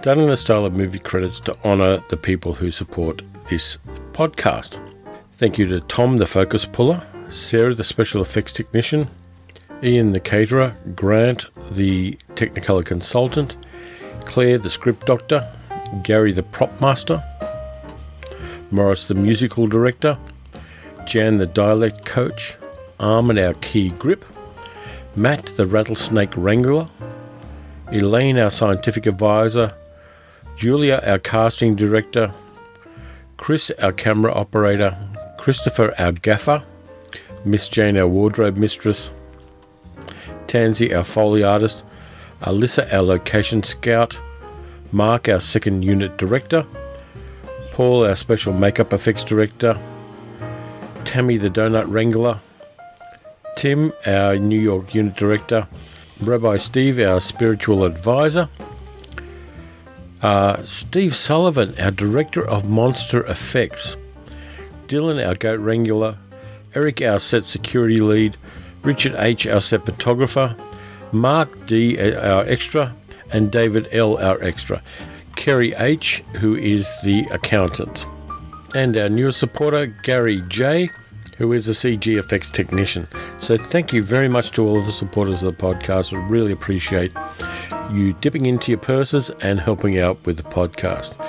done 0.00 0.18
in 0.18 0.28
the 0.28 0.36
style 0.36 0.64
of 0.64 0.74
movie 0.74 0.98
credits 0.98 1.40
to 1.40 1.56
honour 1.62 2.02
the 2.08 2.16
people 2.16 2.54
who 2.54 2.70
support 2.70 3.22
this 3.52 3.76
podcast. 4.12 4.80
Thank 5.34 5.58
you 5.58 5.66
to 5.66 5.80
Tom, 5.82 6.16
the 6.16 6.24
focus 6.24 6.64
puller, 6.64 7.06
Sarah, 7.28 7.74
the 7.74 7.84
special 7.84 8.22
effects 8.22 8.50
technician, 8.50 9.08
Ian, 9.82 10.14
the 10.14 10.20
caterer, 10.20 10.74
Grant, 10.96 11.44
the 11.70 12.16
Technicolor 12.34 12.82
consultant, 12.82 13.58
Claire, 14.24 14.56
the 14.56 14.70
script 14.70 15.04
doctor, 15.04 15.52
Gary, 16.02 16.32
the 16.32 16.42
prop 16.42 16.80
master, 16.80 17.22
Morris, 18.70 19.04
the 19.04 19.14
musical 19.14 19.66
director, 19.66 20.16
Jan, 21.04 21.36
the 21.36 21.44
dialect 21.44 22.06
coach, 22.06 22.56
Armin, 23.00 23.38
our 23.38 23.52
key 23.52 23.90
grip, 23.90 24.24
Matt, 25.14 25.44
the 25.58 25.66
rattlesnake 25.66 26.34
wrangler, 26.38 26.88
Elaine, 27.92 28.38
our 28.38 28.50
scientific 28.50 29.04
advisor, 29.04 29.76
Julia, 30.56 31.02
our 31.04 31.18
casting 31.18 31.76
director, 31.76 32.32
Chris, 33.36 33.70
our 33.80 33.92
camera 33.92 34.32
operator, 34.32 34.96
Christopher, 35.38 35.94
our 35.98 36.12
gaffer, 36.12 36.62
Miss 37.44 37.68
Jane, 37.68 37.96
our 37.96 38.06
wardrobe 38.06 38.56
mistress, 38.56 39.10
Tansy, 40.46 40.94
our 40.94 41.04
foley 41.04 41.42
artist, 41.42 41.84
Alyssa, 42.42 42.92
our 42.92 43.02
location 43.02 43.62
scout, 43.62 44.20
Mark, 44.92 45.28
our 45.28 45.40
second 45.40 45.82
unit 45.82 46.16
director, 46.18 46.66
Paul, 47.72 48.06
our 48.06 48.16
special 48.16 48.52
makeup 48.52 48.92
effects 48.92 49.24
director, 49.24 49.78
Tammy 51.04 51.36
the 51.36 51.48
Donut 51.48 51.86
Wrangler, 51.88 52.38
Tim, 53.56 53.92
our 54.06 54.36
New 54.36 54.60
York 54.60 54.94
unit 54.94 55.16
director, 55.16 55.66
Rabbi 56.20 56.56
Steve, 56.58 56.98
our 57.00 57.20
spiritual 57.20 57.84
advisor, 57.84 58.48
uh, 60.22 60.62
Steve 60.62 61.14
Sullivan, 61.14 61.74
our 61.78 61.90
director 61.90 62.46
of 62.46 62.68
monster 62.68 63.26
effects, 63.26 63.96
Dylan, 64.86 65.26
our 65.26 65.34
goat 65.34 65.60
wrangler, 65.60 66.16
Eric, 66.74 67.02
our 67.02 67.18
set 67.18 67.44
security 67.44 68.00
lead, 68.00 68.36
Richard 68.82 69.14
H., 69.16 69.46
our 69.46 69.60
set 69.60 69.84
photographer, 69.84 70.56
Mark 71.12 71.66
D., 71.66 71.98
our 71.98 72.44
extra, 72.44 72.94
and 73.30 73.50
David 73.50 73.88
L., 73.92 74.16
our 74.18 74.42
extra, 74.42 74.82
Kerry 75.36 75.74
H., 75.74 76.22
who 76.38 76.56
is 76.56 76.90
the 77.02 77.26
accountant, 77.32 78.06
and 78.74 78.96
our 78.96 79.08
newest 79.08 79.38
supporter, 79.38 79.86
Gary 79.86 80.42
J., 80.48 80.90
who 81.38 81.52
is 81.52 81.68
a 81.68 81.72
CG 81.72 82.18
effects 82.18 82.50
technician. 82.50 83.08
So 83.38 83.56
thank 83.56 83.92
you 83.92 84.02
very 84.02 84.28
much 84.28 84.52
to 84.52 84.66
all 84.66 84.78
of 84.78 84.86
the 84.86 84.92
supporters 84.92 85.42
of 85.42 85.56
the 85.56 85.62
podcast. 85.62 86.12
I 86.12 86.24
really 86.28 86.52
appreciate 86.52 87.12
you 87.92 88.12
dipping 88.14 88.46
into 88.46 88.72
your 88.72 88.80
purses 88.80 89.30
and 89.40 89.60
helping 89.60 89.98
out 89.98 90.24
with 90.26 90.36
the 90.36 90.42
podcast. 90.42 91.22